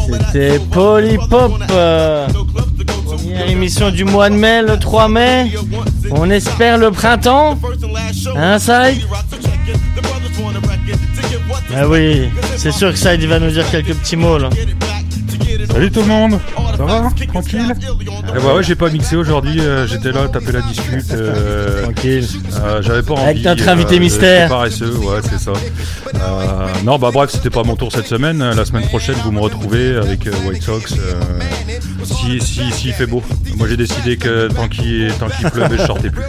[0.06, 1.52] C'était Polypop.
[1.70, 2.26] Euh,
[3.04, 5.52] première émission du mois de mai, le 3 mai.
[6.10, 7.58] On espère le printemps.
[8.36, 9.02] Hein, Side
[11.74, 14.50] Ah oui, c'est sûr que Side va nous dire quelques petits mots là.
[15.72, 16.38] Salut tout le monde
[16.76, 17.74] Ça va Tranquille?
[18.28, 21.12] Ah bah ouais, j'ai pas mixé aujourd'hui, euh, j'étais là, taper la discute.
[21.12, 22.26] Euh, Tranquille.
[22.60, 23.22] Euh, j'avais pas envie.
[23.22, 24.48] Avec notre invité mystère.
[24.48, 25.52] Paresseux, ouais, c'est ça.
[26.22, 28.40] Euh, non, bah bref, c'était pas mon tour cette semaine.
[28.42, 30.92] Euh, la semaine prochaine, vous me retrouvez avec euh, White Sox.
[30.92, 31.20] Euh,
[32.04, 33.22] si, si, si il fait beau.
[33.56, 36.22] Moi, j'ai décidé que tant qu'il tant qu'il pleuvait, je sortais plus.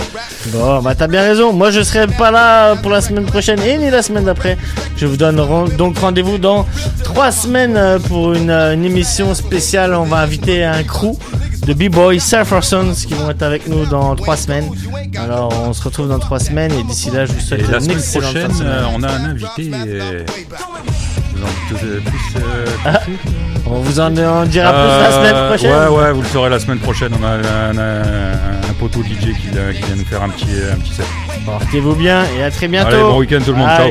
[0.48, 1.54] Bon, bah t'as bien raison.
[1.54, 4.58] Moi, je serai pas là pour la semaine prochaine et ni la semaine d'après.
[4.98, 5.42] Je vous donne
[5.78, 6.66] donc rendez-vous dans
[7.04, 9.94] trois semaines pour une, une émission spéciale.
[9.94, 11.18] On va inviter un crew
[11.66, 14.70] de B-Boy Surfersons qui vont être avec nous dans trois semaines.
[15.24, 17.78] Alors on se retrouve dans trois semaines et d'ici là je vous souhaite Et la
[17.78, 18.74] une semaine excellente fin de prochaine, semaine.
[18.74, 19.72] euh, on a un invité.
[21.36, 23.00] vous en dites, euh, plus, euh, Ah,
[23.66, 25.72] on vous en, dira plus la semaine prochaine.
[25.72, 27.12] Ouais, ouais, vous le saurez la semaine prochaine.
[27.20, 28.02] On a un, un-
[28.70, 31.06] un poteau DJ qui, vient- qui vient nous faire un petit, un petit set.
[31.46, 32.90] Portez-vous bien et à très bientôt.
[32.90, 33.70] Allez, bon week-end tout le monde.
[33.70, 33.90] Ciao.